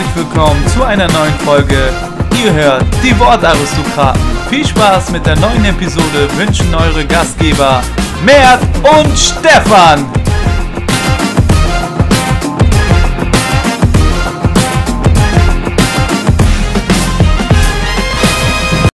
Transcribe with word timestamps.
herzlich 0.00 0.24
willkommen 0.24 0.66
zu 0.68 0.82
einer 0.82 1.06
neuen 1.12 1.34
Folge. 1.40 1.92
Ihr 2.42 2.54
hört 2.54 2.84
die 3.04 3.18
Wortaristokraten. 3.18 4.20
Viel 4.48 4.66
Spaß 4.66 5.10
mit 5.10 5.26
der 5.26 5.36
neuen 5.36 5.62
Episode 5.66 6.26
wünschen 6.38 6.74
eure 6.74 7.04
Gastgeber 7.06 7.82
Mert 8.24 8.62
und 8.78 9.18
Stefan. 9.18 10.10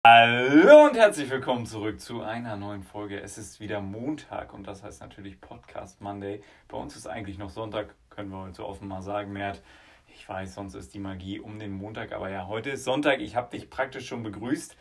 Hallo 0.03 0.85
und 0.87 0.95
herzlich 0.97 1.29
willkommen 1.29 1.67
zurück 1.67 2.01
zu 2.01 2.23
einer 2.23 2.55
neuen 2.55 2.81
Folge. 2.81 3.21
Es 3.21 3.37
ist 3.37 3.59
wieder 3.59 3.79
Montag 3.79 4.53
und 4.53 4.65
das 4.65 4.83
heißt 4.83 5.01
natürlich 5.01 5.39
Podcast 5.39 6.01
Monday. 6.01 6.41
Bei 6.67 6.77
uns 6.77 6.95
ist 6.95 7.05
eigentlich 7.05 7.37
noch 7.37 7.51
Sonntag, 7.51 7.93
können 8.09 8.31
wir 8.31 8.39
heute 8.39 8.65
offen 8.65 8.87
mal 8.87 9.03
sagen, 9.03 9.33
Mert. 9.33 9.61
Weiß, 10.27 10.55
sonst 10.55 10.73
ist 10.73 10.93
die 10.95 10.99
Magie 10.99 11.39
um 11.39 11.59
den 11.59 11.71
Montag, 11.71 12.11
aber 12.11 12.29
ja, 12.29 12.47
heute 12.47 12.71
ist 12.71 12.83
Sonntag. 12.83 13.19
Ich 13.19 13.35
habe 13.35 13.51
dich 13.51 13.69
praktisch 13.69 14.07
schon 14.07 14.23
begrüßt. 14.23 14.75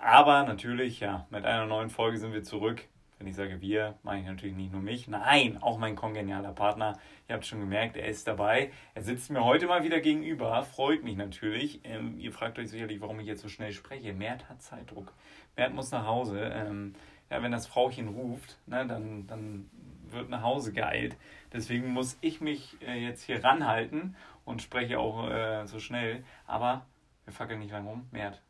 Aber 0.00 0.44
natürlich, 0.44 1.00
ja, 1.00 1.26
mit 1.28 1.44
einer 1.44 1.66
neuen 1.66 1.90
Folge 1.90 2.18
sind 2.18 2.32
wir 2.32 2.42
zurück. 2.42 2.82
Wenn 3.18 3.26
ich 3.26 3.34
sage 3.34 3.60
wir, 3.60 3.94
meine 4.02 4.20
ich 4.20 4.26
natürlich 4.26 4.56
nicht 4.56 4.72
nur 4.72 4.80
mich. 4.80 5.06
Nein, 5.06 5.58
auch 5.62 5.78
mein 5.78 5.96
kongenialer 5.96 6.52
Partner. 6.52 6.98
Ihr 7.28 7.34
habt 7.34 7.44
schon 7.44 7.60
gemerkt, 7.60 7.96
er 7.96 8.08
ist 8.08 8.26
dabei. 8.26 8.70
Er 8.94 9.02
sitzt 9.02 9.30
mir 9.30 9.44
heute 9.44 9.66
mal 9.66 9.84
wieder 9.84 10.00
gegenüber. 10.00 10.62
Freut 10.64 11.02
mich 11.02 11.16
natürlich. 11.16 11.80
Ähm, 11.84 12.18
ihr 12.18 12.32
fragt 12.32 12.58
euch 12.58 12.70
sicherlich, 12.70 13.00
warum 13.00 13.20
ich 13.20 13.26
jetzt 13.26 13.42
so 13.42 13.48
schnell 13.48 13.72
spreche. 13.72 14.14
Mert 14.14 14.48
hat 14.48 14.62
Zeitdruck. 14.62 15.12
Mert 15.56 15.74
muss 15.74 15.90
nach 15.90 16.06
Hause. 16.06 16.40
Ähm, 16.40 16.94
ja, 17.30 17.42
wenn 17.42 17.52
das 17.52 17.66
Frauchen 17.66 18.08
ruft, 18.08 18.58
ne, 18.66 18.86
dann, 18.86 19.26
dann 19.26 19.68
wird 20.10 20.30
nach 20.30 20.42
Hause 20.42 20.72
geeilt. 20.72 21.16
Deswegen 21.52 21.92
muss 21.92 22.16
ich 22.20 22.40
mich 22.40 22.76
äh, 22.86 22.98
jetzt 23.02 23.22
hier 23.22 23.42
ranhalten 23.42 24.14
und 24.46 24.62
spreche 24.62 24.98
auch 24.98 25.28
äh, 25.28 25.66
so 25.66 25.78
schnell. 25.78 26.24
Aber 26.46 26.86
wir 27.24 27.34
fackeln 27.34 27.58
nicht 27.58 27.72
lang 27.72 27.86
rum. 27.86 28.08
Mert, 28.12 28.40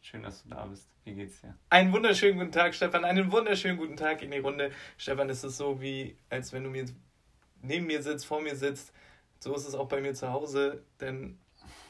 schön, 0.00 0.22
dass 0.22 0.44
du 0.44 0.50
da 0.50 0.64
bist. 0.66 0.88
Wie 1.04 1.14
geht's 1.14 1.40
dir? 1.40 1.56
Einen 1.70 1.92
wunderschönen 1.92 2.38
guten 2.38 2.52
Tag, 2.52 2.74
Stefan. 2.74 3.04
Einen 3.04 3.32
wunderschönen 3.32 3.78
guten 3.78 3.96
Tag 3.96 4.22
in 4.22 4.30
die 4.30 4.38
Runde. 4.38 4.70
Stefan, 4.98 5.28
es 5.28 5.42
ist 5.42 5.56
so 5.56 5.80
wie, 5.80 6.16
als 6.28 6.52
wenn 6.52 6.62
du 6.62 6.70
mir 6.70 6.84
neben 7.62 7.86
mir 7.86 8.02
sitzt, 8.02 8.26
vor 8.26 8.40
mir 8.40 8.54
sitzt. 8.54 8.92
So 9.40 9.54
ist 9.54 9.66
es 9.66 9.74
auch 9.74 9.88
bei 9.88 10.00
mir 10.00 10.14
zu 10.14 10.30
Hause, 10.30 10.84
denn 11.00 11.38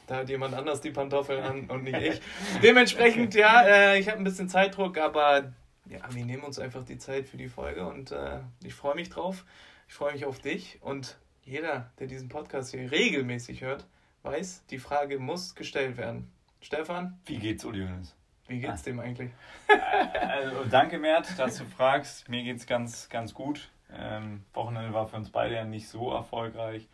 da 0.07 0.17
hat 0.17 0.29
jemand 0.29 0.53
anders 0.53 0.79
die 0.79 0.91
Pantoffeln 0.91 1.43
an 1.43 1.65
und 1.69 1.83
nicht 1.83 2.01
ich. 2.01 2.21
Dementsprechend, 2.63 3.35
ja, 3.35 3.61
äh, 3.63 3.99
ich 3.99 4.07
habe 4.07 4.17
ein 4.17 4.23
bisschen 4.23 4.47
Zeitdruck, 4.47 4.97
aber 4.97 5.51
ja, 5.85 5.99
wir 6.11 6.25
nehmen 6.25 6.43
uns 6.43 6.59
einfach 6.59 6.85
die 6.85 6.97
Zeit 6.97 7.27
für 7.27 7.37
die 7.37 7.49
Folge 7.49 7.85
und 7.85 8.11
äh, 8.11 8.39
ich 8.63 8.73
freue 8.73 8.95
mich 8.95 9.09
drauf. 9.09 9.45
Ich 9.89 9.93
freue 9.95 10.13
mich 10.13 10.23
auf 10.23 10.39
dich 10.39 10.79
und 10.81 11.17
jeder, 11.51 11.91
der 11.99 12.07
diesen 12.07 12.29
Podcast 12.29 12.71
hier 12.71 12.89
regelmäßig 12.89 13.61
hört, 13.61 13.85
weiß, 14.23 14.65
die 14.67 14.79
Frage 14.79 15.19
muss 15.19 15.53
gestellt 15.53 15.97
werden. 15.97 16.31
Stefan? 16.61 17.19
Wie 17.25 17.37
geht's 17.37 17.65
Uli 17.65 17.81
Hoeneß? 17.81 18.15
Wie 18.47 18.59
geht's 18.59 18.81
ah. 18.81 18.85
dem 18.85 18.99
eigentlich? 19.01 19.31
Also, 20.21 20.63
danke, 20.69 20.97
Mert, 20.97 21.37
dass 21.37 21.57
du 21.57 21.65
fragst. 21.65 22.29
Mir 22.29 22.43
geht's 22.43 22.65
ganz, 22.65 23.09
ganz 23.09 23.33
gut. 23.33 23.69
Ähm, 23.93 24.43
Wochenende 24.53 24.93
war 24.93 25.07
für 25.07 25.17
uns 25.17 25.29
beide 25.29 25.55
ja 25.55 25.65
nicht 25.65 25.89
so 25.89 26.11
erfolgreich. 26.11 26.87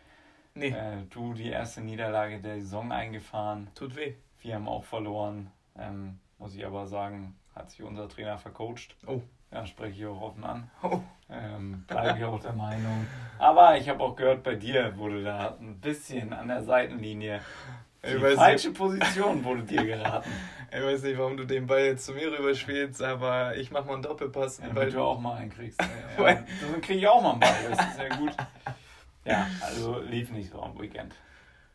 Nee. 0.55 0.69
Äh, 0.69 1.03
du 1.11 1.33
die 1.33 1.49
erste 1.49 1.81
Niederlage 1.81 2.41
der 2.41 2.59
Saison 2.59 2.91
eingefahren. 2.91 3.69
Tut 3.75 3.95
weh. 3.95 4.15
Wir 4.41 4.55
haben 4.55 4.67
auch 4.67 4.83
verloren. 4.83 5.51
Ähm, 5.77 6.19
muss 6.39 6.55
ich 6.55 6.65
aber 6.65 6.87
sagen, 6.87 7.35
hat 7.53 7.69
sich 7.69 7.83
unser 7.83 8.09
Trainer 8.09 8.39
vercoacht. 8.39 8.95
Oh. 9.05 9.21
Ja, 9.51 9.65
spreche 9.65 9.99
ich 10.01 10.05
auch 10.05 10.21
offen 10.21 10.43
an. 10.43 10.69
Oh. 10.83 10.99
Ähm, 11.29 11.83
bleibe 11.87 12.19
ich 12.19 12.25
auch 12.25 12.39
der 12.39 12.53
Meinung. 12.53 13.05
Aber 13.37 13.77
ich 13.77 13.87
habe 13.89 14.03
auch 14.03 14.15
gehört, 14.15 14.43
bei 14.43 14.55
dir 14.55 14.97
wurde 14.97 15.23
da 15.23 15.57
ein 15.59 15.79
bisschen 15.79 16.33
an 16.33 16.47
der 16.47 16.63
Seitenlinie 16.63 17.41
die 18.05 18.35
falsche 18.35 18.69
nicht. 18.69 18.77
Position 18.77 19.43
wurde 19.43 19.63
dir 19.63 19.83
geraten. 19.83 20.29
Ich 20.71 20.81
weiß 20.81 21.03
nicht, 21.03 21.17
warum 21.17 21.37
du 21.37 21.45
den 21.45 21.67
Ball 21.67 21.85
jetzt 21.85 22.05
zu 22.05 22.13
mir 22.13 22.31
rüberspielst, 22.31 23.01
aber 23.01 23.55
ich 23.57 23.71
mach 23.71 23.85
mal 23.85 23.93
einen 23.93 24.03
Doppelpass. 24.03 24.59
Ja, 24.59 24.75
weil 24.75 24.91
du 24.91 25.01
auch 25.01 25.19
mal 25.19 25.37
einen 25.37 25.49
kriegst. 25.49 25.81
ja, 25.81 26.23
dann 26.23 26.81
kriege 26.81 26.99
ich 26.99 27.07
auch 27.07 27.21
mal 27.21 27.31
einen 27.31 27.39
Ball, 27.39 27.55
das 27.69 27.87
ist 27.87 27.99
ja 27.99 28.15
gut. 28.15 28.31
Ja, 29.25 29.47
also 29.61 29.99
lief 29.99 30.31
nicht 30.31 30.51
so 30.51 30.61
am 30.61 30.79
Weekend. 30.79 31.13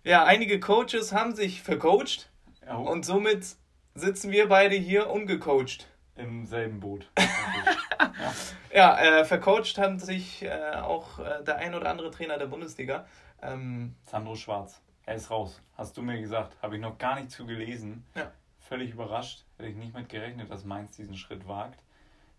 Ja, 0.05 0.25
einige 0.25 0.59
Coaches 0.59 1.13
haben 1.13 1.35
sich 1.35 1.63
vercoacht 1.63 2.31
oh. 2.69 2.77
und 2.77 3.05
somit 3.05 3.57
sitzen 3.95 4.31
wir 4.31 4.49
beide 4.49 4.75
hier 4.75 5.11
ungecoacht. 5.11 5.87
Im 6.17 6.45
selben 6.45 6.79
Boot. 6.81 7.11
ja, 8.75 8.99
äh, 8.99 9.25
vercoacht 9.25 9.79
hat 9.79 10.01
sich 10.01 10.43
äh, 10.43 10.75
auch 10.77 11.19
äh, 11.19 11.43
der 11.43 11.57
ein 11.57 11.75
oder 11.75 11.89
andere 11.89 12.11
Trainer 12.11 12.37
der 12.37 12.47
Bundesliga. 12.47 13.07
Ähm, 13.41 13.95
Sandro 14.05 14.37
Schwarz. 14.37 14.83
Er 15.07 15.15
ist 15.15 15.31
raus. 15.31 15.61
Hast 15.77 15.97
du 15.97 16.03
mir 16.03 16.21
gesagt. 16.21 16.57
Habe 16.63 16.77
ich 16.77 16.83
noch 16.83 16.99
gar 16.99 17.17
nicht 17.17 17.31
zu 17.31 17.47
gelesen. 17.47 18.05
Ja. 18.15 18.31
Völlig 18.61 18.93
überrascht. 18.93 19.45
Hätte 19.57 19.71
ich 19.71 19.77
nicht 19.77 19.95
mit 19.95 20.09
gerechnet, 20.09 20.51
dass 20.51 20.65
Mainz 20.65 20.97
diesen 20.97 21.17
Schritt 21.17 21.49
wagt. 21.49 21.83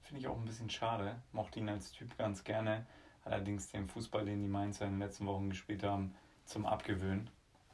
Finde 0.02 0.22
ich 0.22 0.28
auch 0.28 0.38
ein 0.38 0.46
bisschen 0.46 0.70
schade. 0.70 1.16
Mochte 1.32 1.60
ihn 1.60 1.70
als 1.70 1.92
Typ 1.92 2.16
ganz 2.18 2.44
gerne. 2.44 2.86
Allerdings 3.26 3.72
den 3.72 3.88
Fußball, 3.88 4.26
den 4.26 4.42
die 4.42 4.48
Mainzer 4.48 4.86
in 4.86 4.92
den 4.92 5.00
letzten 5.00 5.26
Wochen 5.26 5.50
gespielt 5.50 5.84
haben, 5.84 6.14
zum 6.46 6.66
Abgewöhnen. 6.66 7.30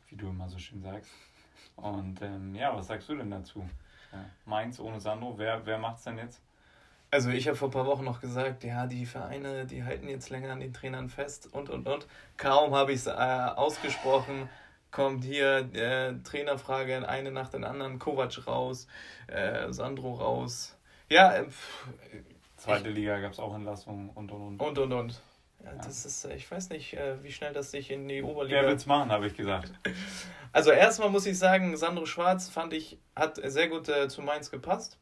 Wie 0.08 0.16
du 0.16 0.30
immer 0.30 0.48
so 0.48 0.58
schön 0.58 0.81
sagst. 0.81 1.12
Und 1.76 2.22
ähm, 2.22 2.56
ja, 2.56 2.76
was 2.76 2.88
sagst 2.88 3.10
du 3.10 3.16
denn 3.16 3.31
dazu? 3.31 3.68
Mainz 4.46 4.80
ohne 4.80 5.00
Sandro, 5.00 5.38
wer, 5.38 5.66
wer 5.66 5.78
macht 5.78 5.97
es 5.97 6.03
denn 6.03 6.18
jetzt? 6.18 6.42
Also 7.12 7.30
ich 7.30 7.47
habe 7.47 7.58
vor 7.58 7.70
ein 7.70 7.72
paar 7.72 7.88
Wochen 7.88 8.03
noch 8.03 8.22
gesagt, 8.22 8.64
ja, 8.64 8.86
die 8.86 9.06
Vereine, 9.06 9.66
die 9.66 9.84
halten 9.84 10.08
jetzt 10.08 10.30
länger 10.30 10.52
an 10.52 10.59
den 10.59 10.74
Trainern 10.74 11.09
fest 11.09 11.50
und, 11.52 11.70
und, 11.70 11.88
und. 11.88 12.08
Kaum 12.38 12.75
habe 12.75 12.92
ich 12.92 13.00
es 13.00 13.08
äh, 13.08 13.12
ausgesprochen, 13.12 14.48
kommt 14.92 15.24
hier 15.24 15.69
äh, 15.74 16.14
Trainerfrage, 16.24 17.08
eine 17.08 17.31
nach 17.31 17.50
den 17.50 17.64
anderen, 17.64 17.98
Kovac 17.98 18.46
raus, 18.46 18.88
äh, 19.28 19.72
Sandro 19.72 20.14
raus. 20.16 20.78
Ja, 21.09 21.34
äh, 21.34 21.46
Zweite 22.58 22.90
Liga 22.90 23.19
gab 23.19 23.31
es 23.31 23.40
auch 23.40 23.56
Entlassungen 23.56 24.09
und 24.09 24.31
und 24.31 24.42
und. 24.42 24.62
Und 24.62 24.78
und 24.78 24.94
und. 24.94 25.22
Ja. 25.64 25.72
Das 25.84 26.06
ist, 26.06 26.25
äh, 26.25 26.36
ich 26.36 26.50
weiß 26.50 26.70
nicht, 26.70 26.94
äh, 26.94 27.22
wie 27.24 27.31
schnell 27.31 27.53
das 27.53 27.72
sich 27.72 27.92
in 27.92 28.08
die 28.08 28.24
Oberliga. 28.24 28.62
Wer 28.62 28.70
es 28.70 28.86
machen, 28.86 29.12
habe 29.12 29.28
ich 29.28 29.36
gesagt. 29.36 29.72
Also 30.52 30.72
erstmal 30.72 31.12
muss 31.12 31.28
ich 31.28 31.38
sagen, 31.38 31.78
Sandro 31.78 32.08
Schwarz 32.08 32.50
fand 32.50 32.74
ich, 32.74 32.97
hat 33.16 33.40
sehr 33.44 33.68
gut 33.68 33.88
äh, 33.88 34.08
zu 34.09 34.24
Mainz 34.24 34.50
gepasst. 34.50 34.98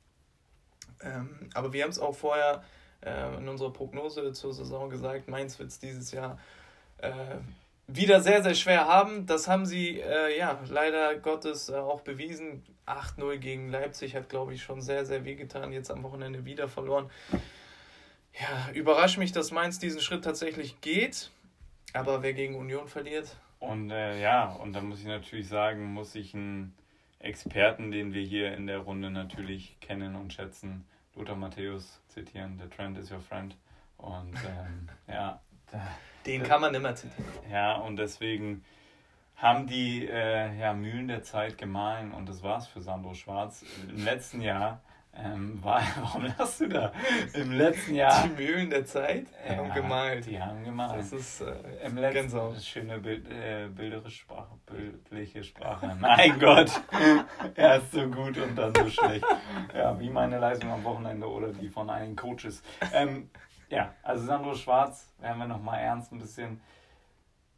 Ähm, 1.01 1.49
aber 1.53 1.71
wir 1.71 1.83
haben 1.83 1.89
es 1.89 1.99
auch 1.99 2.15
vorher 2.15 2.65
äh, 2.99 3.37
in 3.37 3.47
unserer 3.47 3.71
Prognose 3.71 4.33
zur 4.33 4.53
Saison 4.53 4.89
gesagt, 4.89 5.29
Mainz 5.29 5.57
wird 5.57 5.69
es 5.69 5.79
dieses 5.79 6.11
Jahr 6.11 6.37
äh, 6.97 7.11
wieder 7.87 8.19
sehr, 8.21 8.43
sehr 8.43 8.55
schwer 8.55 8.87
haben. 8.87 9.25
Das 9.25 9.47
haben 9.47 9.65
sie 9.65 10.01
äh, 10.01 10.37
ja 10.37 10.59
leider 10.67 11.15
Gottes 11.15 11.71
auch 11.71 12.01
bewiesen. 12.01 12.65
8-0 12.85 13.37
gegen 13.37 13.69
Leipzig 13.69 14.15
hat, 14.15 14.29
glaube 14.29 14.53
ich, 14.53 14.63
schon 14.63 14.81
sehr, 14.81 15.05
sehr 15.05 15.23
wehgetan. 15.25 15.71
Jetzt 15.71 15.91
am 15.91 16.03
Wochenende 16.03 16.45
wieder 16.45 16.67
verloren. 16.67 17.09
Ja, 18.39 18.71
überrascht 18.73 19.17
mich, 19.17 19.31
dass 19.31 19.51
Mainz 19.51 19.79
diesen 19.79 20.01
Schritt 20.01 20.23
tatsächlich 20.23 20.79
geht. 20.81 21.31
Aber 21.93 22.21
wer 22.21 22.33
gegen 22.33 22.55
Union 22.55 22.87
verliert. 22.87 23.35
Und 23.59 23.89
äh, 23.89 24.21
ja, 24.21 24.51
und 24.51 24.73
da 24.73 24.81
muss 24.81 24.99
ich 24.99 25.07
natürlich 25.07 25.47
sagen, 25.47 25.93
muss 25.93 26.13
ich 26.15 26.33
einen 26.35 26.75
Experten, 27.19 27.91
den 27.91 28.13
wir 28.13 28.21
hier 28.21 28.53
in 28.53 28.67
der 28.67 28.79
Runde 28.79 29.09
natürlich 29.09 29.79
kennen 29.79 30.15
und 30.15 30.33
schätzen, 30.33 30.85
Lothar 31.15 31.35
Matthäus 31.35 31.99
zitieren: 32.09 32.59
The 32.61 32.69
Trend 32.69 32.97
is 32.97 33.11
your 33.11 33.19
friend. 33.19 33.55
Und 33.97 34.35
ähm, 34.45 34.89
ja, 35.07 35.41
den 36.25 36.43
kann 36.43 36.61
man 36.61 36.75
immer 36.75 36.93
zitieren. 36.93 37.31
Ja, 37.51 37.77
und 37.77 37.95
deswegen 37.95 38.63
haben 39.35 39.65
die 39.65 40.07
äh, 40.07 40.55
ja, 40.59 40.73
Mühlen 40.73 41.07
der 41.07 41.23
Zeit 41.23 41.57
gemahlen 41.57 42.11
und 42.11 42.29
das 42.29 42.43
war's 42.43 42.67
für 42.67 42.81
Sandro 42.81 43.13
Schwarz. 43.15 43.63
Im 43.89 44.03
letzten 44.03 44.41
Jahr 44.41 44.81
ähm, 45.23 45.59
war, 45.63 45.81
warum 46.01 46.25
lachst 46.25 46.61
du 46.61 46.67
da? 46.67 46.91
Im 47.33 47.51
letzten 47.51 47.95
Jahr. 47.95 48.27
Die 48.27 48.41
Mühlen 48.41 48.69
der 48.69 48.85
Zeit 48.85 49.27
ja, 49.47 49.57
haben 49.57 49.73
gemalt. 49.73 50.25
Die 50.25 50.41
haben 50.41 50.63
gemalt. 50.63 50.99
Das 50.99 51.11
ist 51.11 51.41
äh, 51.41 51.53
Im 51.85 51.97
letzten, 51.97 52.35
Jahr. 52.35 52.55
schöne 52.55 52.99
Bild, 52.99 53.29
äh, 53.29 53.67
bilderische 53.67 54.17
Sprache, 54.17 54.55
bildliche 54.65 55.43
Sprache. 55.43 55.95
Mein 55.99 56.39
Gott, 56.39 56.71
er 57.55 57.77
ist 57.77 57.91
so 57.91 58.07
gut 58.07 58.37
und 58.37 58.55
dann 58.55 58.73
so 58.75 58.89
schlecht. 58.89 59.25
Ja, 59.73 59.99
wie 59.99 60.09
meine 60.09 60.39
Leistung 60.39 60.71
am 60.71 60.83
Wochenende 60.83 61.27
oder 61.27 61.49
die 61.49 61.69
von 61.69 61.89
einigen 61.89 62.15
Coaches. 62.15 62.61
Ähm, 62.93 63.29
ja, 63.69 63.93
also 64.03 64.25
Sandro 64.25 64.55
Schwarz, 64.55 65.11
werden 65.19 65.39
wir 65.39 65.47
nochmal 65.47 65.79
ernst 65.79 66.11
ein 66.11 66.19
bisschen 66.19 66.61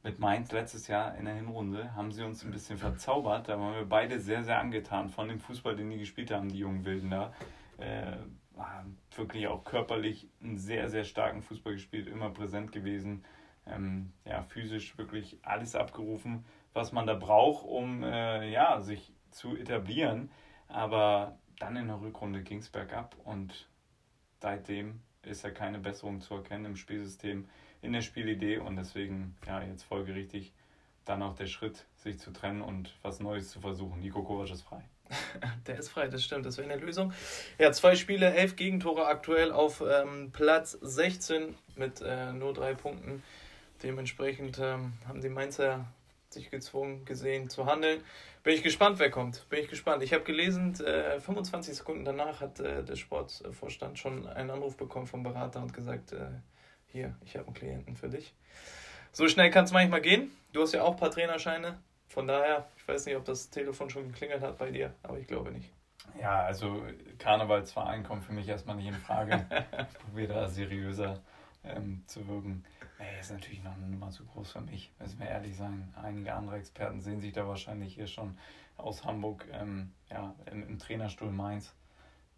mit 0.03 0.19
Mainz 0.19 0.51
letztes 0.51 0.87
Jahr 0.87 1.15
in 1.17 1.25
der 1.25 1.35
Hinrunde, 1.35 1.93
haben 1.95 2.11
sie 2.11 2.23
uns 2.23 2.43
ein 2.43 2.51
bisschen 2.51 2.77
verzaubert. 2.77 3.49
Da 3.49 3.59
waren 3.59 3.75
wir 3.75 3.85
beide 3.85 4.19
sehr, 4.19 4.43
sehr 4.43 4.59
angetan 4.59 5.09
von 5.09 5.27
dem 5.27 5.39
Fußball, 5.39 5.75
den 5.75 5.89
die 5.89 5.97
gespielt 5.97 6.31
haben, 6.31 6.49
die 6.49 6.59
jungen 6.59 6.85
Wilden 6.85 7.09
da. 7.09 7.33
Äh, 7.77 8.17
wirklich 9.15 9.47
auch 9.47 9.63
körperlich 9.63 10.29
einen 10.41 10.57
sehr, 10.57 10.89
sehr 10.89 11.03
starken 11.03 11.41
Fußball 11.41 11.73
gespielt, 11.73 12.07
immer 12.07 12.29
präsent 12.29 12.71
gewesen. 12.71 13.23
Ähm, 13.65 14.13
ja, 14.25 14.41
physisch 14.43 14.97
wirklich 14.97 15.37
alles 15.43 15.75
abgerufen, 15.75 16.45
was 16.73 16.91
man 16.91 17.05
da 17.05 17.13
braucht, 17.13 17.65
um 17.65 18.03
äh, 18.03 18.49
ja, 18.49 18.79
sich 18.79 19.13
zu 19.31 19.55
etablieren. 19.55 20.31
Aber 20.67 21.37
dann 21.59 21.75
in 21.75 21.87
der 21.87 22.01
Rückrunde 22.01 22.41
ging 22.41 22.59
es 22.59 22.69
bergab 22.69 23.15
und 23.25 23.69
seitdem 24.39 25.01
ist 25.23 25.43
ja 25.43 25.51
keine 25.51 25.79
Besserung 25.79 26.21
zu 26.21 26.35
erkennen 26.35 26.65
im 26.65 26.75
Spielsystem, 26.75 27.47
in 27.81 27.93
der 27.93 28.01
Spielidee 28.01 28.57
und 28.57 28.75
deswegen, 28.75 29.35
ja, 29.45 29.61
jetzt 29.61 29.83
folgerichtig 29.83 30.53
dann 31.05 31.23
auch 31.23 31.35
der 31.35 31.47
Schritt, 31.47 31.85
sich 31.97 32.19
zu 32.19 32.31
trennen 32.31 32.61
und 32.61 32.95
was 33.01 33.19
Neues 33.19 33.49
zu 33.49 33.59
versuchen. 33.59 33.99
Nico 33.99 34.21
Kovac 34.23 34.51
ist 34.51 34.61
frei. 34.61 34.83
Der 35.65 35.79
ist 35.79 35.89
frei, 35.89 36.07
das 36.07 36.23
stimmt, 36.23 36.45
das 36.45 36.57
wäre 36.57 36.71
eine 36.71 36.79
Lösung. 36.79 37.13
Ja, 37.57 37.71
zwei 37.71 37.95
Spiele, 37.95 38.31
elf 38.31 38.55
Gegentore 38.55 39.07
aktuell 39.07 39.51
auf 39.51 39.81
ähm, 39.81 40.29
Platz 40.31 40.77
16 40.81 41.55
mit 41.75 42.01
äh, 42.01 42.31
nur 42.31 42.53
drei 42.53 42.75
Punkten. 42.75 43.23
Dementsprechend 43.81 44.59
ähm, 44.59 44.93
haben 45.07 45.21
die 45.21 45.29
Mainzer 45.29 45.85
sich 46.29 46.51
gezwungen 46.51 47.05
gesehen 47.05 47.49
zu 47.49 47.65
handeln. 47.65 48.03
Bin 48.43 48.53
ich 48.53 48.61
gespannt, 48.61 48.99
wer 48.99 49.09
kommt. 49.09 49.49
Bin 49.49 49.59
ich 49.59 49.67
gespannt. 49.67 50.03
Ich 50.03 50.13
habe 50.13 50.23
gelesen, 50.23 50.79
äh, 50.85 51.19
25 51.19 51.75
Sekunden 51.75 52.05
danach 52.05 52.39
hat 52.39 52.59
äh, 52.59 52.83
der 52.83 52.95
Sportvorstand 52.95 53.97
schon 53.97 54.27
einen 54.27 54.51
Anruf 54.51 54.77
bekommen 54.77 55.07
vom 55.07 55.23
Berater 55.23 55.61
und 55.61 55.73
gesagt, 55.73 56.11
äh, 56.11 56.27
hier, 56.91 57.15
ich 57.25 57.36
habe 57.36 57.47
einen 57.47 57.56
Klienten 57.56 57.95
für 57.95 58.09
dich. 58.09 58.33
So 59.12 59.27
schnell 59.27 59.50
kann 59.51 59.65
es 59.65 59.71
manchmal 59.71 60.01
gehen. 60.01 60.31
Du 60.53 60.62
hast 60.62 60.74
ja 60.74 60.83
auch 60.83 60.91
ein 60.91 61.00
paar 61.00 61.12
Trainerscheine. 61.12 61.80
Von 62.07 62.27
daher, 62.27 62.68
ich 62.77 62.88
weiß 62.88 63.06
nicht, 63.06 63.15
ob 63.15 63.25
das 63.25 63.50
Telefon 63.50 63.89
schon 63.89 64.12
geklingelt 64.12 64.41
hat 64.41 64.57
bei 64.57 64.71
dir, 64.71 64.94
aber 65.03 65.19
ich 65.19 65.27
glaube 65.27 65.51
nicht. 65.51 65.71
Ja, 66.19 66.41
also 66.41 66.83
Karnevalsverein 67.19 68.03
kommt 68.03 68.24
für 68.24 68.33
mich 68.33 68.47
erstmal 68.47 68.75
nicht 68.75 68.88
in 68.88 68.95
Frage. 68.95 69.45
ich 69.94 70.00
probiere 70.00 70.33
da 70.33 70.47
seriöser 70.47 71.21
ähm, 71.63 72.03
zu 72.07 72.27
wirken. 72.27 72.63
Nee, 72.97 73.19
ist 73.19 73.31
natürlich 73.31 73.63
noch 73.63 73.75
eine 73.75 73.88
Nummer 73.88 74.09
zu 74.09 74.25
groß 74.25 74.51
für 74.51 74.62
mich, 74.62 74.92
müssen 75.00 75.19
wir 75.19 75.27
ehrlich 75.27 75.56
sein. 75.56 75.94
Einige 76.01 76.33
andere 76.33 76.57
Experten 76.57 77.00
sehen 77.00 77.21
sich 77.21 77.31
da 77.31 77.47
wahrscheinlich 77.47 77.94
hier 77.94 78.07
schon 78.07 78.38
aus 78.75 79.06
Hamburg 79.06 79.45
ähm, 79.53 79.92
ja, 80.09 80.35
im, 80.51 80.68
im, 80.68 80.80
Trainerstuhl 80.80 81.31
Mainz, 81.31 81.74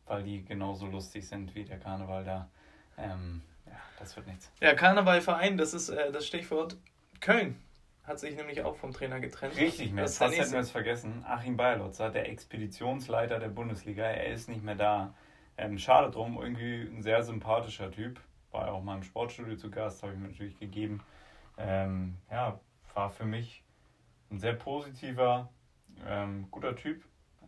weil 0.06 0.24
die 0.24 0.44
genauso 0.44 0.86
lustig 0.86 1.28
sind 1.28 1.56
wie 1.56 1.64
der 1.64 1.80
Karneval 1.80 2.26
da. 2.26 2.50
Ähm, 2.98 3.42
ja, 3.72 3.78
das 4.00 4.16
wird 4.16 4.28
nichts. 4.28 4.52
Ja, 4.60 4.74
Karnevalverein, 4.74 5.58
das 5.58 5.74
ist 5.74 5.90
äh, 5.90 6.12
das 6.12 6.28
Stichwort 6.28 6.78
Köln 7.20 7.56
hat 8.04 8.20
sich 8.20 8.36
nämlich 8.36 8.62
auch 8.64 8.76
vom 8.76 8.92
Trainer 8.92 9.20
getrennt. 9.20 9.56
Richtig, 9.58 9.92
mehr. 9.92 10.08
Fast 10.08 10.22
hätten 10.22 10.52
wir 10.52 10.60
es 10.60 10.72
vergessen. 10.72 11.24
Achim 11.26 11.56
Bayerlotzer, 11.56 12.10
der 12.10 12.30
Expeditionsleiter 12.30 13.40
der 13.40 13.50
Bundesliga, 13.50 14.04
er 14.04 14.34
ist 14.34 14.50
nicht 14.50 14.64
mehr 14.64 14.76
da. 14.76 15.14
Ähm, 15.58 15.78
schade 15.78 16.12
drum, 16.12 16.38
irgendwie 16.42 16.82
ein 16.82 17.02
sehr 17.02 17.24
sympathischer 17.24 17.92
Typ. 17.92 18.20
War 18.52 18.68
ja 18.68 18.72
auch 18.74 18.84
mal 18.84 18.96
im 18.96 19.04
Sportstudio 19.04 19.56
zu 19.56 19.70
Gast, 19.70 20.02
habe 20.04 20.14
ich 20.14 20.20
mir 20.20 20.30
natürlich 20.30 20.60
gegeben. 20.60 21.04
Ähm, 21.58 22.18
ja, 22.30 22.60
war 22.94 23.10
für 23.10 23.26
mich 23.26 23.64
ein 24.30 24.40
sehr 24.40 24.54
positiver, 24.54 25.50
ähm, 26.08 26.48
guter 26.50 26.76
Typ. 26.76 27.04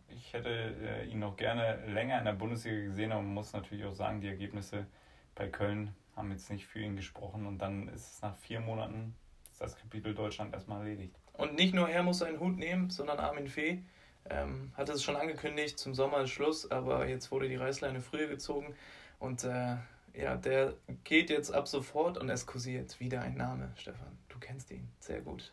Ich 0.08 0.32
hätte 0.32 0.48
äh, 0.48 1.06
ihn 1.06 1.18
noch 1.18 1.36
gerne 1.36 1.84
länger 1.86 2.18
in 2.18 2.24
der 2.24 2.32
Bundesliga 2.32 2.84
gesehen, 2.84 3.10
aber 3.10 3.22
man 3.22 3.34
muss 3.34 3.52
natürlich 3.52 3.84
auch 3.84 3.94
sagen, 3.94 4.20
die 4.20 4.28
Ergebnisse 4.28 4.86
bei 5.34 5.48
Köln 5.48 5.94
haben 6.16 6.30
jetzt 6.30 6.50
nicht 6.50 6.66
für 6.66 6.80
ihn 6.80 6.96
gesprochen 6.96 7.46
und 7.46 7.58
dann 7.58 7.88
ist 7.88 8.14
es 8.14 8.22
nach 8.22 8.36
vier 8.36 8.60
Monaten 8.60 9.14
das 9.58 9.76
Kapitel 9.76 10.14
Deutschland 10.14 10.52
erstmal 10.52 10.80
erledigt. 10.80 11.14
Und 11.32 11.54
nicht 11.54 11.74
nur 11.74 11.88
er 11.88 12.02
muss 12.02 12.18
seinen 12.18 12.40
Hut 12.40 12.56
nehmen, 12.56 12.90
sondern 12.90 13.18
Armin 13.18 13.48
Fee 13.48 13.82
ähm, 14.28 14.72
hatte 14.76 14.92
es 14.92 15.02
schon 15.02 15.16
angekündigt, 15.16 15.78
zum 15.78 15.94
Sommer 15.94 16.22
ist 16.22 16.30
Schluss, 16.30 16.70
aber 16.70 17.06
jetzt 17.08 17.30
wurde 17.30 17.48
die 17.48 17.56
Reißleine 17.56 18.00
früher 18.00 18.28
gezogen 18.28 18.74
und 19.18 19.44
äh, 19.44 19.76
ja, 20.14 20.36
der 20.36 20.74
geht 21.02 21.30
jetzt 21.30 21.52
ab 21.52 21.66
sofort 21.66 22.18
und 22.18 22.30
es 22.30 22.46
kursiert 22.46 23.00
wieder 23.00 23.20
ein 23.20 23.36
Name, 23.36 23.72
Stefan. 23.76 24.18
Du 24.28 24.38
kennst 24.38 24.70
ihn 24.70 24.88
sehr 25.00 25.20
gut. 25.20 25.52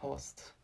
Horst. 0.00 0.54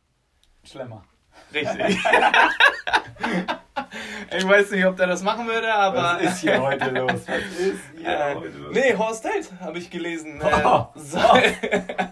Schlemmer. 0.62 1.04
Richtig. 1.52 1.98
ich 4.36 4.46
weiß 4.46 4.70
nicht, 4.72 4.84
ob 4.86 4.96
der 4.96 5.06
das 5.06 5.22
machen 5.22 5.46
würde, 5.46 5.72
aber. 5.72 6.16
Was 6.16 6.22
ist 6.22 6.38
hier 6.38 6.60
heute 6.60 6.90
los? 6.90 7.12
Was 7.12 7.58
ist 7.58 7.80
hier 7.96 8.08
äh, 8.08 8.34
heute 8.34 8.58
los? 8.58 8.74
Nee, 8.74 8.94
Horst 8.96 9.24
Held 9.24 9.52
habe 9.60 9.78
ich 9.78 9.90
gelesen. 9.90 10.40
Äh, 10.40 10.62
oh, 10.64 10.86
soll, 10.94 11.42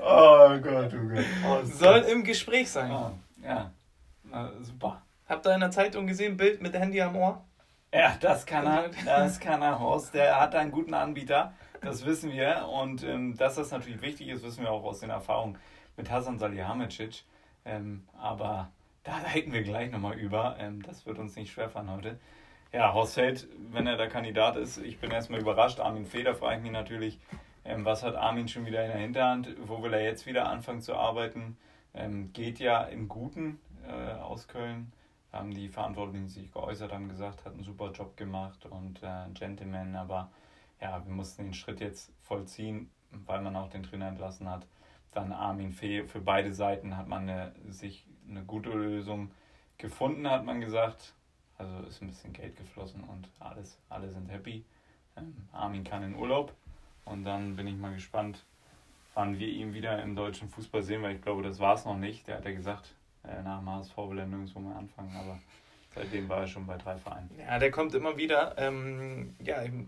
oh 0.00 0.58
Gott, 0.60 0.92
oh 0.94 1.08
Gott. 1.08 1.24
Oh, 1.46 1.60
soll 1.64 1.98
im 2.00 2.24
Gespräch 2.24 2.70
sein. 2.70 2.90
Oh, 2.90 3.12
ja, 3.44 3.70
Na, 4.24 4.52
super. 4.60 5.02
Habt 5.28 5.46
ihr 5.46 5.54
in 5.54 5.60
der 5.60 5.70
Zeitung 5.70 6.06
gesehen, 6.06 6.36
Bild 6.36 6.60
mit 6.60 6.74
Handy 6.74 7.00
am 7.00 7.16
Ohr? 7.16 7.44
Ja, 7.94 8.16
das 8.20 8.46
kann 8.46 8.66
er. 8.66 8.90
Das 9.04 9.38
kann 9.38 9.62
er, 9.62 9.78
Horst. 9.78 10.14
Der 10.14 10.40
hat 10.40 10.54
einen 10.54 10.70
guten 10.70 10.94
Anbieter. 10.94 11.52
Das 11.80 12.06
wissen 12.06 12.32
wir. 12.32 12.68
Und 12.68 13.02
ähm, 13.02 13.36
dass 13.36 13.56
das 13.56 13.70
natürlich 13.70 14.00
wichtig 14.00 14.28
ist, 14.28 14.42
wissen 14.42 14.62
wir 14.62 14.70
auch 14.70 14.84
aus 14.84 15.00
den 15.00 15.10
Erfahrungen 15.10 15.58
mit 15.96 16.10
Hasan 16.10 16.38
Salihamidzic. 16.38 17.24
Ähm, 17.64 18.06
aber 18.18 18.70
da 19.04 19.20
leiten 19.20 19.52
wir 19.52 19.62
gleich 19.62 19.90
nochmal 19.90 20.18
über. 20.18 20.56
Ähm, 20.58 20.82
das 20.82 21.06
wird 21.06 21.18
uns 21.18 21.36
nicht 21.36 21.52
schwerfahren 21.52 21.90
heute. 21.90 22.18
Ja, 22.72 22.94
Horst 22.94 23.16
Held, 23.16 23.48
wenn 23.70 23.86
er 23.86 23.96
der 23.96 24.08
Kandidat 24.08 24.56
ist, 24.56 24.78
ich 24.78 24.98
bin 24.98 25.10
erstmal 25.10 25.40
überrascht. 25.40 25.80
Armin 25.80 26.06
Feder 26.06 26.34
frage 26.34 26.56
ich 26.56 26.62
mich 26.62 26.72
natürlich, 26.72 27.20
ähm, 27.64 27.84
was 27.84 28.02
hat 28.02 28.16
Armin 28.16 28.48
schon 28.48 28.64
wieder 28.64 28.84
in 28.84 28.90
der 28.90 29.00
Hinterhand? 29.00 29.54
Wo 29.66 29.82
will 29.82 29.92
er 29.92 30.02
jetzt 30.02 30.26
wieder 30.26 30.48
anfangen 30.48 30.80
zu 30.80 30.94
arbeiten? 30.94 31.56
Ähm, 31.94 32.32
geht 32.32 32.58
ja 32.58 32.82
im 32.84 33.08
Guten 33.08 33.60
äh, 33.86 34.14
aus 34.14 34.48
Köln. 34.48 34.92
Haben 35.32 35.52
die 35.52 35.68
Verantwortlichen 35.68 36.28
sich 36.28 36.52
geäußert, 36.52 36.92
haben 36.92 37.08
gesagt, 37.08 37.44
hat 37.44 37.54
einen 37.54 37.62
super 37.62 37.90
Job 37.92 38.16
gemacht 38.16 38.66
und 38.66 39.02
äh, 39.02 39.30
Gentleman, 39.32 39.96
aber 39.96 40.30
ja, 40.80 41.02
wir 41.06 41.12
mussten 41.12 41.44
den 41.44 41.54
Schritt 41.54 41.80
jetzt 41.80 42.12
vollziehen, 42.20 42.90
weil 43.10 43.40
man 43.40 43.56
auch 43.56 43.68
den 43.68 43.82
Trainer 43.82 44.08
entlassen 44.08 44.48
hat. 44.48 44.66
Dann 45.12 45.32
Armin 45.32 45.72
Fee, 45.72 46.04
für 46.04 46.20
beide 46.20 46.52
Seiten 46.52 46.96
hat 46.96 47.08
man 47.08 47.28
eine, 47.28 47.54
sich 47.68 48.06
eine 48.28 48.42
gute 48.44 48.70
Lösung 48.70 49.30
gefunden, 49.78 50.28
hat 50.28 50.44
man 50.44 50.60
gesagt. 50.60 51.14
Also 51.58 51.86
ist 51.86 52.02
ein 52.02 52.08
bisschen 52.08 52.32
Geld 52.32 52.56
geflossen 52.56 53.04
und 53.04 53.28
alles, 53.38 53.78
alle 53.88 54.10
sind 54.10 54.28
happy. 54.30 54.64
Ähm, 55.16 55.34
Armin 55.52 55.84
kann 55.84 56.02
in 56.02 56.14
Urlaub 56.14 56.52
und 57.04 57.24
dann 57.24 57.56
bin 57.56 57.66
ich 57.66 57.76
mal 57.76 57.94
gespannt, 57.94 58.44
wann 59.14 59.38
wir 59.38 59.48
ihn 59.48 59.74
wieder 59.74 60.02
im 60.02 60.16
deutschen 60.16 60.48
Fußball 60.48 60.82
sehen, 60.82 61.02
weil 61.02 61.16
ich 61.16 61.22
glaube, 61.22 61.42
das 61.42 61.58
war 61.60 61.74
es 61.74 61.84
noch 61.84 61.96
nicht. 61.96 62.26
Der 62.26 62.36
hat 62.36 62.44
ja 62.44 62.52
gesagt, 62.52 62.94
äh, 63.24 63.42
nach 63.42 63.58
dem 63.58 63.70
HSV 63.70 63.96
will 63.96 64.18
er 64.18 64.26
nirgendwo 64.26 64.60
mehr 64.60 64.76
anfangen, 64.76 65.14
aber 65.16 65.38
seitdem 65.94 66.28
war 66.28 66.40
er 66.40 66.46
schon 66.46 66.66
bei 66.66 66.76
drei 66.78 66.96
Vereinen. 66.96 67.30
Ja, 67.38 67.58
der 67.58 67.70
kommt 67.70 67.94
immer 67.94 68.16
wieder. 68.16 68.56
Ähm, 68.58 69.36
ja, 69.40 69.62
wir 69.62 69.86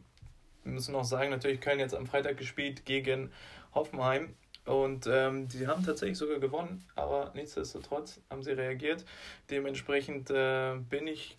müssen 0.64 0.92
noch 0.92 1.04
sagen, 1.04 1.30
natürlich 1.30 1.60
Köln 1.60 1.78
jetzt 1.78 1.94
am 1.94 2.06
Freitag 2.06 2.36
gespielt 2.36 2.84
gegen 2.84 3.32
Hoffenheim. 3.74 4.34
Und 4.64 5.06
ähm, 5.06 5.48
die 5.48 5.66
haben 5.66 5.84
tatsächlich 5.84 6.16
sogar 6.16 6.38
gewonnen, 6.38 6.84
aber 6.94 7.32
nichtsdestotrotz 7.34 8.20
haben 8.30 8.42
sie 8.42 8.52
reagiert. 8.52 9.04
Dementsprechend 9.50 10.30
äh, 10.30 10.76
bin 10.88 11.06
ich, 11.06 11.36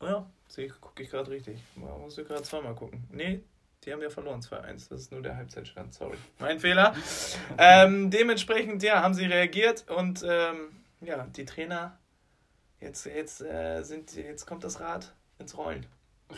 oh 0.00 0.06
ja, 0.06 0.26
gucke 0.80 1.02
ich 1.02 1.10
gerade 1.10 1.30
richtig. 1.30 1.58
Man 1.74 2.00
muss 2.00 2.16
ich 2.16 2.28
gerade 2.28 2.42
zweimal 2.42 2.74
gucken. 2.74 3.04
Nee, 3.10 3.40
die 3.84 3.92
haben 3.92 4.00
ja 4.00 4.10
verloren 4.10 4.40
2-1. 4.40 4.88
Das 4.88 5.00
ist 5.00 5.12
nur 5.12 5.20
der 5.20 5.36
Halbzeitstand, 5.36 5.94
sorry. 5.94 6.16
Mein 6.38 6.60
Fehler. 6.60 6.94
ähm, 7.58 8.10
dementsprechend, 8.10 8.82
ja, 8.84 9.02
haben 9.02 9.14
sie 9.14 9.26
reagiert 9.26 9.88
und 9.90 10.24
ähm, 10.26 10.76
ja, 11.00 11.26
die 11.36 11.44
Trainer, 11.44 11.98
jetzt, 12.80 13.04
jetzt, 13.06 13.40
äh, 13.42 13.82
sind, 13.82 14.14
jetzt 14.14 14.46
kommt 14.46 14.62
das 14.62 14.78
Rad 14.78 15.12
ins 15.38 15.56
Rollen. 15.56 15.86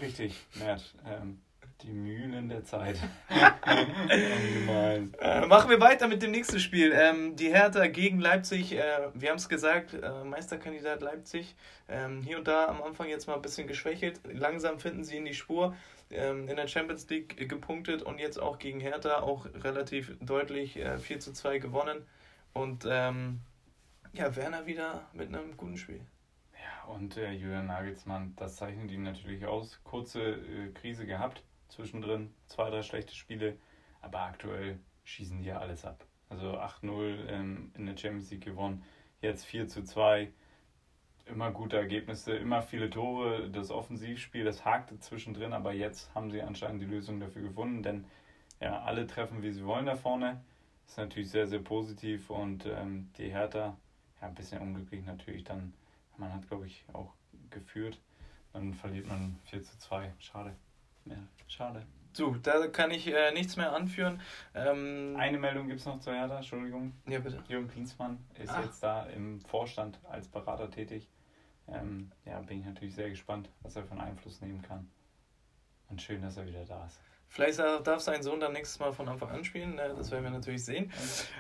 Richtig, 0.01 0.47
Mert. 0.55 0.95
Ähm, 1.05 1.41
die 1.83 1.93
Mühlen 1.93 2.49
der 2.49 2.65
Zeit. 2.65 2.99
äh, 3.67 5.47
machen 5.47 5.71
wir 5.71 5.81
weiter 5.81 6.09
mit 6.09 6.23
dem 6.23 6.31
nächsten 6.31 6.59
Spiel. 6.59 6.93
Ähm, 6.93 7.37
die 7.37 7.49
Hertha 7.49 7.87
gegen 7.87 8.19
Leipzig. 8.19 8.73
Äh, 8.73 9.09
wir 9.15 9.31
haben 9.31 9.37
es 9.37 9.49
gesagt, 9.49 9.95
äh, 9.95 10.25
Meisterkandidat 10.25 11.03
Leipzig. 11.03 11.55
Ähm, 11.89 12.23
hier 12.23 12.39
und 12.39 12.49
da 12.49 12.67
am 12.67 12.83
Anfang 12.83 13.09
jetzt 13.09 13.27
mal 13.27 13.35
ein 13.35 13.43
bisschen 13.43 13.67
geschwächelt. 13.67 14.21
Langsam 14.33 14.79
finden 14.79 15.05
sie 15.05 15.17
in 15.19 15.27
die 15.27 15.35
Spur. 15.35 15.77
Ähm, 16.11 16.49
in 16.49 16.57
der 16.57 16.69
Champions 16.69 17.09
League 17.11 17.49
gepunktet 17.49 18.03
und 18.03 18.21
jetzt 18.21 18.39
auch 18.41 18.59
gegen 18.59 18.79
Hertha 18.81 19.21
auch 19.21 19.47
relativ 19.47 20.17
deutlich 20.21 20.77
äh, 20.77 20.99
4 20.99 21.21
zu 21.21 21.33
2 21.33 21.59
gewonnen. 21.59 22.07
Und 22.53 22.87
ähm, 22.89 23.41
ja, 24.13 24.35
Werner 24.35 24.67
wieder 24.67 25.09
mit 25.13 25.29
einem 25.29 25.57
guten 25.57 25.77
Spiel. 25.77 26.01
Ja, 26.55 26.95
und 26.95 27.17
äh, 27.17 27.33
Julian 27.33 27.67
Nagelsmann, 27.67 28.35
das 28.37 28.57
zeichnet 28.57 28.91
ihn 28.93 29.03
natürlich 29.03 29.47
aus. 29.47 29.81
Kurze 29.85 30.21
äh, 30.23 30.73
Krise 30.73 31.07
gehabt 31.07 31.43
zwischendrin, 31.69 32.35
zwei, 32.47 32.71
drei 32.71 32.83
schlechte 32.83 33.15
Spiele, 33.15 33.59
aber 34.01 34.21
aktuell 34.21 34.79
schießen 35.05 35.39
die 35.39 35.47
ja 35.47 35.59
alles 35.59 35.85
ab. 35.85 36.05
Also 36.29 36.59
8-0 36.59 37.29
ähm, 37.29 37.73
in 37.77 37.87
der 37.87 37.97
Champions 37.97 38.31
League 38.31 38.45
gewonnen, 38.45 38.83
jetzt 39.21 39.45
4 39.45 39.69
zu 39.69 39.85
2. 39.85 40.33
Immer 41.27 41.51
gute 41.51 41.77
Ergebnisse, 41.77 42.37
immer 42.37 42.63
viele 42.63 42.91
Tore. 42.91 43.51
Das 43.51 43.71
Offensivspiel, 43.71 44.45
das 44.45 44.65
hakte 44.65 44.99
zwischendrin, 44.99 45.53
aber 45.53 45.73
jetzt 45.73 46.15
haben 46.15 46.31
sie 46.31 46.43
anscheinend 46.43 46.83
die 46.83 46.87
Lösung 46.87 47.21
dafür 47.21 47.43
gefunden, 47.43 47.83
denn 47.83 48.05
ja, 48.61 48.83
alle 48.83 49.07
treffen, 49.07 49.43
wie 49.43 49.51
sie 49.51 49.65
wollen 49.65 49.87
da 49.87 49.97
vorne. 49.97 50.43
Ist 50.87 50.99
natürlich 50.99 51.31
sehr, 51.31 51.47
sehr 51.47 51.59
positiv 51.59 52.31
und 52.31 52.65
ähm, 52.67 53.11
die 53.19 53.31
Hertha, 53.31 53.77
ja, 54.21 54.29
ein 54.29 54.35
bisschen 54.35 54.61
unglücklich 54.61 55.05
natürlich 55.05 55.45
dann. 55.45 55.75
Man 56.17 56.33
hat, 56.33 56.49
glaube 56.49 56.67
ich, 56.67 56.85
auch 56.93 57.13
geführt. 57.51 58.01
Dann 58.53 58.73
verliert 58.73 59.07
man 59.09 59.39
4 59.45 59.63
zu 59.63 59.77
2. 59.79 60.15
Schade. 60.19 60.57
Ja, 61.07 61.17
schade. 61.49 61.87
So, 62.13 62.35
da 62.35 62.67
kann 62.69 62.91
ich 62.91 63.07
äh, 63.09 63.33
nichts 63.33 63.57
mehr 63.57 63.73
anführen. 63.73 64.21
Ähm, 64.55 65.17
Eine 65.19 65.39
Meldung 65.39 65.69
gibt 65.69 65.81
es 65.81 65.87
noch 65.87 66.01
zu 66.01 66.13
Hertha, 66.13 66.39
Entschuldigung. 66.39 66.95
Ja, 67.07 67.19
bitte. 67.19 67.45
Jürgen 67.47 67.69
Klinsmann 67.69 68.25
ist 68.35 68.51
Ach. 68.51 68.65
jetzt 68.65 68.83
da 68.83 69.05
im 69.07 69.41
Vorstand 69.43 69.99
als 70.05 70.27
Berater 70.27 70.71
tätig. 70.71 71.09
Ähm, 71.69 72.11
ja, 72.25 72.41
bin 72.41 72.61
ich 72.61 72.65
natürlich 72.65 72.95
sehr 72.95 73.11
gespannt, 73.11 73.51
was 73.63 73.77
er 73.77 73.85
von 73.85 74.01
Einfluss 74.01 74.41
nehmen 74.41 74.63
kann. 74.63 74.89
Und 75.89 76.01
schön, 76.01 76.23
dass 76.23 76.37
er 76.37 76.47
wieder 76.47 76.65
da 76.65 76.87
ist. 76.87 77.01
Vielleicht 77.29 77.59
darf 77.59 78.01
sein 78.01 78.23
Sohn 78.23 78.41
dann 78.41 78.53
nächstes 78.53 78.79
Mal 78.79 78.93
von 78.93 79.09
Anfang 79.09 79.31
an 79.31 79.45
spielen. 79.45 79.75
Ne? 79.75 79.95
Das 79.97 80.11
werden 80.11 80.25
wir 80.25 80.31
natürlich 80.31 80.65
sehen. 80.65 80.91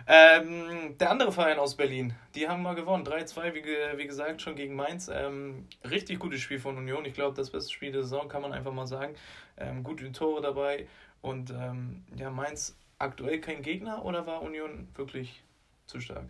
Ähm, 0.06 0.96
der 0.98 1.10
andere 1.10 1.32
Verein 1.32 1.58
aus 1.58 1.74
Berlin, 1.74 2.14
die 2.34 2.48
haben 2.48 2.62
mal 2.62 2.74
gewonnen. 2.74 3.06
3-2, 3.06 3.54
wie, 3.54 3.64
wie 3.64 4.06
gesagt, 4.06 4.42
schon 4.42 4.56
gegen 4.56 4.74
Mainz. 4.74 5.08
Ähm, 5.08 5.66
richtig 5.88 6.18
gutes 6.18 6.40
Spiel 6.40 6.58
von 6.58 6.76
Union. 6.76 7.04
Ich 7.06 7.14
glaube, 7.14 7.34
das 7.34 7.50
beste 7.50 7.72
Spiel 7.72 7.92
der 7.92 8.02
Saison, 8.02 8.28
kann 8.28 8.42
man 8.42 8.52
einfach 8.52 8.72
mal 8.72 8.86
sagen. 8.86 9.14
Ähm, 9.56 9.82
gute 9.84 10.12
Tore 10.12 10.42
dabei. 10.42 10.86
Und 11.22 11.50
ähm, 11.50 12.04
ja, 12.14 12.30
Mainz 12.30 12.76
aktuell 12.98 13.40
kein 13.40 13.62
Gegner 13.62 14.04
oder 14.04 14.26
war 14.26 14.42
Union 14.42 14.88
wirklich 14.94 15.42
zu 15.86 16.00
stark? 16.00 16.26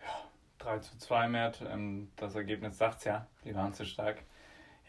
Ja, 0.00 0.24
3 0.58 0.78
zu 0.78 0.98
2 0.98 1.28
mehr. 1.28 1.52
Ähm, 1.68 2.10
das 2.16 2.34
Ergebnis 2.34 2.78
sagt 2.78 2.98
es 2.98 3.04
ja, 3.04 3.26
die 3.44 3.54
waren 3.54 3.74
zu 3.74 3.84
stark. 3.84 4.22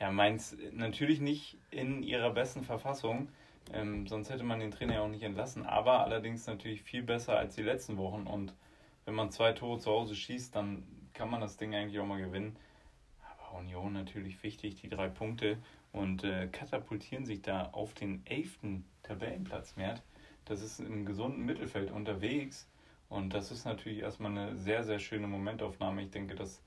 Ja, 0.01 0.09
Mainz 0.09 0.57
natürlich 0.71 1.21
nicht 1.21 1.59
in 1.69 2.01
ihrer 2.01 2.31
besten 2.31 2.63
Verfassung. 2.63 3.29
Ähm, 3.71 4.07
sonst 4.07 4.31
hätte 4.31 4.43
man 4.43 4.59
den 4.59 4.71
Trainer 4.71 4.95
ja 4.95 5.01
auch 5.01 5.07
nicht 5.07 5.21
entlassen. 5.21 5.63
Aber 5.63 6.03
allerdings 6.03 6.47
natürlich 6.47 6.81
viel 6.81 7.03
besser 7.03 7.37
als 7.37 7.53
die 7.53 7.61
letzten 7.61 7.97
Wochen. 7.97 8.25
Und 8.25 8.55
wenn 9.05 9.13
man 9.13 9.29
zwei 9.29 9.53
Tore 9.53 9.77
zu 9.77 9.91
Hause 9.91 10.15
schießt, 10.15 10.55
dann 10.55 10.87
kann 11.13 11.29
man 11.29 11.39
das 11.39 11.57
Ding 11.57 11.75
eigentlich 11.75 11.99
auch 11.99 12.07
mal 12.07 12.19
gewinnen. 12.19 12.55
Aber 13.29 13.59
Union 13.59 13.93
natürlich 13.93 14.41
wichtig, 14.41 14.81
die 14.81 14.89
drei 14.89 15.07
Punkte. 15.07 15.59
Und 15.91 16.23
äh, 16.23 16.47
katapultieren 16.47 17.27
sich 17.27 17.43
da 17.43 17.69
auf 17.71 17.93
den 17.93 18.25
elften 18.25 18.85
Tabellenplatz 19.03 19.75
mehr. 19.75 20.01
Das 20.45 20.63
ist 20.63 20.79
im 20.79 21.05
gesunden 21.05 21.45
Mittelfeld 21.45 21.91
unterwegs. 21.91 22.67
Und 23.07 23.35
das 23.35 23.51
ist 23.51 23.65
natürlich 23.65 23.99
erstmal 23.99 24.31
eine 24.31 24.57
sehr, 24.57 24.83
sehr 24.83 24.97
schöne 24.97 25.27
Momentaufnahme. 25.27 26.01
Ich 26.01 26.09
denke, 26.09 26.33
das 26.33 26.59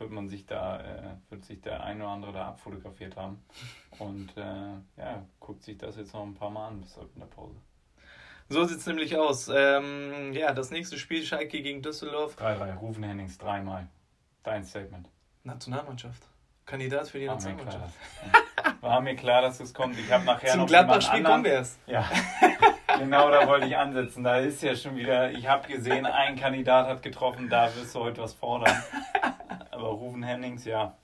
wird 0.00 0.10
man 0.10 0.28
sich 0.28 0.46
da, 0.46 0.80
äh, 0.80 1.30
wird 1.30 1.44
sich 1.44 1.60
der 1.60 1.82
eine 1.82 2.04
oder 2.04 2.12
andere 2.12 2.32
da 2.32 2.48
abfotografiert 2.48 3.16
haben. 3.16 3.42
Und 3.98 4.36
äh, 4.36 5.00
ja, 5.00 5.24
guckt 5.40 5.62
sich 5.62 5.78
das 5.78 5.96
jetzt 5.96 6.14
noch 6.14 6.24
ein 6.24 6.34
paar 6.34 6.50
Mal 6.50 6.68
an 6.68 6.80
bis 6.80 6.96
in 6.96 7.20
der 7.20 7.26
Pause. 7.26 7.56
So 8.50 8.64
sieht 8.64 8.78
es 8.78 8.86
nämlich 8.86 9.16
aus. 9.16 9.50
Ähm, 9.54 10.32
ja, 10.32 10.54
das 10.54 10.70
nächste 10.70 10.98
Spiel 10.98 11.24
Schalke 11.24 11.60
gegen 11.60 11.82
Düsseldorf. 11.82 12.36
3-3, 12.38 12.76
Rufen 12.76 13.04
Hennings 13.04 13.36
dreimal. 13.36 13.88
Dein 14.42 14.64
Statement. 14.64 15.08
Nationalmannschaft. 15.44 16.22
Kandidat 16.64 17.08
für 17.08 17.18
die 17.18 17.26
War 17.26 17.34
Nationalmannschaft. 17.34 17.94
Klar, 18.56 18.74
War 18.80 19.00
mir 19.00 19.16
klar, 19.16 19.42
dass 19.42 19.60
es 19.60 19.74
kommt. 19.74 19.98
Ich 19.98 20.10
habe 20.10 20.24
nachher 20.24 20.50
Zum 20.50 20.60
noch 20.60 20.66
Gladbach-Spiel 20.66 21.22
kommen 21.22 21.44
wir 21.44 21.52
erst. 21.52 21.78
Ja, 21.86 22.08
genau 22.98 23.30
da 23.30 23.46
wollte 23.46 23.66
ich 23.66 23.76
ansetzen. 23.76 24.24
Da 24.24 24.38
ist 24.38 24.62
ja 24.62 24.74
schon 24.76 24.96
wieder, 24.96 25.30
ich 25.30 25.48
habe 25.48 25.66
gesehen, 25.66 26.06
ein 26.06 26.36
Kandidat 26.36 26.86
hat 26.86 27.02
getroffen, 27.02 27.48
da 27.48 27.74
wirst 27.74 27.94
du 27.94 28.00
heute 28.00 28.22
was 28.22 28.34
fordern. 28.34 28.74
Rufen 29.90 30.22
Hennings, 30.22 30.64
ja, 30.64 30.96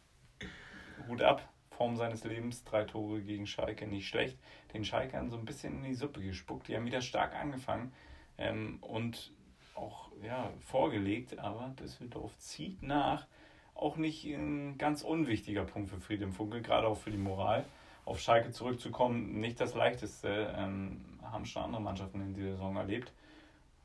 Hut 1.08 1.22
ab. 1.22 1.48
Form 1.70 1.96
seines 1.96 2.24
Lebens, 2.24 2.62
drei 2.64 2.84
Tore 2.84 3.20
gegen 3.20 3.46
Schalke, 3.46 3.86
nicht 3.86 4.08
schlecht. 4.08 4.38
Den 4.72 4.84
Schalkern 4.84 5.28
so 5.28 5.36
ein 5.36 5.44
bisschen 5.44 5.78
in 5.78 5.84
die 5.84 5.94
Suppe 5.94 6.22
gespuckt. 6.22 6.68
Die 6.68 6.76
haben 6.76 6.86
wieder 6.86 7.00
stark 7.00 7.34
angefangen 7.34 7.92
ähm, 8.38 8.78
und 8.80 9.32
auch 9.74 10.10
ja, 10.22 10.50
vorgelegt, 10.60 11.38
aber 11.38 11.74
Düsseldorf 11.80 12.36
zieht 12.38 12.82
nach. 12.82 13.26
Auch 13.74 13.96
nicht 13.96 14.24
ein 14.24 14.78
ganz 14.78 15.02
unwichtiger 15.02 15.64
Punkt 15.64 15.90
für 15.90 15.98
Friedem 15.98 16.32
Funkel, 16.32 16.62
gerade 16.62 16.86
auch 16.86 16.96
für 16.96 17.10
die 17.10 17.18
Moral. 17.18 17.64
Auf 18.04 18.20
Schalke 18.20 18.52
zurückzukommen, 18.52 19.40
nicht 19.40 19.60
das 19.60 19.74
leichteste, 19.74 20.54
ähm, 20.56 21.00
haben 21.22 21.44
schon 21.44 21.64
andere 21.64 21.82
Mannschaften 21.82 22.20
in 22.20 22.34
dieser 22.34 22.52
Saison 22.52 22.76
erlebt. 22.76 23.12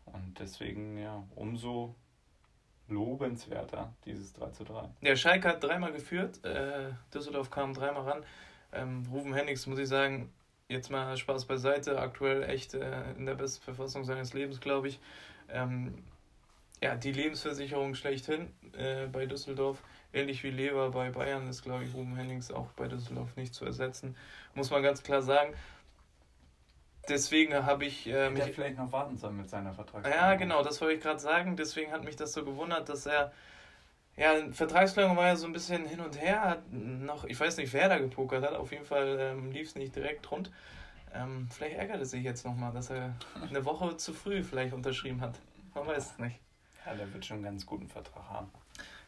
Und 0.05 0.39
deswegen, 0.39 0.97
ja, 0.97 1.23
umso 1.35 1.95
lobenswerter, 2.89 3.93
dieses 4.05 4.33
3 4.33 4.49
zu 4.51 4.63
3. 4.63 4.89
Der 5.01 5.15
Schalke 5.15 5.47
hat 5.47 5.63
dreimal 5.63 5.91
geführt, 5.91 6.43
äh, 6.45 6.91
Düsseldorf 7.13 7.49
kam 7.49 7.73
dreimal 7.73 8.03
ran. 8.03 8.23
Ähm, 8.71 9.05
Rufen 9.11 9.33
Hennings, 9.33 9.65
muss 9.67 9.79
ich 9.79 9.87
sagen, 9.87 10.31
jetzt 10.67 10.91
mal 10.91 11.17
Spaß 11.17 11.45
beiseite, 11.45 11.99
aktuell 11.99 12.43
echt 12.43 12.73
äh, 12.73 13.11
in 13.17 13.25
der 13.25 13.35
besten 13.35 13.63
Verfassung 13.63 14.03
seines 14.03 14.33
Lebens, 14.33 14.61
glaube 14.61 14.87
ich. 14.87 14.99
Ähm, 15.49 16.03
ja, 16.81 16.95
die 16.95 17.11
Lebensversicherung 17.11 17.95
schlechthin 17.95 18.47
äh, 18.77 19.07
bei 19.07 19.25
Düsseldorf, 19.25 19.81
ähnlich 20.13 20.43
wie 20.43 20.51
Lever 20.51 20.91
bei 20.91 21.09
Bayern, 21.09 21.47
ist, 21.49 21.63
glaube 21.63 21.83
ich, 21.83 21.93
Ruben 21.93 22.15
Hennings 22.15 22.51
auch 22.51 22.67
bei 22.77 22.87
Düsseldorf 22.87 23.35
nicht 23.35 23.53
zu 23.53 23.65
ersetzen. 23.65 24.15
Muss 24.53 24.69
man 24.69 24.83
ganz 24.83 25.03
klar 25.03 25.21
sagen. 25.21 25.53
Deswegen 27.07 27.53
habe 27.65 27.85
ich. 27.85 28.07
Äh, 28.07 28.29
mich, 28.29 28.43
vielleicht 28.43 28.77
noch 28.77 28.91
warten 28.91 29.17
sollen 29.17 29.37
mit 29.37 29.49
seiner 29.49 29.73
Vertragsverlängerung. 29.73 30.29
Ja, 30.29 30.35
genau, 30.35 30.63
das 30.63 30.81
wollte 30.81 30.95
ich 30.95 31.01
gerade 31.01 31.19
sagen. 31.19 31.55
Deswegen 31.55 31.91
hat 31.91 32.03
mich 32.03 32.15
das 32.15 32.33
so 32.33 32.43
gewundert, 32.43 32.89
dass 32.89 33.05
er. 33.05 33.31
Ja, 34.15 34.33
Vertragsverlängerung 34.51 35.17
war 35.17 35.27
ja 35.27 35.35
so 35.37 35.47
ein 35.47 35.53
bisschen 35.53 35.85
hin 35.85 36.01
und 36.01 36.19
her. 36.19 36.41
Hat 36.41 36.71
noch, 36.71 37.23
ich 37.23 37.39
weiß 37.39 37.57
nicht, 37.57 37.71
wer 37.73 37.87
da 37.87 37.97
gepokert 37.97 38.43
hat. 38.43 38.53
Auf 38.53 38.71
jeden 38.71 38.85
Fall 38.85 39.17
ähm, 39.19 39.51
lief 39.51 39.69
es 39.69 39.75
nicht 39.75 39.95
direkt 39.95 40.29
rund. 40.29 40.51
Ähm, 41.13 41.47
vielleicht 41.51 41.77
ärgert 41.77 42.01
es 42.01 42.11
sich 42.11 42.23
jetzt 42.23 42.45
nochmal, 42.45 42.71
dass 42.71 42.89
er 42.89 43.15
eine 43.41 43.65
Woche 43.65 43.97
zu 43.97 44.13
früh 44.13 44.43
vielleicht 44.43 44.73
unterschrieben 44.73 45.21
hat. 45.21 45.39
Man 45.73 45.87
weiß 45.87 46.11
es 46.11 46.19
nicht. 46.19 46.39
Ja, 46.85 46.93
der 46.93 47.11
wird 47.13 47.25
schon 47.25 47.37
einen 47.37 47.45
ganz 47.45 47.65
guten 47.65 47.87
Vertrag 47.87 48.29
haben. 48.29 48.51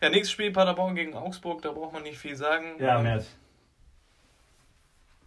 Ja, 0.02 0.10
nächstes 0.10 0.32
Spiel 0.32 0.52
Paderborn 0.52 0.96
gegen 0.96 1.14
Augsburg, 1.14 1.62
da 1.62 1.72
braucht 1.72 1.94
man 1.94 2.04
nicht 2.04 2.18
viel 2.18 2.36
sagen. 2.36 2.76
Ja, 2.80 3.00
Mert. 3.00 3.26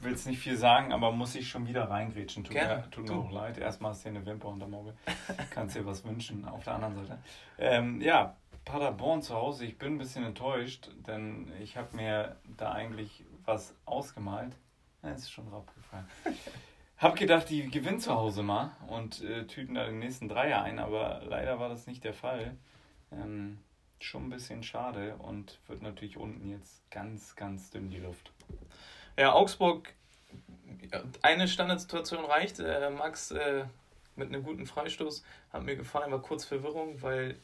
Will 0.00 0.12
es 0.12 0.26
nicht 0.26 0.38
viel 0.38 0.56
sagen, 0.56 0.92
aber 0.92 1.12
muss 1.12 1.34
ich 1.34 1.48
schon 1.48 1.66
wieder 1.66 1.88
reingrätschen. 1.88 2.44
Tut, 2.44 2.54
Gerne. 2.54 2.82
mir, 2.82 2.90
tut 2.90 3.08
mir 3.08 3.14
auch 3.14 3.30
leid. 3.30 3.58
Erstmal 3.58 3.92
hast 3.92 4.04
du 4.04 4.10
hier 4.10 4.18
eine 4.18 4.26
Wimper 4.26 4.48
unterm 4.48 4.74
Auge. 4.74 4.94
Kannst 5.50 5.76
dir 5.76 5.86
was 5.86 6.04
wünschen 6.04 6.46
auf 6.46 6.64
der 6.64 6.74
anderen 6.74 6.94
Seite. 6.94 7.18
Ähm, 7.58 8.00
ja, 8.00 8.36
Paderborn 8.64 9.22
zu 9.22 9.34
Hause. 9.34 9.64
Ich 9.64 9.78
bin 9.78 9.94
ein 9.94 9.98
bisschen 9.98 10.24
enttäuscht, 10.24 10.90
denn 11.06 11.52
ich 11.60 11.76
habe 11.76 11.96
mir 11.96 12.36
da 12.56 12.72
eigentlich 12.72 13.24
was 13.44 13.74
ausgemalt. 13.84 14.56
Ja, 15.02 15.10
ist 15.10 15.30
schon 15.30 15.48
rausgefallen. 15.48 16.06
Hab 16.96 17.16
gedacht, 17.16 17.50
die 17.50 17.68
gewinnen 17.68 18.00
zu 18.00 18.14
Hause 18.14 18.42
mal 18.42 18.70
und 18.86 19.22
äh, 19.22 19.46
tüten 19.46 19.74
da 19.74 19.84
den 19.84 19.98
nächsten 19.98 20.28
Dreier 20.28 20.62
ein, 20.62 20.78
aber 20.78 21.22
leider 21.26 21.58
war 21.58 21.68
das 21.68 21.86
nicht 21.86 22.04
der 22.04 22.14
Fall. 22.14 22.56
Ähm, 23.10 23.58
schon 24.00 24.26
ein 24.26 24.30
bisschen 24.30 24.62
schade 24.62 25.16
und 25.16 25.60
wird 25.66 25.82
natürlich 25.82 26.16
unten 26.16 26.48
jetzt 26.48 26.88
ganz, 26.90 27.36
ganz 27.36 27.70
dünn 27.70 27.90
die 27.90 27.98
Luft. 27.98 28.32
Ja, 29.16 29.32
Augsburg, 29.32 29.92
eine 31.22 31.48
Standardsituation 31.48 32.24
reicht. 32.24 32.58
Äh, 32.60 32.90
Max 32.90 33.30
äh, 33.30 33.64
mit 34.16 34.28
einem 34.28 34.42
guten 34.42 34.66
Freistoß 34.66 35.24
hat 35.52 35.62
mir 35.62 35.76
gefallen, 35.76 36.10
war 36.12 36.22
kurz 36.22 36.44
Verwirrung, 36.44 37.00
weil 37.02 37.36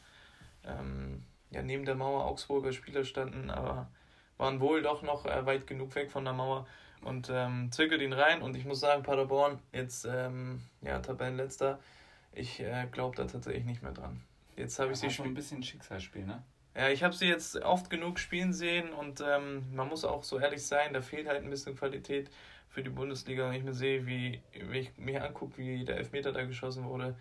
ähm, 0.65 1.23
ja, 1.49 1.61
neben 1.61 1.85
der 1.85 1.95
Mauer 1.95 2.25
Augsburger 2.25 2.71
Spieler 2.71 3.03
standen, 3.03 3.49
aber 3.49 3.89
waren 4.37 4.59
wohl 4.59 4.81
doch 4.81 5.01
noch 5.01 5.25
äh, 5.25 5.45
weit 5.45 5.67
genug 5.67 5.93
weg 5.95 6.11
von 6.11 6.25
der 6.25 6.33
Mauer 6.33 6.67
und 7.01 7.29
ähm, 7.31 7.71
zirkelt 7.71 8.01
ihn 8.01 8.13
rein. 8.13 8.41
Und 8.41 8.55
ich 8.55 8.65
muss 8.65 8.79
sagen, 8.79 9.03
Paderborn, 9.03 9.59
jetzt 9.71 10.05
ähm, 10.05 10.61
ja, 10.81 10.99
Tabellenletzter, 10.99 11.79
ich 12.33 12.59
äh, 12.59 12.87
glaube 12.91 13.15
da 13.15 13.25
tatsächlich 13.25 13.65
nicht 13.65 13.81
mehr 13.81 13.91
dran. 13.91 14.23
Jetzt 14.55 14.79
habe 14.79 14.91
ich 14.91 14.99
sie 14.99 15.09
schon 15.09 15.27
ein 15.27 15.33
bisschen 15.33 15.63
Schicksalsspiel, 15.63 16.25
ne? 16.25 16.43
Ja, 16.75 16.89
ich 16.89 17.03
habe 17.03 17.13
sie 17.13 17.27
jetzt 17.27 17.57
oft 17.57 17.89
genug 17.89 18.17
spielen 18.19 18.53
sehen 18.53 18.93
und 18.93 19.21
ähm, 19.21 19.63
man 19.73 19.89
muss 19.89 20.05
auch 20.05 20.23
so 20.23 20.39
ehrlich 20.39 20.65
sein, 20.65 20.93
da 20.93 21.01
fehlt 21.01 21.27
halt 21.27 21.43
ein 21.43 21.49
bisschen 21.49 21.75
Qualität 21.75 22.29
für 22.69 22.81
die 22.81 22.89
Bundesliga. 22.89 23.49
Wenn 23.49 23.57
ich 23.57 23.63
mir 23.63 23.73
sehe, 23.73 24.05
wie, 24.05 24.41
wie 24.53 24.79
ich 24.79 24.97
mir 24.97 25.23
angucke, 25.23 25.57
wie 25.57 25.83
der 25.83 25.97
Elfmeter 25.97 26.31
da 26.31 26.43
geschossen 26.45 26.85
wurde. 26.85 27.15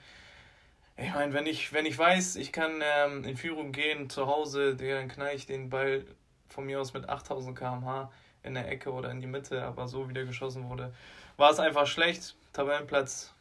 Ich 0.97 1.12
meine, 1.12 1.33
wenn 1.33 1.47
ich, 1.47 1.73
wenn 1.73 1.87
ich 1.87 1.99
weiß, 1.99 2.37
ich 2.37 2.52
kann 2.52 2.80
ähm, 2.83 3.25
in 3.25 3.37
Führung 3.37 3.73
gehen 3.73 4.09
zu 4.09 4.26
Hause, 4.26 4.76
dann 4.76 5.09
knall 5.09 5.35
ich 5.35 5.47
den 5.47 5.71
Ball 5.71 6.04
von 6.49 6.66
mir 6.66 6.80
aus 6.80 6.92
mit 6.92 7.09
8000 7.09 7.59
km/h 7.59 8.12
in 8.42 8.54
der 8.54 8.69
Ecke 8.69 8.92
oder 8.92 9.11
in 9.11 9.21
die 9.21 9.26
Mitte, 9.26 9.62
aber 9.62 9.88
so 9.88 10.09
wie 10.09 10.14
der 10.14 10.25
geschossen 10.25 10.69
wurde, 10.69 10.95
war 11.37 11.50
es 11.50 11.59
einfach 11.59 11.87
schlecht. 11.87 12.37
Tabellenplatz 12.52 13.33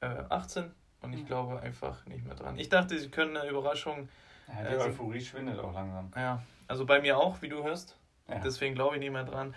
äh, 0.00 0.06
18 0.06 0.70
und 1.02 1.12
ich 1.12 1.22
mhm. 1.22 1.26
glaube 1.26 1.60
einfach 1.60 2.04
nicht 2.06 2.24
mehr 2.24 2.34
dran. 2.34 2.58
Ich 2.58 2.68
dachte, 2.68 2.98
sie 2.98 3.08
können 3.08 3.36
eine 3.36 3.50
Überraschung. 3.50 4.08
Ja, 4.48 4.62
die 4.62 4.68
also, 4.68 4.86
Euphorie 4.86 5.20
schwindet 5.20 5.58
auch 5.58 5.74
langsam. 5.74 6.12
Ja, 6.16 6.42
also 6.68 6.86
bei 6.86 7.00
mir 7.00 7.18
auch, 7.18 7.42
wie 7.42 7.48
du 7.48 7.62
hörst. 7.62 7.96
Ja. 8.28 8.38
Deswegen 8.40 8.74
glaube 8.74 8.96
ich 8.96 9.00
nicht 9.00 9.12
mehr 9.12 9.24
dran. 9.24 9.54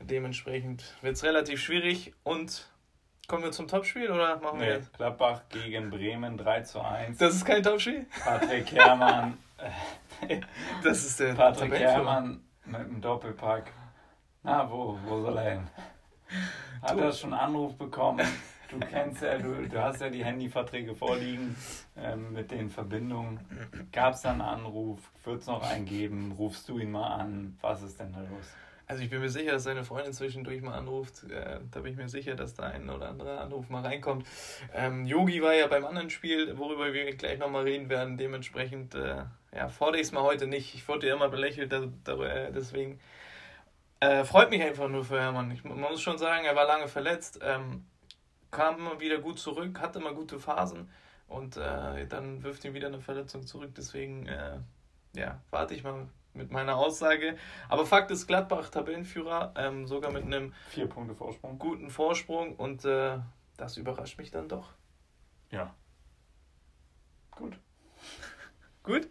Dementsprechend 0.00 0.96
wird 1.02 1.16
es 1.16 1.24
relativ 1.24 1.60
schwierig 1.60 2.12
und 2.24 2.68
Kommen 3.26 3.42
wir 3.42 3.52
zum 3.52 3.68
Topspiel 3.68 4.10
oder 4.10 4.38
machen 4.38 4.58
nee, 4.58 4.66
wir 4.66 4.72
jetzt? 4.74 4.92
Gladbach 4.92 5.42
gegen 5.48 5.88
Bremen 5.88 6.36
3 6.36 6.60
zu 6.60 6.80
1. 6.82 7.16
Das 7.16 7.34
ist 7.34 7.44
kein 7.46 7.62
Topspiel? 7.62 8.06
Patrick 8.22 8.70
Herrmann. 8.72 9.38
das 10.82 11.04
ist 11.04 11.20
der 11.20 11.32
Patrick 11.32 11.72
Herrmann 11.72 12.44
mit 12.66 12.80
dem 12.80 13.00
Doppelpack. 13.00 13.72
Na, 14.42 14.70
wo, 14.70 14.98
wo 15.06 15.22
soll 15.22 15.38
er 15.38 15.50
hin? 15.52 15.68
Hat 16.82 16.98
er 16.98 17.12
schon 17.12 17.32
Anruf 17.32 17.78
bekommen? 17.78 18.26
Du 18.70 18.78
kennst 18.80 19.22
ja, 19.22 19.38
du, 19.38 19.68
du 19.68 19.82
hast 19.82 20.00
ja 20.00 20.08
die 20.08 20.24
Handyverträge 20.24 20.94
vorliegen 20.94 21.56
ähm, 21.96 22.32
mit 22.32 22.50
den 22.50 22.70
Verbindungen. 22.70 23.40
Gab 23.92 24.14
es 24.14 24.22
da 24.22 24.32
einen 24.32 24.40
Anruf? 24.40 25.00
Wird 25.24 25.42
es 25.42 25.46
noch 25.46 25.62
einen 25.62 25.84
geben? 25.84 26.32
Rufst 26.38 26.68
du 26.68 26.78
ihn 26.78 26.90
mal 26.90 27.14
an? 27.14 27.56
Was 27.60 27.82
ist 27.82 28.00
denn 28.00 28.12
da 28.12 28.20
los? 28.20 28.46
Also 28.86 29.02
ich 29.02 29.08
bin 29.08 29.20
mir 29.20 29.30
sicher, 29.30 29.52
dass 29.52 29.64
seine 29.64 29.82
Freundin 29.84 30.12
zwischendurch 30.12 30.60
mal 30.60 30.74
anruft. 30.74 31.24
Äh, 31.30 31.60
da 31.70 31.80
bin 31.80 31.92
ich 31.92 31.98
mir 31.98 32.08
sicher, 32.08 32.34
dass 32.34 32.54
da 32.54 32.64
ein 32.64 32.90
oder 32.90 33.08
andere 33.08 33.38
Anruf 33.38 33.70
mal 33.70 33.82
reinkommt. 33.82 34.26
Ähm, 34.74 35.06
Yogi 35.06 35.40
war 35.42 35.54
ja 35.54 35.66
beim 35.68 35.86
anderen 35.86 36.10
Spiel, 36.10 36.58
worüber 36.58 36.92
wir 36.92 37.14
gleich 37.16 37.38
nochmal 37.38 37.62
reden 37.62 37.88
werden. 37.88 38.18
Dementsprechend 38.18 38.94
äh, 38.94 39.24
ja, 39.54 39.68
fordere 39.68 40.00
ich 40.00 40.08
es 40.08 40.12
mal 40.12 40.22
heute 40.22 40.46
nicht. 40.46 40.74
Ich 40.74 40.86
wurde 40.86 41.06
ja 41.08 41.14
immer 41.14 41.28
belächelt, 41.28 41.72
da, 41.72 41.86
da, 42.04 42.22
äh, 42.24 42.52
deswegen 42.52 43.00
Äh, 44.00 44.24
freut 44.24 44.50
mich 44.50 44.60
einfach 44.60 44.88
nur 44.88 45.02
für 45.02 45.18
Hermann. 45.18 45.50
Ich, 45.50 45.64
man 45.64 45.80
muss 45.80 46.02
schon 46.02 46.18
sagen, 46.18 46.44
er 46.44 46.54
war 46.54 46.66
lange 46.66 46.88
verletzt, 46.88 47.40
ähm, 47.42 47.86
kam 48.54 48.78
immer 48.78 49.00
wieder 49.00 49.18
gut 49.18 49.38
zurück, 49.38 49.80
hatte 49.80 49.98
immer 49.98 50.14
gute 50.14 50.38
Phasen 50.38 50.88
und 51.28 51.56
äh, 51.56 52.06
dann 52.06 52.42
wirft 52.42 52.64
ihn 52.64 52.74
wieder 52.74 52.86
eine 52.86 53.00
Verletzung 53.00 53.46
zurück. 53.46 53.72
Deswegen 53.76 54.26
äh, 54.26 54.58
ja, 55.14 55.40
warte 55.50 55.74
ich 55.74 55.82
mal 55.84 56.08
mit 56.32 56.50
meiner 56.50 56.76
Aussage. 56.76 57.36
Aber 57.68 57.86
Fakt 57.86 58.10
ist, 58.10 58.26
Gladbach 58.26 58.68
Tabellenführer, 58.70 59.54
ähm, 59.56 59.86
sogar 59.86 60.10
mit 60.12 60.24
einem 60.24 60.52
Vier 60.68 60.86
Punkte 60.86 61.14
Vorsprung. 61.14 61.58
guten 61.58 61.90
Vorsprung 61.90 62.56
und 62.56 62.84
äh, 62.84 63.18
das 63.56 63.76
überrascht 63.76 64.18
mich 64.18 64.30
dann 64.30 64.48
doch. 64.48 64.72
Ja. 65.50 65.74
Gut. 67.30 67.58
Gut? 68.82 69.08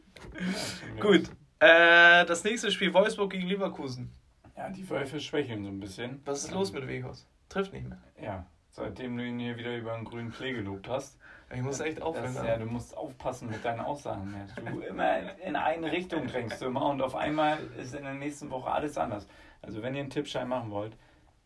Ja, 0.96 1.02
Gut. 1.02 1.30
Äh, 1.60 2.26
das 2.26 2.44
nächste 2.44 2.72
Spiel 2.72 2.94
Wolfsburg 2.94 3.32
gegen 3.32 3.48
Leverkusen. 3.48 4.12
Ja, 4.56 4.70
die 4.70 4.88
Wölfe 4.90 5.20
schwächeln 5.20 5.64
so 5.64 5.70
ein 5.70 5.80
bisschen. 5.80 6.22
Was 6.26 6.44
ist 6.44 6.52
los 6.52 6.72
mit 6.74 6.88
Weghaus? 6.88 7.26
Trifft 7.50 7.74
nicht 7.74 7.88
mehr. 7.88 8.02
Ja, 8.22 8.46
seitdem 8.74 9.16
du 9.18 9.24
ihn 9.24 9.40
hier 9.40 9.58
wieder 9.58 9.78
über 9.78 9.94
einen 9.94 10.04
grünen 10.04 10.32
Klee 10.32 10.54
gelobt 10.54 10.90
hast. 10.90 11.18
Ich 11.54 11.62
muss 11.62 11.80
echt 11.80 12.02
aufhören. 12.02 12.34
Das, 12.34 12.46
ja, 12.46 12.58
du 12.58 12.66
musst 12.66 12.98
aufpassen 12.98 13.50
mit 13.50 13.64
deinen 13.64 13.80
Aussagen. 13.80 14.32
Mehr. 14.32 14.48
Du 14.56 14.80
immer 14.80 15.40
in 15.40 15.56
eine 15.56 15.92
Richtung 15.92 16.28
drängst 16.28 16.62
du 16.62 16.66
immer 16.66 16.90
und 16.90 17.02
auf 17.02 17.16
einmal 17.16 17.60
ist 17.80 17.94
in 17.94 18.04
der 18.04 18.16
nächsten 18.16 18.50
Woche 18.50 18.72
alles 18.72 18.98
anders. 18.98 19.28
Also 19.62 19.82
wenn 19.84 19.94
ihr 19.94 20.02
einen 20.02 20.10
Tippschein 20.10 20.48
machen 20.48 20.72
wollt, 20.72 20.98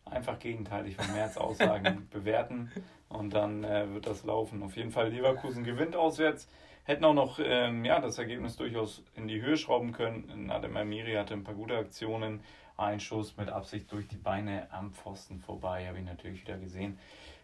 einfach 0.06 0.38
gegenteilig 0.38 0.96
von 0.96 1.12
März 1.12 1.36
Aussagen 1.36 2.08
bewerten 2.10 2.72
und 3.10 3.34
dann 3.34 3.62
äh, 3.62 3.92
wird 3.92 4.06
das 4.06 4.24
laufen. 4.24 4.62
Auf 4.62 4.76
jeden 4.76 4.90
Fall 4.90 5.10
Leverkusen 5.10 5.64
gewinnt 5.64 5.94
auswärts. 5.94 6.48
Hätten 6.84 7.04
auch 7.04 7.14
noch 7.14 7.38
ähm, 7.42 7.84
ja, 7.84 8.00
das 8.00 8.18
Ergebnis 8.18 8.56
durchaus 8.56 9.04
in 9.14 9.28
die 9.28 9.42
Höhe 9.42 9.58
schrauben 9.58 9.92
können. 9.92 10.46
Nadem 10.46 10.74
Amiri 10.78 11.12
hatte 11.12 11.34
ein 11.34 11.44
paar 11.44 11.54
gute 11.54 11.76
Aktionen. 11.76 12.40
Ein 12.78 13.00
Schuss 13.00 13.36
mit 13.36 13.50
Absicht 13.50 13.90
durch 13.92 14.06
die 14.06 14.16
Beine 14.16 14.68
am 14.70 14.92
Pfosten 14.92 15.40
vorbei, 15.40 15.86
habe 15.88 15.98
ich 15.98 16.04
natürlich 16.04 16.42
wieder 16.42 16.56
gesehen. 16.56 16.96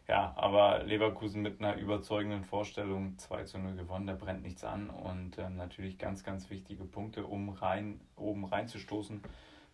Ja, 0.07 0.33
aber 0.37 0.85
Leverkusen 0.85 1.43
mit 1.43 1.61
einer 1.61 1.77
überzeugenden 1.77 2.45
Vorstellung 2.45 3.19
2 3.19 3.45
zu 3.45 3.59
0 3.59 3.75
gewonnen, 3.75 4.07
da 4.07 4.15
brennt 4.15 4.43
nichts 4.43 4.63
an 4.63 4.91
und 4.91 5.39
ähm, 5.39 5.57
natürlich 5.57 5.99
ganz, 5.99 6.23
ganz 6.23 6.51
wichtige 6.51 6.85
Punkte, 6.85 7.25
um 7.25 7.49
rein, 7.49 8.01
oben 8.15 8.45
reinzustoßen. 8.45 9.23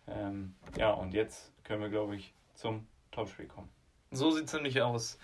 Ähm, 0.08 0.54
ja, 0.78 0.92
und 0.92 1.12
jetzt 1.12 1.52
können 1.62 1.82
wir, 1.82 1.90
glaube 1.90 2.16
ich, 2.16 2.32
zum 2.54 2.86
Topspiel 3.10 3.46
kommen. 3.46 3.68
So 4.12 4.30
sieht 4.30 4.46
es 4.46 4.52
nämlich 4.54 4.80
aus. 4.80 5.18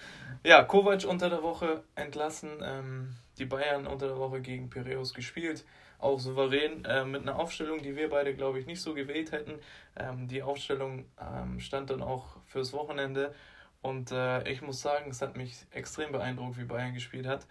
Ja, 0.45 0.63
Kovac 0.63 1.05
unter 1.07 1.31
der 1.31 1.43
Woche 1.43 1.83
entlassen, 1.95 2.51
ähm, 2.63 3.17
die 3.39 3.47
Bayern 3.47 3.87
unter 3.87 4.07
der 4.07 4.19
Woche 4.19 4.41
gegen 4.43 4.69
Piraeus 4.69 5.15
gespielt, 5.15 5.65
auch 5.99 6.19
souverän 6.19 6.85
äh, 6.85 7.05
mit 7.05 7.23
einer 7.23 7.39
Aufstellung, 7.39 7.83
die 7.83 7.97
wir 7.97 8.11
beide, 8.11 8.35
glaube 8.35 8.59
ich, 8.59 8.67
nicht 8.67 8.81
so 8.81 8.95
gewählt 8.95 9.33
hätten. 9.33 9.59
Ähm, 9.97 10.29
die 10.29 10.43
Aufstellung 10.43 11.07
ähm, 11.21 11.61
stand 11.61 11.91
dann 11.91 12.03
auch 12.03 12.37
fürs 12.47 12.73
Wochenende 12.73 13.35
und 13.83 14.11
äh, 14.11 14.49
ich 14.51 14.63
muss 14.63 14.81
sagen, 14.81 15.11
es 15.11 15.23
hat 15.23 15.37
mich 15.37 15.67
extrem 15.71 16.13
beeindruckt, 16.13 16.59
wie 16.59 16.65
Bayern 16.65 16.95
gespielt 16.95 17.27
hat. 17.27 17.47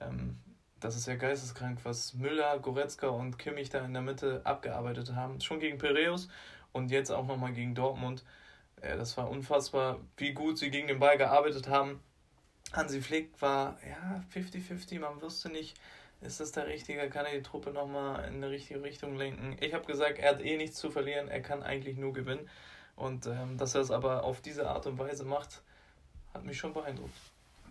Ähm, 0.00 0.38
das 0.80 0.96
ist 0.96 1.06
ja 1.06 1.16
geisteskrank, 1.16 1.80
was 1.84 2.14
Müller, 2.14 2.58
Goretzka 2.58 3.08
und 3.08 3.38
Kimmich 3.38 3.70
da 3.70 3.84
in 3.84 3.92
der 3.92 4.02
Mitte 4.02 4.42
abgearbeitet 4.44 5.14
haben. 5.14 5.40
Schon 5.40 5.60
gegen 5.60 5.78
Piraeus 5.78 6.28
und 6.72 6.90
jetzt 6.90 7.10
auch 7.10 7.26
nochmal 7.26 7.52
gegen 7.52 7.74
Dortmund. 7.74 8.24
Äh, 8.80 8.96
das 8.96 9.16
war 9.16 9.28
unfassbar, 9.30 9.98
wie 10.16 10.32
gut 10.32 10.58
sie 10.58 10.70
gegen 10.70 10.88
den 10.88 10.98
Ball 10.98 11.18
gearbeitet 11.18 11.68
haben. 11.68 12.00
Hansi 12.72 13.00
Flick 13.00 13.40
war 13.40 13.78
ja 13.88 14.22
50-50, 14.34 15.00
man 15.00 15.20
wusste 15.22 15.48
nicht, 15.48 15.78
ist 16.20 16.40
das 16.40 16.52
der 16.52 16.66
Richtige, 16.66 17.08
kann 17.10 17.26
er 17.26 17.32
die 17.32 17.42
Truppe 17.42 17.70
nochmal 17.70 18.24
in 18.28 18.36
eine 18.36 18.50
richtige 18.50 18.82
Richtung 18.82 19.16
lenken. 19.16 19.56
Ich 19.60 19.72
habe 19.72 19.84
gesagt, 19.86 20.18
er 20.18 20.30
hat 20.30 20.42
eh 20.42 20.56
nichts 20.56 20.76
zu 20.78 20.90
verlieren, 20.90 21.28
er 21.28 21.40
kann 21.40 21.62
eigentlich 21.62 21.96
nur 21.96 22.12
gewinnen. 22.12 22.48
Und 22.96 23.26
ähm, 23.26 23.56
dass 23.56 23.74
er 23.74 23.82
es 23.82 23.92
aber 23.92 24.24
auf 24.24 24.40
diese 24.40 24.68
Art 24.68 24.86
und 24.86 24.98
Weise 24.98 25.24
macht, 25.24 25.62
hat 26.34 26.44
mich 26.44 26.58
schon 26.58 26.72
beeindruckt. 26.72 27.14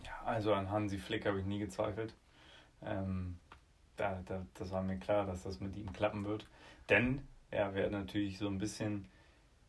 Ja, 0.05 0.21
also 0.25 0.53
an 0.53 0.71
Hansi 0.71 0.97
Flick 0.97 1.25
habe 1.25 1.39
ich 1.39 1.45
nie 1.45 1.59
gezweifelt. 1.59 2.13
Ähm, 2.81 3.37
da, 3.97 4.21
da, 4.25 4.45
das 4.53 4.71
war 4.71 4.81
mir 4.81 4.97
klar, 4.97 5.25
dass 5.25 5.43
das 5.43 5.59
mit 5.59 5.75
ihm 5.75 5.91
klappen 5.91 6.25
wird. 6.25 6.45
Denn 6.87 7.27
ja, 7.51 7.73
wer 7.73 7.89
natürlich 7.89 8.37
so 8.37 8.47
ein 8.47 8.57
bisschen 8.57 9.09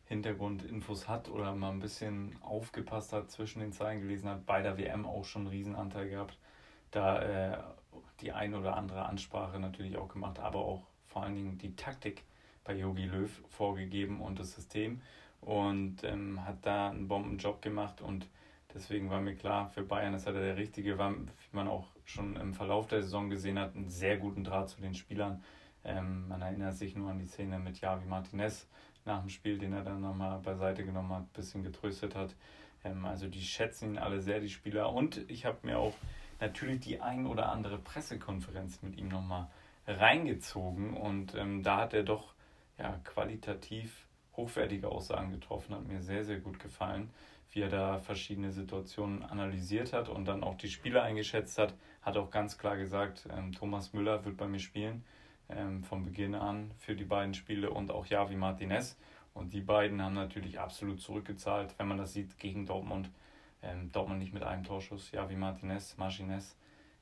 Hintergrundinfos 0.05 1.09
hat 1.09 1.29
oder 1.29 1.55
mal 1.55 1.71
ein 1.71 1.81
bisschen 1.81 2.37
aufgepasst 2.43 3.13
hat, 3.13 3.31
zwischen 3.31 3.61
den 3.61 3.73
Zeilen 3.73 4.01
gelesen 4.01 4.29
hat, 4.29 4.47
bei 4.47 4.63
der 4.63 4.79
WM 4.79 5.07
auch 5.07 5.25
schon 5.25 5.43
einen 5.43 5.51
Riesenanteil 5.51 6.09
gehabt, 6.09 6.39
da 6.91 7.23
äh, 7.23 7.59
die 8.21 8.33
ein 8.33 8.55
oder 8.55 8.77
andere 8.77 9.07
Ansprache 9.07 9.59
natürlich 9.59 9.97
auch 9.97 10.09
gemacht, 10.09 10.39
aber 10.39 10.61
auch 10.61 10.87
vor 11.07 11.23
allen 11.23 11.35
Dingen 11.35 11.59
die 11.59 11.75
Taktik 11.75 12.25
bei 12.65 12.75
Yogi 12.75 13.05
Löw 13.05 13.31
vorgegeben 13.49 14.21
und 14.21 14.39
das 14.39 14.55
System 14.55 15.01
und 15.41 16.05
ähm, 16.05 16.45
hat 16.45 16.59
da 16.63 16.91
einen 16.91 17.09
Bombenjob 17.09 17.63
gemacht 17.63 18.01
und 18.01 18.29
deswegen 18.75 19.11
war 19.11 19.21
mir 19.21 19.35
klar, 19.35 19.69
für 19.71 19.83
Bayern 19.83 20.15
ist 20.15 20.27
er 20.27 20.33
der 20.33 20.57
Richtige, 20.57 20.99
war, 20.99 21.13
wie 21.13 21.57
man 21.57 21.69
auch 21.69 21.87
schon 22.05 22.37
im 22.37 22.55
Verlauf 22.55 22.87
der 22.87 23.03
Saison 23.03 23.31
gesehen 23.31 23.59
hat, 23.59 23.75
einen 23.75 23.89
sehr 23.89 24.17
guten 24.19 24.45
Draht 24.45 24.69
zu 24.69 24.81
den 24.81 24.95
Spielern. 24.95 25.43
Ähm, 25.85 26.29
man 26.29 26.43
erinnert 26.43 26.77
sich 26.77 26.97
nur 26.97 27.11
an 27.11 27.19
die 27.19 27.27
Szene 27.27 27.59
mit 27.59 27.81
Javi 27.81 28.07
Martinez 28.07 28.69
nach 29.05 29.21
dem 29.21 29.31
Spiel, 29.31 29.59
den 29.59 29.73
er 29.73 29.83
dann 29.83 30.01
nochmal 30.01 30.39
beiseite 30.41 30.85
genommen 30.85 31.13
hat, 31.13 31.23
ein 31.23 31.33
bisschen 31.33 31.63
getröstet 31.63 32.15
hat. 32.15 32.35
Ähm, 32.85 33.05
also 33.05 33.29
die 33.29 33.43
schätzen 33.43 33.91
ihn 33.91 33.99
alle 33.99 34.21
sehr, 34.21 34.41
die 34.41 34.51
Spieler. 34.51 34.93
Und 34.93 35.29
ich 35.31 35.45
habe 35.47 35.59
mir 35.63 35.79
auch 35.79 35.95
natürlich 36.41 36.81
die 36.81 37.01
ein 37.01 37.27
oder 37.27 37.51
andere 37.51 37.79
Pressekonferenz 37.79 38.83
mit 38.83 38.97
ihm 38.97 39.09
nochmal 39.09 39.49
reingezogen 39.87 40.95
und 40.95 41.35
ähm, 41.35 41.63
da 41.63 41.79
hat 41.79 41.95
er 41.95 42.03
doch 42.03 42.35
ja, 42.79 43.01
qualitativ 43.05 44.07
hochwertige 44.37 44.89
Aussagen 44.89 45.31
getroffen, 45.31 45.75
hat 45.75 45.87
mir 45.87 46.01
sehr, 46.01 46.25
sehr 46.25 46.39
gut 46.39 46.61
gefallen, 46.61 47.11
wie 47.51 47.63
er 47.63 47.69
da 47.69 47.99
verschiedene 47.99 48.53
Situationen 48.53 49.23
analysiert 49.23 49.93
hat 49.93 50.09
und 50.09 50.27
dann 50.27 50.45
auch 50.45 50.57
die 50.57 50.69
Spieler 50.69 51.03
eingeschätzt 51.03 51.59
hat, 51.59 51.75
hat 52.03 52.17
auch 52.17 52.31
ganz 52.31 52.59
klar 52.59 52.77
gesagt, 52.77 53.27
ähm, 53.37 53.53
Thomas 53.53 53.93
Müller 53.93 54.25
wird 54.25 54.37
bei 54.37 54.47
mir 54.47 54.61
spielen, 54.61 55.05
ähm, 55.49 55.83
von 55.83 56.05
Beginn 56.05 56.35
an 56.35 56.71
für 56.79 56.95
die 56.95 57.05
beiden 57.05 57.35
Spiele 57.35 57.71
und 57.71 57.91
auch 57.91 58.07
Javi 58.07 58.37
Martinez. 58.37 58.99
Und 59.35 59.53
die 59.53 59.61
beiden 59.61 60.03
haben 60.03 60.15
natürlich 60.15 60.59
absolut 60.59 61.01
zurückgezahlt, 61.01 61.75
wenn 61.79 61.89
man 61.89 61.99
das 61.99 62.13
sieht, 62.13 62.39
gegen 62.39 62.67
Dortmund. 62.67 63.11
Ähm, 63.63 63.91
Dortmund 63.93 64.21
nicht 64.21 64.33
mit 64.33 64.43
einem 64.43 64.65
Torschuss, 64.65 65.11
Javi 65.11 65.37
Martinez, 65.37 65.97
Martinez. 65.97 66.57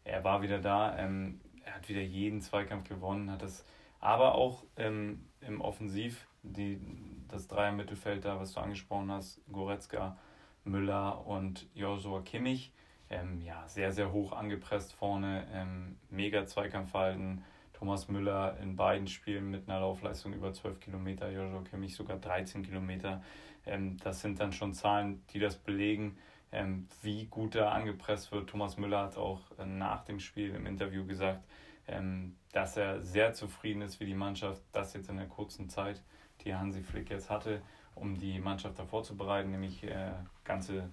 Er 0.04 0.24
war 0.24 0.42
wieder 0.42 0.58
da, 0.58 0.96
ähm, 0.98 1.40
er 1.64 1.74
hat 1.74 1.88
wieder 1.88 2.00
jeden 2.00 2.40
Zweikampf 2.40 2.88
gewonnen, 2.88 3.30
hat 3.30 3.42
das 3.42 3.64
aber 4.00 4.34
auch 4.34 4.64
ähm, 4.76 5.26
im 5.40 5.60
Offensiv 5.60 6.26
die, 6.42 6.80
das 7.28 7.48
Dreier-Mittelfeld 7.48 8.24
da, 8.24 8.38
was 8.38 8.52
du 8.52 8.60
angesprochen 8.60 9.10
hast, 9.10 9.40
Goretzka, 9.50 10.16
Müller 10.64 11.26
und 11.26 11.66
Joshua 11.74 12.22
Kimmich, 12.22 12.72
ähm, 13.10 13.40
ja, 13.40 13.66
sehr, 13.68 13.92
sehr 13.92 14.12
hoch 14.12 14.32
angepresst 14.32 14.92
vorne, 14.92 15.46
ähm, 15.52 15.96
mega 16.10 16.46
Zweikampfverhalten. 16.46 17.44
Thomas 17.72 18.08
Müller 18.08 18.56
in 18.62 18.74
beiden 18.74 19.06
Spielen 19.06 19.50
mit 19.50 19.68
einer 19.68 19.80
Laufleistung 19.80 20.32
über 20.32 20.52
12 20.52 20.80
Kilometer, 20.80 21.30
Joshua 21.30 21.62
Kimmich 21.62 21.94
sogar 21.94 22.16
13 22.16 22.62
Kilometer. 22.62 23.22
Ähm, 23.66 23.98
das 23.98 24.22
sind 24.22 24.40
dann 24.40 24.52
schon 24.52 24.72
Zahlen, 24.72 25.22
die 25.30 25.38
das 25.38 25.56
belegen, 25.56 26.16
ähm, 26.52 26.88
wie 27.02 27.26
gut 27.26 27.54
da 27.54 27.70
angepresst 27.70 28.32
wird. 28.32 28.48
Thomas 28.50 28.76
Müller 28.76 29.02
hat 29.02 29.16
auch 29.16 29.40
äh, 29.58 29.66
nach 29.66 30.04
dem 30.04 30.20
Spiel 30.20 30.54
im 30.54 30.66
Interview 30.66 31.06
gesagt, 31.06 31.44
ähm, 31.88 32.36
dass 32.52 32.76
er 32.76 33.02
sehr 33.02 33.34
zufrieden 33.34 33.82
ist, 33.82 34.00
wie 34.00 34.06
die 34.06 34.14
Mannschaft 34.14 34.62
das 34.72 34.94
jetzt 34.94 35.08
in 35.08 35.16
der 35.16 35.26
kurzen 35.26 35.68
Zeit 35.68 36.02
die 36.44 36.54
Hansi 36.54 36.82
Flick 36.82 37.10
jetzt 37.10 37.30
hatte, 37.30 37.62
um 37.94 38.18
die 38.18 38.38
Mannschaft 38.38 38.78
davor 38.78 39.02
zu 39.02 39.16
bereiten, 39.16 39.50
nämlich 39.50 39.82
äh, 39.84 40.12
ganze 40.44 40.90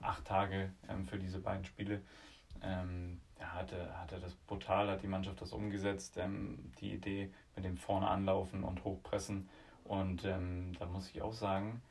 acht 0.00 0.24
Tage 0.24 0.72
ähm, 0.88 1.04
für 1.04 1.18
diese 1.18 1.38
beiden 1.38 1.64
Spiele. 1.64 2.00
Ähm, 2.62 3.20
ja, 3.40 3.52
hatte, 3.54 3.98
hatte 3.98 4.20
das 4.20 4.34
brutal, 4.34 4.88
hat 4.88 5.02
die 5.02 5.08
Mannschaft 5.08 5.40
das 5.40 5.52
umgesetzt, 5.52 6.16
ähm, 6.18 6.72
die 6.80 6.92
Idee 6.92 7.30
mit 7.56 7.64
dem 7.64 7.76
Vorne 7.76 8.08
anlaufen 8.08 8.64
und 8.64 8.84
hochpressen. 8.84 9.48
Und 9.84 10.24
ähm, 10.24 10.72
da 10.78 10.86
muss 10.86 11.10
ich 11.10 11.20
auch 11.20 11.32
sagen, 11.32 11.82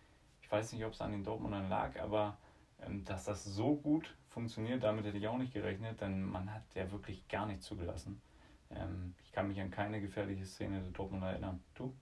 ich 0.41 0.51
weiß 0.51 0.73
nicht, 0.73 0.85
ob 0.85 0.93
es 0.93 1.01
an 1.01 1.11
den 1.11 1.23
Dortmundern 1.23 1.69
lag, 1.69 1.99
aber 1.99 2.37
dass 3.05 3.25
das 3.25 3.43
so 3.43 3.75
gut 3.75 4.13
funktioniert, 4.29 4.83
damit 4.83 5.05
hätte 5.05 5.17
ich 5.17 5.27
auch 5.27 5.37
nicht 5.37 5.53
gerechnet, 5.53 6.01
denn 6.01 6.23
man 6.23 6.53
hat 6.53 6.63
ja 6.73 6.91
wirklich 6.91 7.27
gar 7.27 7.45
nichts 7.45 7.65
zugelassen. 7.65 8.21
Ähm, 8.71 9.13
ich 9.23 9.31
kann 9.31 9.47
mich 9.47 9.61
an 9.61 9.71
keine 9.71 10.01
gefährliche 10.01 10.45
Szene 10.45 10.81
der 10.81 10.91
Dortmunder 10.91 11.29
erinnern. 11.29 11.63
Du? 11.75 11.93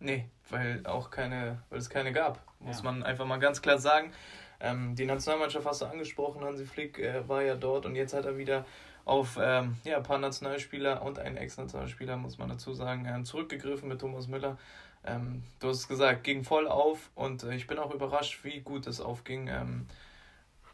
Nee, 0.00 0.28
weil 0.50 0.84
auch 0.86 1.10
keine, 1.10 1.62
weil 1.70 1.78
es 1.78 1.90
keine 1.90 2.12
gab, 2.12 2.40
muss 2.60 2.78
ja. 2.78 2.84
man 2.84 3.02
einfach 3.02 3.26
mal 3.26 3.38
ganz 3.38 3.62
klar 3.62 3.78
sagen. 3.78 4.12
Ähm, 4.60 4.94
die 4.94 5.06
Nationalmannschaft 5.06 5.66
hast 5.66 5.82
du 5.82 5.86
angesprochen, 5.86 6.42
Hansi 6.42 6.66
Flick 6.66 6.98
äh, 6.98 7.28
war 7.28 7.42
ja 7.42 7.54
dort 7.54 7.86
und 7.86 7.94
jetzt 7.94 8.14
hat 8.14 8.24
er 8.24 8.36
wieder 8.36 8.64
auf 9.04 9.38
ähm, 9.40 9.76
ja, 9.84 9.96
ein 9.96 10.02
paar 10.02 10.18
Nationalspieler 10.18 11.02
und 11.02 11.18
einen 11.18 11.36
Ex-Nationalspieler, 11.36 12.16
muss 12.16 12.38
man 12.38 12.48
dazu 12.48 12.74
sagen, 12.74 13.24
zurückgegriffen 13.24 13.88
mit 13.88 14.00
Thomas 14.00 14.28
Müller. 14.28 14.58
Ähm, 15.04 15.42
du 15.60 15.68
hast 15.68 15.78
es 15.78 15.88
gesagt, 15.88 16.24
ging 16.24 16.44
voll 16.44 16.68
auf 16.68 17.10
und 17.14 17.42
äh, 17.44 17.54
ich 17.54 17.66
bin 17.66 17.78
auch 17.78 17.94
überrascht, 17.94 18.44
wie 18.44 18.60
gut 18.60 18.86
es 18.86 19.00
aufging. 19.00 19.48
Ähm, 19.48 19.86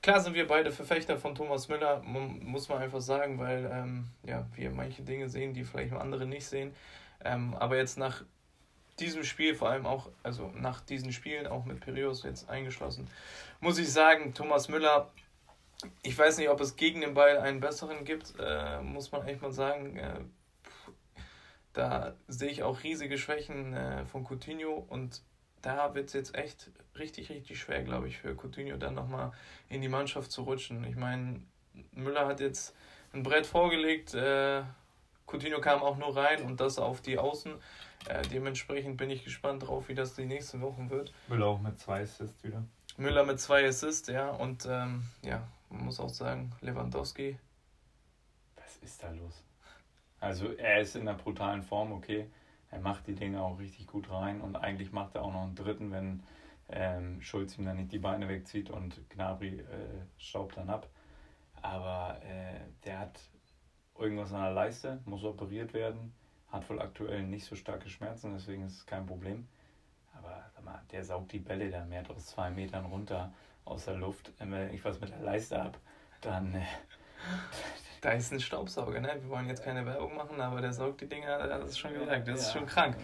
klar 0.05 0.21
sind 0.21 0.35
wir 0.35 0.47
beide 0.47 0.71
Verfechter 0.71 1.17
von 1.17 1.35
Thomas 1.35 1.69
Müller, 1.69 2.03
muss 2.05 2.69
man 2.69 2.83
einfach 2.83 3.01
sagen, 3.01 3.39
weil 3.39 3.71
ähm, 3.73 4.05
ja, 4.23 4.47
wir 4.55 4.71
manche 4.71 5.01
Dinge 5.01 5.31
sehen, 5.31 5.55
die 5.55 5.65
vielleicht 5.65 5.95
andere 5.95 6.27
nicht 6.27 6.45
sehen. 6.45 6.75
Ähm, 7.25 7.55
aber 7.55 7.79
jetzt 7.79 7.97
nach 7.97 8.23
diesem 9.01 9.25
Spiel, 9.25 9.55
vor 9.55 9.71
allem 9.71 9.87
auch, 9.87 10.11
also 10.23 10.53
nach 10.55 10.83
diesen 10.83 11.11
Spielen, 11.11 11.47
auch 11.47 11.65
mit 11.65 11.81
Piraeus 11.81 12.23
jetzt 12.23 12.51
eingeschlossen, 12.51 13.09
muss 13.61 13.79
ich 13.79 13.91
sagen, 13.91 14.35
Thomas 14.35 14.69
Müller, 14.69 15.11
ich 16.03 16.19
weiß 16.19 16.37
nicht, 16.37 16.51
ob 16.51 16.61
es 16.61 16.77
gegen 16.77 17.01
den 17.01 17.15
Ball 17.15 17.39
einen 17.39 17.61
besseren 17.61 18.05
gibt, 18.05 18.35
äh, 18.39 18.83
muss 18.83 19.11
man 19.11 19.27
echt 19.27 19.41
mal 19.41 19.53
sagen. 19.53 19.97
Äh, 19.97 20.21
da 21.73 22.15
sehe 22.29 22.51
ich 22.51 22.63
auch 22.63 22.83
riesige 22.83 23.17
Schwächen 23.17 23.73
äh, 23.73 24.05
von 24.05 24.23
Coutinho 24.23 24.85
und 24.87 25.23
da 25.65 25.95
wird 25.95 26.09
es 26.09 26.13
jetzt 26.13 26.35
echt 26.35 26.71
richtig, 26.99 27.31
richtig 27.31 27.59
schwer, 27.59 27.83
glaube 27.83 28.09
ich, 28.09 28.19
für 28.19 28.35
Coutinho 28.35 28.77
dann 28.77 28.95
nochmal 28.95 29.33
in 29.69 29.81
die 29.81 29.89
Mannschaft 29.89 30.31
zu 30.31 30.43
rutschen. 30.43 30.85
Ich 30.85 30.97
meine, 30.97 31.41
Müller 31.93 32.27
hat 32.27 32.41
jetzt 32.41 32.75
ein 33.13 33.23
Brett 33.23 33.47
vorgelegt, 33.47 34.15
äh, 34.15 34.63
Coutinho 35.27 35.61
kam 35.61 35.83
auch 35.83 35.97
nur 35.97 36.17
rein 36.17 36.43
und 36.43 36.61
das 36.61 36.79
auf 36.79 37.01
die 37.01 37.19
Außen. 37.19 37.55
Äh, 38.09 38.23
dementsprechend 38.29 38.99
bin 38.99 39.11
ich 39.11 39.25
gespannt 39.25 39.67
drauf, 39.67 39.89
wie 39.89 39.95
das 39.95 40.15
die 40.15 40.27
nächsten 40.27 40.61
Wochen 40.61 40.91
wird. 40.91 41.13
Müller 41.29 41.47
auch 41.47 41.61
mit 41.61 41.81
zwei 41.81 42.03
Assists 42.03 42.45
wieder. 42.45 42.63
Müller 42.97 43.25
mit 43.25 43.41
zwei 43.41 43.67
Assists, 43.67 44.09
ja. 44.09 44.31
Und 44.31 44.67
ähm, 44.67 45.05
ja, 45.23 45.47
man 45.71 45.87
muss 45.87 45.99
auch 45.99 46.11
sagen, 46.11 46.53
Lewandowski. 46.61 47.39
Was 48.57 48.77
ist 48.83 49.03
da 49.03 49.11
los? 49.11 49.43
Also 50.21 50.53
er 50.53 50.81
ist 50.81 50.97
in 50.97 51.09
einer 51.09 51.17
brutalen 51.17 51.63
Form, 51.63 51.93
okay. 51.93 52.27
Er 52.75 52.81
macht 52.81 53.07
die 53.07 53.15
Dinge 53.15 53.41
auch 53.41 53.59
richtig 53.61 53.87
gut 53.87 54.11
rein 54.11 54.41
und 54.41 54.57
eigentlich 54.57 54.91
macht 54.91 55.15
er 55.15 55.23
auch 55.23 55.33
noch 55.33 55.45
einen 55.45 55.55
dritten, 55.55 55.93
wenn 55.93 56.25
ähm, 56.69 57.23
Schulz 57.23 57.57
ihm 57.57 57.65
dann 57.65 57.77
nicht 57.77 57.93
die 57.93 58.01
Beine 58.01 58.29
wegzieht 58.29 58.69
und 58.69 59.09
Gnabry 59.11 59.61
äh, 59.61 60.05
staubt 60.19 60.57
dann 60.57 60.69
ab. 60.69 60.89
Aber 61.63 62.21
äh, 62.25 62.61
der 62.85 62.99
hat 62.99 63.21
irgendwas 63.97 64.33
an 64.33 64.43
der 64.43 64.53
Leiste, 64.53 65.01
muss 65.05 65.23
operiert 65.23 65.73
werden, 65.73 66.13
hat 66.49 66.69
wohl 66.69 66.81
aktuell 66.81 67.23
nicht 67.23 67.45
so 67.45 67.55
starke 67.55 67.89
Schmerzen, 67.89 68.33
deswegen 68.33 68.65
ist 68.65 68.79
es 68.79 68.87
kein 68.87 69.07
Problem. 69.07 69.47
Aber 70.19 70.45
mal, 70.65 70.83
der 70.91 71.05
saugt 71.05 71.31
die 71.31 71.39
Bälle 71.39 71.71
da 71.71 71.85
mehr 71.85 72.03
aus 72.11 72.27
zwei 72.27 72.51
Metern 72.51 72.87
runter 72.87 73.33
aus 73.65 73.85
der 73.85 73.95
Luft. 73.95 74.33
Wenn 74.39 74.75
ich 74.75 74.85
was 74.85 75.01
mit 75.01 75.11
der 75.11 75.21
Leiste 75.21 75.63
habe, 75.63 75.79
dann. 76.21 76.55
Äh, 76.57 76.65
da 78.05 78.11
ist 78.11 78.33
ein 78.33 78.41
Staubsauger, 78.41 79.01
ne? 79.01 79.17
Wir 79.21 79.31
wollen 79.31 79.49
jetzt 79.49 79.65
keine 79.65 79.87
Werbung 79.87 80.15
machen, 80.15 80.41
aber 80.41 80.61
der 80.61 80.73
saugt 80.73 81.01
die 81.01 81.09
Dinger, 81.09 81.47
das 81.47 81.71
ist 81.71 81.79
schon 81.79 81.95
gesagt, 81.95 82.29
das 82.29 82.41
ist 82.41 82.53
schon 82.53 82.67
krank. 82.67 82.97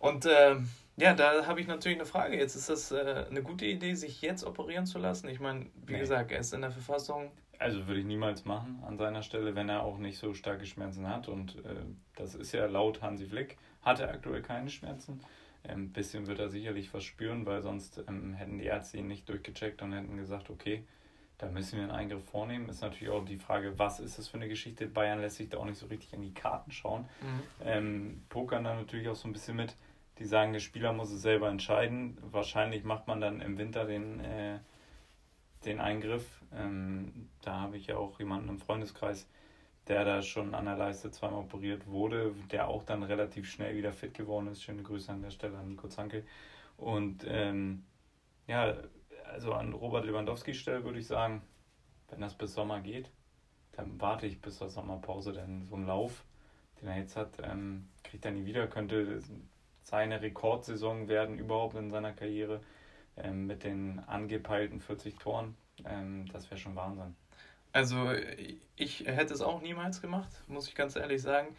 Und 0.00 0.26
äh, 0.26 0.56
ja, 0.96 1.14
da 1.14 1.46
habe 1.46 1.60
ich 1.60 1.68
natürlich 1.68 1.98
eine 1.98 2.06
Frage. 2.06 2.36
Jetzt 2.36 2.56
ist 2.56 2.68
das 2.68 2.90
äh, 2.90 3.26
eine 3.30 3.42
gute 3.42 3.66
Idee, 3.66 3.94
sich 3.94 4.20
jetzt 4.20 4.44
operieren 4.44 4.86
zu 4.86 4.98
lassen. 4.98 5.28
Ich 5.28 5.38
meine, 5.38 5.66
wie 5.86 5.92
nee. 5.92 6.00
gesagt, 6.00 6.32
er 6.32 6.40
ist 6.40 6.52
in 6.52 6.60
der 6.60 6.72
Verfassung, 6.72 7.30
also 7.58 7.86
würde 7.86 8.00
ich 8.00 8.06
niemals 8.06 8.44
machen 8.44 8.82
an 8.86 8.98
seiner 8.98 9.22
Stelle, 9.22 9.54
wenn 9.54 9.68
er 9.68 9.82
auch 9.82 9.98
nicht 9.98 10.18
so 10.18 10.32
starke 10.34 10.64
Schmerzen 10.64 11.08
hat. 11.08 11.28
Und 11.28 11.56
äh, 11.64 11.84
das 12.16 12.34
ist 12.34 12.52
ja 12.52 12.66
laut 12.66 13.02
Hansi 13.02 13.26
Flick, 13.26 13.58
hat 13.82 14.00
er 14.00 14.10
aktuell 14.10 14.42
keine 14.42 14.70
Schmerzen. 14.70 15.20
Ein 15.64 15.70
ähm, 15.70 15.92
bisschen 15.92 16.26
wird 16.26 16.38
er 16.38 16.48
sicherlich 16.48 16.88
verspüren, 16.88 17.46
weil 17.46 17.62
sonst 17.62 18.02
ähm, 18.08 18.34
hätten 18.34 18.58
die 18.58 18.64
Ärzte 18.64 18.98
ihn 18.98 19.08
nicht 19.08 19.28
durchgecheckt 19.28 19.82
und 19.82 19.92
hätten 19.92 20.16
gesagt, 20.16 20.50
okay, 20.50 20.84
da 21.38 21.46
müssen 21.46 21.76
wir 21.76 21.84
einen 21.84 21.92
Eingriff 21.92 22.24
vornehmen. 22.24 22.68
Ist 22.68 22.82
natürlich 22.82 23.12
auch 23.12 23.24
die 23.24 23.38
Frage, 23.38 23.78
was 23.78 24.00
ist 24.00 24.18
das 24.18 24.28
für 24.28 24.36
eine 24.36 24.48
Geschichte? 24.48 24.86
Bayern 24.86 25.20
lässt 25.20 25.36
sich 25.36 25.48
da 25.48 25.58
auch 25.58 25.64
nicht 25.64 25.78
so 25.78 25.86
richtig 25.86 26.12
in 26.12 26.22
die 26.22 26.34
Karten 26.34 26.70
schauen. 26.72 27.02
Mhm. 27.22 27.42
Ähm, 27.64 28.22
pokern 28.28 28.64
dann 28.64 28.78
natürlich 28.78 29.08
auch 29.08 29.16
so 29.16 29.28
ein 29.28 29.32
bisschen 29.32 29.56
mit. 29.56 29.76
Die 30.18 30.24
sagen, 30.24 30.52
der 30.52 30.60
Spieler 30.60 30.92
muss 30.92 31.12
es 31.12 31.22
selber 31.22 31.48
entscheiden. 31.48 32.18
Wahrscheinlich 32.32 32.82
macht 32.82 33.06
man 33.06 33.20
dann 33.20 33.40
im 33.40 33.56
Winter 33.56 33.84
den, 33.84 34.18
äh, 34.20 34.58
den 35.64 35.78
Eingriff 35.78 36.38
ähm, 36.52 37.28
da 37.42 37.60
habe 37.60 37.76
ich 37.76 37.86
ja 37.86 37.96
auch 37.96 38.18
jemanden 38.18 38.48
im 38.48 38.58
Freundeskreis, 38.58 39.28
der 39.86 40.04
da 40.04 40.22
schon 40.22 40.54
an 40.54 40.66
der 40.66 40.76
Leiste 40.76 41.10
zweimal 41.10 41.40
operiert 41.40 41.86
wurde, 41.86 42.34
der 42.50 42.68
auch 42.68 42.84
dann 42.84 43.02
relativ 43.02 43.50
schnell 43.50 43.76
wieder 43.76 43.92
fit 43.92 44.14
geworden 44.14 44.48
ist. 44.48 44.62
Schöne 44.62 44.82
Grüße 44.82 45.10
an 45.10 45.22
der 45.22 45.30
Stelle 45.30 45.58
an 45.58 45.68
Nico 45.68 45.88
Zanke. 45.88 46.24
Und 46.76 47.24
ähm, 47.26 47.84
ja, 48.46 48.76
also 49.32 49.52
an 49.52 49.72
Robert 49.72 50.04
Lewandowski 50.04 50.54
Stelle 50.54 50.84
würde 50.84 50.98
ich 50.98 51.06
sagen, 51.06 51.42
wenn 52.08 52.20
das 52.20 52.34
bis 52.34 52.54
Sommer 52.54 52.80
geht, 52.80 53.10
dann 53.72 54.00
warte 54.00 54.26
ich 54.26 54.40
bis 54.40 54.58
zur 54.58 54.68
Sommerpause, 54.68 55.32
denn 55.32 55.66
so 55.68 55.76
ein 55.76 55.86
Lauf, 55.86 56.24
den 56.80 56.88
er 56.88 56.98
jetzt 56.98 57.16
hat, 57.16 57.38
ähm, 57.42 57.88
kriegt 58.02 58.24
er 58.24 58.32
nie 58.32 58.44
wieder, 58.44 58.66
könnte 58.66 59.22
seine 59.80 60.20
Rekordsaison 60.20 61.08
werden 61.08 61.38
überhaupt 61.38 61.76
in 61.76 61.90
seiner 61.90 62.12
Karriere 62.12 62.60
ähm, 63.16 63.46
mit 63.46 63.64
den 63.64 64.00
angepeilten 64.06 64.80
40 64.80 65.16
Toren. 65.18 65.56
Ähm, 65.84 66.26
das 66.32 66.50
wäre 66.50 66.60
schon 66.60 66.76
Wahnsinn. 66.76 67.14
Also 67.72 68.12
ich 68.76 69.00
hätte 69.06 69.34
es 69.34 69.40
auch 69.40 69.60
niemals 69.60 70.00
gemacht, 70.00 70.30
muss 70.48 70.68
ich 70.68 70.74
ganz 70.74 70.96
ehrlich 70.96 71.22
sagen. 71.22 71.54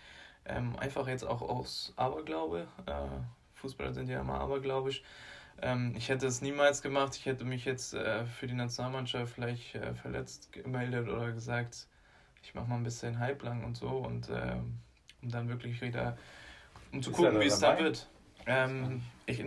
Ähm, 0.46 0.76
einfach 0.78 1.08
jetzt 1.08 1.24
auch 1.24 1.42
aus 1.42 1.94
Aberglaube. 1.96 2.68
Äh, 2.86 3.08
Fußballer 3.54 3.94
sind 3.94 4.10
ja 4.10 4.22
immer 4.22 4.40
abergläubisch. 4.40 5.04
Ähm, 5.62 5.94
ich 5.98 6.10
hätte 6.10 6.28
es 6.28 6.42
niemals 6.42 6.82
gemacht. 6.82 7.16
Ich 7.16 7.26
hätte 7.26 7.46
mich 7.46 7.66
jetzt 7.66 7.94
äh, 7.94 8.26
für 8.26 8.48
die 8.48 8.54
Nationalmannschaft 8.54 9.34
vielleicht 9.34 9.76
äh, 9.76 9.94
verletzt 9.94 10.52
gemeldet 10.52 11.08
oder 11.08 11.32
gesagt, 11.32 11.88
ich 12.44 12.54
mache 12.56 12.68
mal 12.68 12.76
ein 12.76 12.84
bisschen 12.84 13.20
halblang 13.20 13.64
und 13.64 13.78
so 13.78 13.90
und 13.90 14.30
äh, 14.30 14.56
um 15.22 15.30
dann 15.30 15.50
wirklich 15.50 15.82
wieder 15.82 16.18
um 16.92 17.02
zu 17.02 17.12
Ist 17.12 17.18
gucken, 17.18 17.40
wie 17.40 17.46
es 17.46 17.60
dann 17.60 17.78
wird. 17.80 18.08
Ähm, 18.46 19.02
ich, 19.26 19.44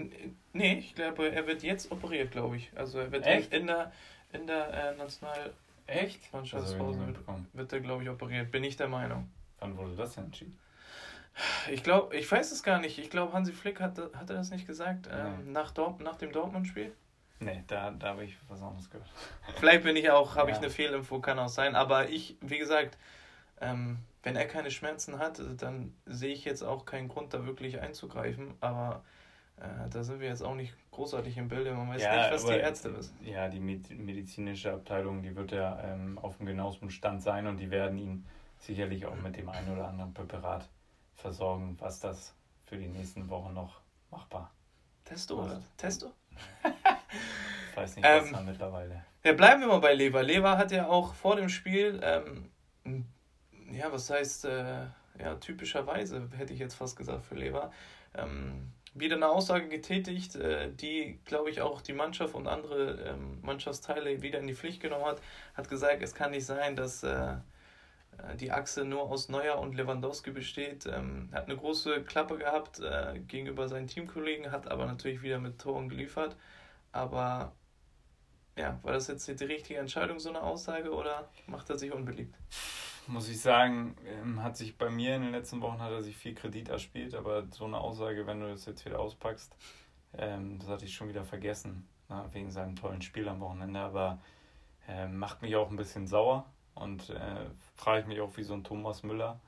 nee, 0.52 0.78
ich 0.78 0.94
glaube, 0.94 1.32
er 1.32 1.46
wird 1.46 1.62
jetzt 1.62 1.90
operiert, 1.90 2.30
glaube 2.30 2.56
ich. 2.56 2.70
Also 2.76 2.98
er 2.98 3.10
wird 3.10 3.26
Echt? 3.26 3.52
in 3.52 3.66
der 3.66 3.92
in 4.32 4.46
der 4.46 4.92
äh, 4.92 4.96
National 4.96 5.52
Echt? 5.86 6.32
Mannschaftspause 6.32 7.00
also, 7.00 7.06
wird, 7.06 7.18
wird 7.52 7.72
er, 7.72 7.80
glaube 7.80 8.02
ich, 8.02 8.08
operiert. 8.08 8.50
Bin 8.50 8.64
ich 8.64 8.76
der 8.76 8.88
Meinung. 8.88 9.28
Wann 9.58 9.76
wurde 9.76 9.94
das 9.94 10.14
denn 10.14 10.24
entschieden? 10.24 10.58
Ich 11.70 11.82
glaube, 11.82 12.14
ich 12.16 12.30
weiß 12.30 12.52
es 12.52 12.62
gar 12.62 12.78
nicht. 12.78 12.98
Ich 12.98 13.10
glaube, 13.10 13.32
Hansi 13.32 13.52
Flick 13.52 13.80
hat, 13.80 13.98
hat 13.98 14.30
er 14.30 14.36
das 14.36 14.50
nicht 14.50 14.66
gesagt 14.66 15.08
ähm, 15.10 15.52
nach, 15.52 15.70
Dort, 15.70 16.00
nach 16.00 16.16
dem 16.16 16.32
Dortmund-Spiel. 16.32 16.92
Nee, 17.40 17.64
da, 17.66 17.90
da 17.90 18.08
habe 18.08 18.24
ich 18.24 18.36
was 18.48 18.62
anderes 18.62 18.88
gehört. 18.90 19.08
Vielleicht 19.56 19.82
bin 19.82 19.96
ich 19.96 20.10
auch, 20.10 20.36
habe 20.36 20.50
ja. 20.50 20.56
ich 20.56 20.62
eine 20.62 20.70
Fehlinfo, 20.70 21.20
kann 21.20 21.38
auch 21.38 21.48
sein. 21.48 21.74
Aber 21.74 22.08
ich, 22.08 22.36
wie 22.40 22.58
gesagt, 22.58 22.98
ähm, 23.60 23.98
wenn 24.22 24.36
er 24.36 24.46
keine 24.46 24.70
Schmerzen 24.70 25.18
hat, 25.18 25.40
dann 25.58 25.94
sehe 26.06 26.32
ich 26.32 26.44
jetzt 26.44 26.62
auch 26.62 26.84
keinen 26.84 27.08
Grund, 27.08 27.34
da 27.34 27.44
wirklich 27.44 27.80
einzugreifen. 27.80 28.54
Aber 28.60 29.02
äh, 29.56 29.88
da 29.90 30.04
sind 30.04 30.20
wir 30.20 30.28
jetzt 30.28 30.42
auch 30.42 30.54
nicht 30.54 30.74
großartig 30.92 31.36
im 31.38 31.48
Bilde. 31.48 31.72
Man 31.72 31.88
weiß 31.88 32.02
ja, 32.02 32.22
nicht, 32.22 32.34
was 32.34 32.44
die 32.44 32.52
Ärzte 32.52 32.96
wissen. 32.96 33.16
Ja, 33.24 33.48
die 33.48 33.60
medizinische 33.60 34.72
Abteilung, 34.72 35.22
die 35.22 35.34
wird 35.34 35.52
ja 35.52 35.80
ähm, 35.82 36.18
auf 36.18 36.36
dem 36.36 36.46
genauesten 36.46 36.90
Stand 36.90 37.22
sein 37.22 37.46
und 37.46 37.58
die 37.58 37.70
werden 37.70 37.98
ihn 37.98 38.26
sicherlich 38.58 39.06
auch 39.06 39.16
mit 39.16 39.36
dem 39.36 39.48
einen 39.48 39.72
oder 39.72 39.88
anderen 39.88 40.14
Präparat 40.14 40.68
versorgen, 41.22 41.76
was 41.80 42.00
das 42.00 42.34
für 42.64 42.76
die 42.76 42.88
nächsten 42.88 43.28
Wochen 43.30 43.54
noch 43.54 43.80
machbar 44.10 44.52
Testo 45.04 45.42
oder? 45.42 45.62
Testo? 45.76 46.12
ich 47.70 47.76
weiß 47.76 47.96
nicht, 47.96 48.04
was 48.04 48.26
ähm, 48.26 48.32
da 48.32 48.40
mittlerweile. 48.40 49.04
Ja, 49.24 49.32
bleiben 49.32 49.60
wir 49.60 49.68
mal 49.68 49.78
bei 49.78 49.94
Lever. 49.94 50.22
Lever 50.22 50.58
hat 50.58 50.72
ja 50.72 50.88
auch 50.88 51.14
vor 51.14 51.36
dem 51.36 51.48
Spiel, 51.48 52.00
ähm, 52.02 52.50
ja, 53.70 53.92
was 53.92 54.10
heißt, 54.10 54.46
äh, 54.46 54.86
ja, 55.18 55.34
typischerweise 55.40 56.28
hätte 56.36 56.52
ich 56.52 56.58
jetzt 56.58 56.74
fast 56.74 56.96
gesagt 56.96 57.24
für 57.24 57.36
Lever, 57.36 57.72
ähm, 58.14 58.72
wieder 58.94 59.16
eine 59.16 59.28
Aussage 59.28 59.68
getätigt, 59.68 60.34
äh, 60.36 60.72
die, 60.72 61.20
glaube 61.24 61.50
ich, 61.50 61.60
auch 61.60 61.80
die 61.80 61.92
Mannschaft 61.92 62.34
und 62.34 62.46
andere 62.46 63.00
ähm, 63.02 63.38
Mannschaftsteile 63.42 64.22
wieder 64.22 64.38
in 64.38 64.46
die 64.46 64.54
Pflicht 64.54 64.80
genommen 64.80 65.04
hat. 65.04 65.20
Hat 65.54 65.68
gesagt, 65.68 66.02
es 66.02 66.14
kann 66.14 66.32
nicht 66.32 66.46
sein, 66.46 66.76
dass 66.76 67.02
äh, 67.02 67.08
äh, 67.08 67.36
die 68.38 68.52
Achse 68.52 68.84
nur 68.84 69.02
aus 69.02 69.28
Neuer 69.28 69.58
und 69.58 69.74
Lewandowski 69.74 70.30
besteht. 70.30 70.86
Ähm, 70.86 71.30
hat 71.32 71.46
eine 71.46 71.56
große 71.56 72.02
Klappe 72.04 72.38
gehabt 72.38 72.80
gegenüber 73.26 73.68
seinen 73.68 73.86
Teamkollegen, 73.86 74.52
hat 74.52 74.70
aber 74.70 74.86
natürlich 74.86 75.22
wieder 75.22 75.38
mit 75.38 75.58
Toren 75.58 75.88
geliefert. 75.88 76.36
Aber 76.92 77.52
ja, 78.56 78.78
war 78.82 78.92
das 78.92 79.08
jetzt 79.08 79.28
die 79.28 79.44
richtige 79.44 79.78
Entscheidung, 79.78 80.18
so 80.18 80.28
eine 80.28 80.42
Aussage, 80.42 80.92
oder 80.92 81.30
macht 81.46 81.70
er 81.70 81.78
sich 81.78 81.92
unbeliebt? 81.92 82.36
muss 83.06 83.28
ich 83.28 83.40
sagen, 83.40 83.96
ähm, 84.06 84.42
hat 84.42 84.56
sich 84.56 84.76
bei 84.78 84.90
mir 84.90 85.16
in 85.16 85.22
den 85.22 85.32
letzten 85.32 85.60
Wochen 85.60 85.80
hat 85.80 85.90
er 85.90 86.02
sich 86.02 86.16
viel 86.16 86.34
Kredit 86.34 86.68
erspielt, 86.68 87.14
aber 87.14 87.46
so 87.50 87.64
eine 87.64 87.78
Aussage, 87.78 88.26
wenn 88.26 88.40
du 88.40 88.48
das 88.48 88.64
jetzt 88.66 88.84
wieder 88.84 89.00
auspackst, 89.00 89.56
ähm, 90.14 90.58
das 90.58 90.68
hatte 90.68 90.84
ich 90.84 90.94
schon 90.94 91.08
wieder 91.08 91.24
vergessen, 91.24 91.88
na, 92.08 92.28
wegen 92.32 92.50
seinem 92.50 92.76
tollen 92.76 93.02
Spiel 93.02 93.28
am 93.28 93.40
Wochenende, 93.40 93.80
aber 93.80 94.20
äh, 94.88 95.08
macht 95.08 95.42
mich 95.42 95.56
auch 95.56 95.70
ein 95.70 95.76
bisschen 95.76 96.06
sauer 96.06 96.46
und 96.82 97.10
äh, 97.10 97.46
frage 97.74 98.00
ich 98.00 98.06
mich 98.06 98.20
auch, 98.20 98.36
wie 98.36 98.42
so 98.42 98.54
ein 98.54 98.64
Thomas 98.64 99.02
Müller 99.02 99.40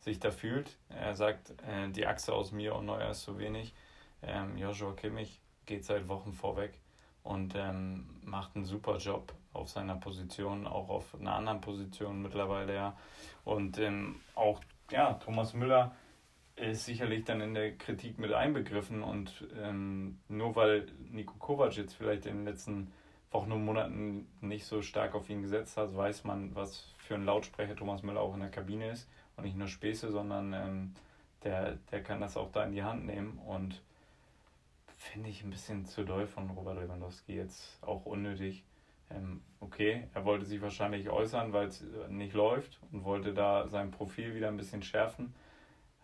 sich 0.00 0.18
da 0.18 0.30
fühlt. 0.30 0.76
Er 0.88 1.14
sagt, 1.14 1.50
äh, 1.66 1.88
die 1.90 2.06
Achse 2.06 2.32
aus 2.32 2.52
mir 2.52 2.74
und 2.74 2.86
Neuer 2.86 3.10
ist 3.10 3.22
zu 3.22 3.38
wenig. 3.38 3.74
Ähm, 4.22 4.56
Joshua 4.56 4.92
Kimmich 4.92 5.40
geht 5.66 5.84
seit 5.84 6.08
Wochen 6.08 6.32
vorweg 6.32 6.78
und 7.22 7.54
ähm, 7.56 8.06
macht 8.24 8.56
einen 8.56 8.64
super 8.64 8.96
Job 8.96 9.32
auf 9.52 9.68
seiner 9.68 9.96
Position, 9.96 10.66
auch 10.66 10.88
auf 10.88 11.14
einer 11.14 11.34
anderen 11.34 11.60
Position 11.60 12.22
mittlerweile, 12.22 12.74
ja. 12.74 12.96
Und 13.44 13.78
ähm, 13.78 14.20
auch, 14.34 14.60
ja, 14.90 15.14
Thomas 15.14 15.54
Müller 15.54 15.94
ist 16.56 16.84
sicherlich 16.84 17.24
dann 17.24 17.40
in 17.40 17.54
der 17.54 17.76
Kritik 17.76 18.18
mit 18.18 18.32
einbegriffen 18.32 19.02
und 19.02 19.46
ähm, 19.60 20.18
nur 20.28 20.54
weil 20.54 20.86
Nico 21.10 21.34
Kovac 21.38 21.76
jetzt 21.76 21.94
vielleicht 21.94 22.26
in 22.26 22.38
den 22.38 22.44
letzten 22.44 22.92
Wochen 23.32 23.52
und 23.52 23.64
Monaten 23.64 24.28
nicht 24.40 24.66
so 24.66 24.82
stark 24.82 25.14
auf 25.14 25.28
ihn 25.30 25.42
gesetzt 25.42 25.76
hat, 25.76 25.96
weiß 25.96 26.24
man, 26.24 26.54
was 26.54 26.92
für 26.98 27.14
ein 27.14 27.24
Lautsprecher 27.24 27.76
Thomas 27.76 28.02
Müller 28.02 28.20
auch 28.20 28.34
in 28.34 28.40
der 28.40 28.50
Kabine 28.50 28.90
ist 28.90 29.08
und 29.36 29.44
nicht 29.44 29.56
nur 29.56 29.68
Späße, 29.68 30.10
sondern 30.10 30.52
ähm, 30.52 30.94
der, 31.42 31.78
der 31.90 32.02
kann 32.02 32.20
das 32.20 32.36
auch 32.36 32.52
da 32.52 32.64
in 32.64 32.72
die 32.72 32.82
Hand 32.82 33.06
nehmen 33.06 33.38
und 33.38 33.80
finde 35.02 35.30
ich 35.30 35.42
ein 35.42 35.50
bisschen 35.50 35.84
zu 35.86 36.04
doll 36.04 36.26
von 36.26 36.48
Robert 36.50 36.76
Lewandowski. 36.76 37.34
Jetzt 37.34 37.78
auch 37.82 38.06
unnötig. 38.06 38.62
Ähm, 39.10 39.42
okay, 39.60 40.08
er 40.14 40.24
wollte 40.24 40.46
sich 40.46 40.62
wahrscheinlich 40.62 41.10
äußern, 41.10 41.52
weil 41.52 41.66
es 41.66 41.84
nicht 42.08 42.34
läuft 42.34 42.78
und 42.92 43.04
wollte 43.04 43.34
da 43.34 43.66
sein 43.68 43.90
Profil 43.90 44.34
wieder 44.34 44.48
ein 44.48 44.56
bisschen 44.56 44.82
schärfen. 44.82 45.34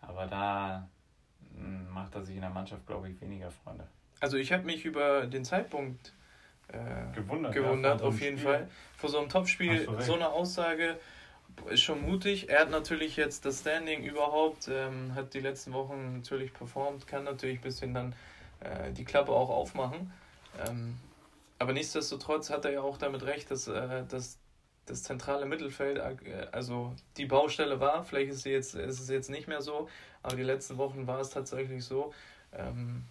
Aber 0.01 0.27
da 0.27 0.89
hm, 1.55 1.89
macht 1.89 2.15
er 2.15 2.23
sich 2.23 2.35
in 2.35 2.41
der 2.41 2.49
Mannschaft, 2.49 2.85
glaube 2.87 3.09
ich, 3.09 3.19
weniger 3.21 3.51
Freunde. 3.51 3.87
Also 4.19 4.37
ich 4.37 4.51
habe 4.51 4.63
mich 4.63 4.83
über 4.83 5.25
den 5.25 5.45
Zeitpunkt 5.45 6.13
äh, 6.71 7.15
gewundert, 7.15 7.53
gewundert 7.53 8.01
ja, 8.01 8.07
auf 8.07 8.19
jeden 8.21 8.37
Spiel. 8.37 8.51
Fall. 8.51 8.67
Vor 8.97 9.09
so 9.09 9.19
einem 9.19 9.29
Topspiel 9.29 9.87
so 9.99 10.13
eine 10.13 10.29
Aussage 10.29 10.97
ist 11.69 11.81
schon 11.81 12.01
mutig. 12.01 12.49
Er 12.49 12.61
hat 12.61 12.69
natürlich 12.69 13.15
jetzt 13.15 13.45
das 13.45 13.59
Standing 13.59 14.03
überhaupt, 14.03 14.69
ähm, 14.69 15.13
hat 15.15 15.33
die 15.33 15.39
letzten 15.39 15.73
Wochen 15.73 16.17
natürlich 16.17 16.53
performt, 16.53 17.07
kann 17.07 17.23
natürlich 17.23 17.59
ein 17.59 17.63
bisschen 17.63 17.93
dann 17.93 18.15
äh, 18.59 18.91
die 18.91 19.05
Klappe 19.05 19.31
auch 19.31 19.49
aufmachen. 19.49 20.11
Ähm, 20.67 20.97
aber 21.57 21.73
nichtsdestotrotz 21.73 22.49
hat 22.49 22.65
er 22.65 22.71
ja 22.71 22.81
auch 22.81 22.97
damit 22.97 23.23
recht, 23.23 23.51
dass, 23.51 23.67
äh, 23.67 24.03
dass 24.07 24.37
das 24.85 25.03
zentrale 25.03 25.45
Mittelfeld, 25.45 25.97
äh, 25.97 26.47
also 26.51 26.93
die 27.17 27.25
Baustelle 27.25 27.79
war. 27.79 28.03
Vielleicht 28.03 28.31
ist, 28.31 28.43
sie 28.43 28.51
jetzt, 28.51 28.75
ist 28.75 28.99
es 28.99 29.09
jetzt 29.09 29.29
nicht 29.29 29.47
mehr 29.47 29.61
so, 29.61 29.89
aber 30.23 30.35
die 30.35 30.43
letzten 30.43 30.77
Wochen 30.77 31.07
war 31.07 31.19
es 31.19 31.29
tatsächlich 31.29 31.83
so. 31.83 32.13
Ähm, 32.53 33.03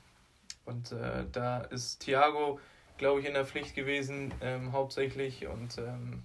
und 0.64 0.92
äh, 0.92 1.25
da 1.33 1.59
ist 1.59 2.01
Thiago, 2.01 2.61
glaube 2.98 3.20
ich, 3.20 3.26
in 3.26 3.34
der 3.34 3.46
Pflicht 3.46 3.74
gewesen, 3.74 4.34
ähm, 4.40 4.72
hauptsächlich. 4.72 5.46
Und 5.46 5.78
ähm, 5.78 6.22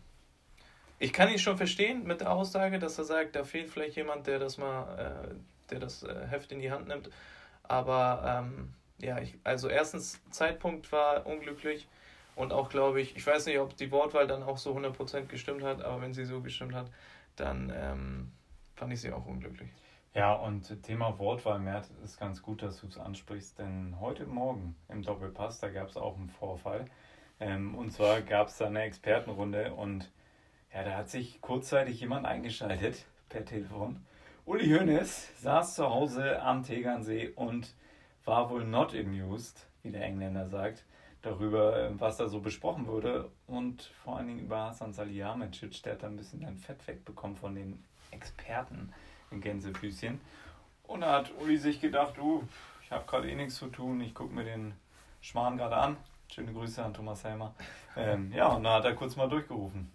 ich 0.99 1.13
kann 1.13 1.29
ihn 1.29 1.39
schon 1.39 1.57
verstehen 1.57 2.05
mit 2.05 2.21
der 2.21 2.31
Aussage, 2.31 2.79
dass 2.79 2.97
er 2.97 3.05
sagt, 3.05 3.36
da 3.36 3.43
fehlt 3.43 3.69
vielleicht 3.69 3.95
jemand, 3.95 4.27
der 4.27 4.39
das 4.39 4.57
mal, 4.57 5.27
äh, 5.29 5.36
der 5.69 5.79
das 5.79 6.03
äh, 6.03 6.27
Heft 6.27 6.51
in 6.51 6.59
die 6.59 6.71
Hand 6.71 6.88
nimmt. 6.88 7.09
Aber 7.63 8.43
ähm, 8.45 8.73
ja, 8.99 9.19
ich, 9.19 9.36
also 9.43 9.69
erstens, 9.69 10.19
Zeitpunkt 10.31 10.91
war 10.91 11.25
unglücklich. 11.25 11.88
Und 12.36 12.51
auch, 12.51 12.69
glaube 12.69 12.99
ich, 12.99 13.15
ich 13.15 13.25
weiß 13.25 13.45
nicht, 13.45 13.59
ob 13.59 13.77
die 13.77 13.91
Wortwahl 13.91 14.25
dann 14.25 14.41
auch 14.41 14.57
so 14.57 14.75
100% 14.75 15.27
gestimmt 15.27 15.63
hat, 15.63 15.83
aber 15.83 16.01
wenn 16.01 16.13
sie 16.13 16.25
so 16.25 16.41
gestimmt 16.41 16.73
hat, 16.73 16.89
dann 17.36 17.71
ähm, 17.75 18.31
fand 18.75 18.91
ich 18.91 19.01
sie 19.01 19.12
auch 19.12 19.25
unglücklich. 19.25 19.69
Ja, 20.15 20.34
und 20.34 20.84
Thema 20.84 21.17
Wortwahl, 21.17 21.58
Mert, 21.58 21.89
ist 22.04 22.19
ganz 22.19 22.43
gut, 22.43 22.62
dass 22.62 22.82
du 22.82 22.88
es 22.88 22.99
ansprichst, 22.99 23.58
denn 23.58 23.99
heute 23.99 24.28
Morgen 24.28 24.76
im 24.88 25.02
Doppelpass, 25.02 25.60
da 25.60 25.69
gab 25.69 25.89
es 25.89 25.97
auch 25.97 26.17
einen 26.17 26.30
Vorfall. 26.30 26.86
Ähm, 27.39 27.73
und 27.73 27.91
zwar 27.91 28.21
gab 28.21 28.49
es 28.49 28.58
da 28.60 28.67
eine 28.67 28.84
Expertenrunde 28.84 29.73
und 29.73 30.12
ja, 30.71 30.84
da 30.84 30.97
hat 30.97 31.10
sich 31.10 31.41
kurzzeitig 31.41 31.99
jemand 31.99 32.28
eingeschaltet 32.28 33.06
per 33.30 33.43
Telefon. 33.43 34.06
Uli 34.45 34.69
Hoeneß 34.69 35.41
saß 35.41 35.73
zu 35.73 35.89
Hause 35.89 36.39
am 36.43 36.62
Tegernsee 36.62 37.30
und 37.30 37.73
war 38.23 38.52
wohl 38.52 38.65
not 38.65 38.93
amused, 38.93 39.65
wie 39.82 39.89
der 39.89 40.04
Engländer 40.04 40.47
sagt 40.47 40.86
darüber, 41.23 41.88
ähm, 41.88 41.99
was 41.99 42.17
da 42.17 42.28
so 42.28 42.39
besprochen 42.39 42.86
wurde 42.86 43.32
und 43.47 43.82
vor 44.04 44.17
allen 44.17 44.28
Dingen 44.28 44.41
über 44.41 44.65
Hasan 44.65 44.93
Salihamidzic, 44.93 45.82
der 45.82 45.93
hat 45.93 46.04
da 46.04 46.08
ein 46.08 46.17
bisschen 46.17 46.45
ein 46.45 46.58
Fett 46.58 46.88
wegbekommen 46.88 47.36
von 47.36 47.56
den 47.56 47.84
Experten 48.12 48.93
in 49.34 49.41
Gänsefüßchen. 49.41 50.19
Und 50.84 51.02
da 51.02 51.13
hat 51.13 51.32
Uli 51.41 51.58
sich 51.58 51.82
gedacht, 51.82 52.17
du, 52.17 52.48
ich 52.84 52.91
habe 52.91 53.06
gerade 53.08 53.30
eh 53.30 53.36
nichts 53.36 53.56
zu 53.56 53.67
tun, 53.67 54.02
ich 54.02 54.13
gucke 54.13 54.34
mir 54.34 54.43
den 54.43 54.74
Schmarrn 55.22 55.58
gerade 55.58 55.76
an. 55.76 55.98
Schöne 56.34 56.54
Grüße 56.54 56.84
an 56.84 56.93
Thomas 56.93 57.24
Helmer. 57.24 57.54
Ähm, 57.96 58.32
ja, 58.34 58.48
und 58.48 58.63
da 58.63 58.76
hat 58.76 58.86
er 58.86 58.96
kurz 58.96 59.15
mal 59.15 59.30
durchgerufen. 59.30 59.91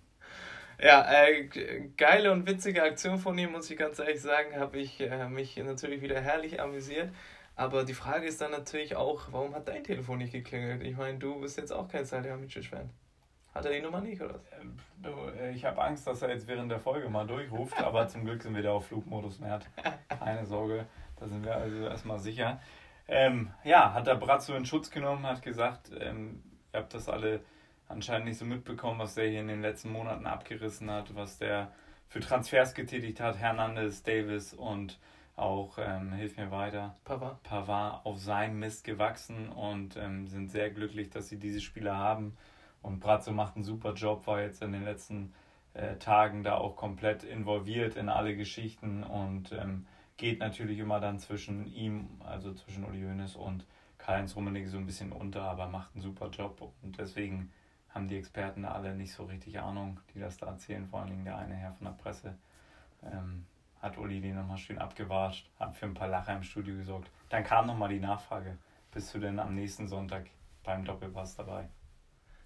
Ja, 0.81 1.05
äh, 1.11 1.49
geile 1.97 2.31
und 2.31 2.47
witzige 2.47 2.85
Aktion 2.85 3.19
von 3.19 3.37
ihm, 3.37 3.51
muss 3.51 3.69
ich 3.69 3.77
ganz 3.77 3.99
ehrlich 3.99 4.21
sagen, 4.21 4.55
habe 4.57 4.79
ich 4.79 5.01
äh, 5.01 5.29
mich 5.29 5.57
natürlich 5.57 6.01
wieder 6.03 6.21
herrlich 6.21 6.61
amüsiert. 6.61 7.13
Aber 7.57 7.85
die 7.85 7.95
Frage 7.95 8.27
ist 8.29 8.41
dann 8.41 8.53
natürlich 8.53 8.95
auch, 8.95 9.33
warum 9.33 9.53
hat 9.57 9.67
dein 9.67 9.83
Telefon 9.83 10.19
nicht 10.19 10.33
geklingelt? 10.33 10.81
Ich 10.85 10.97
meine, 10.97 11.19
du 11.19 11.41
bist 11.41 11.59
jetzt 11.59 11.73
auch 11.73 11.89
kein 11.89 12.05
Salihamidzic-Fan. 12.05 12.89
Hat 13.59 13.67
er 13.67 13.73
die 13.73 13.81
Nummer 13.81 14.01
nicht, 14.01 14.23
oder? 14.23 14.41
Ähm, 14.61 14.77
äh, 15.37 15.51
ich 15.51 15.65
habe 15.65 15.83
Angst, 15.83 16.07
dass 16.07 16.23
er 16.23 16.31
jetzt 16.31 16.47
während 16.47 16.71
der 16.71 16.79
Folge 16.79 17.09
mal 17.09 17.27
durchruft, 17.27 17.77
aber 17.83 18.07
zum 18.07 18.25
Glück 18.25 18.43
sind 18.43 18.55
wir 18.55 18.63
da 18.63 18.73
auf 18.73 18.87
Flugmodus 18.87 19.41
mehr. 19.41 19.59
Keine 20.09 20.47
Sorge, 20.47 20.87
da 21.17 21.27
sind 21.27 21.45
wir 21.45 21.57
also 21.57 21.89
erstmal 21.89 22.21
sicher. 22.21 22.61
Ähm, 23.09 23.51
ja, 23.65 23.93
hat 23.95 24.07
der 24.07 24.15
Brazzo 24.15 24.55
in 24.55 24.65
Schutz 24.65 24.91
genommen, 24.91 25.27
hat 25.27 25.43
gesagt, 25.43 25.91
ähm, 25.99 26.43
ihr 26.73 26.81
habt 26.81 26.95
das 26.95 27.09
alle 27.09 27.41
anscheinend 27.89 28.29
nicht 28.29 28.39
so 28.39 28.45
mitbekommen, 28.45 29.01
was 29.01 29.17
der 29.17 29.29
hier 29.29 29.41
in 29.41 29.49
den 29.49 29.63
letzten 29.63 29.91
Monaten 29.91 30.27
abgerissen 30.27 30.89
hat, 30.91 31.17
was 31.17 31.39
der 31.39 31.73
für 32.09 32.21
Transfers 32.21 32.75
getätigt 32.75 33.21
hat, 33.21 33.39
Hernandez, 33.39 34.05
Davis 34.05 34.55
und 34.55 35.01
auch, 35.35 35.79
ähm, 35.79 36.13
hilf 36.13 36.37
mir 36.37 36.51
weiter, 36.51 36.97
Pavard. 37.05 37.43
Pavard 37.45 38.05
auf 38.05 38.19
seinem 38.19 38.59
Mist 38.59 38.85
gewachsen 38.85 39.49
und 39.49 39.97
ähm, 39.97 40.27
sind 40.27 40.51
sehr 40.51 40.71
glücklich, 40.71 41.11
dass 41.11 41.29
sie 41.29 41.39
diese 41.39 41.61
Spieler 41.61 41.97
haben. 41.97 42.37
Und 42.83 43.01
Brazzo 43.01 43.33
macht 43.33 43.57
einen 43.57 43.65
super 43.65 43.95
Job, 43.95 44.27
war 44.27 44.41
jetzt 44.41 44.63
in 44.63 44.73
den 44.73 44.85
letzten 44.85 45.33
äh, 45.75 45.97
Tagen 45.97 46.43
da 46.43 46.57
auch 46.57 46.77
komplett 46.77 47.25
involviert 47.25 47.97
in 47.97 48.09
alle 48.09 48.37
Geschichten 48.37 49.03
und 49.03 49.53
ähm, 49.53 49.87
geht 50.17 50.41
natürlich 50.41 50.79
immer 50.79 51.01
dann 51.01 51.19
zwischen 51.19 51.67
ihm, 51.67 52.09
also 52.25 52.53
zwischen 52.55 52.85
Uli 52.85 53.03
Hoeneß 53.03 53.37
und 53.37 53.67
Karl-Heinz 53.99 54.37
Rummenigge 54.37 54.69
so 54.69 54.79
ein 54.79 54.87
bisschen 54.87 55.13
unter, 55.13 55.43
aber 55.43 55.69
macht 55.69 55.95
einen 55.95 56.03
super 56.03 56.29
Job 56.31 56.73
und 56.83 56.99
deswegen 56.99 57.53
haben 57.91 58.09
die 58.09 58.17
Experten 58.17 58.63
da 58.63 58.73
alle 58.73 58.95
nicht 58.95 59.13
so 59.13 59.25
richtig 59.25 59.59
Ahnung, 59.61 60.01
die 60.15 60.21
das 60.21 60.37
da 60.37 60.47
erzählen, 60.47 60.87
vor 60.87 61.01
allen 61.01 61.11
Dingen 61.11 61.25
der 61.25 61.39
eine 61.39 61.55
Herr 61.55 61.73
von 61.73 61.87
der 61.87 61.93
Presse. 61.93 62.37
Ähm, 63.03 63.47
hat 63.81 63.97
Uli 63.97 64.21
den 64.21 64.35
nochmal 64.35 64.59
schön 64.59 64.79
abgewatscht, 64.79 65.49
hat 65.59 65.77
für 65.77 65.87
ein 65.87 65.95
paar 65.95 66.09
Lacher 66.09 66.35
im 66.35 66.43
Studio 66.43 66.77
gesorgt. 66.77 67.11
Dann 67.29 67.45
kam 67.45 67.67
nochmal 67.67 67.89
die 67.89 68.01
Nachfrage, 68.01 68.59
bist 68.91 69.15
du 69.15 69.19
denn 69.19 69.39
am 69.39 69.55
nächsten 69.55 69.87
Sonntag 69.87 70.27
beim 70.65 70.85
Doppelpass 70.85 71.37
dabei? 71.37 71.69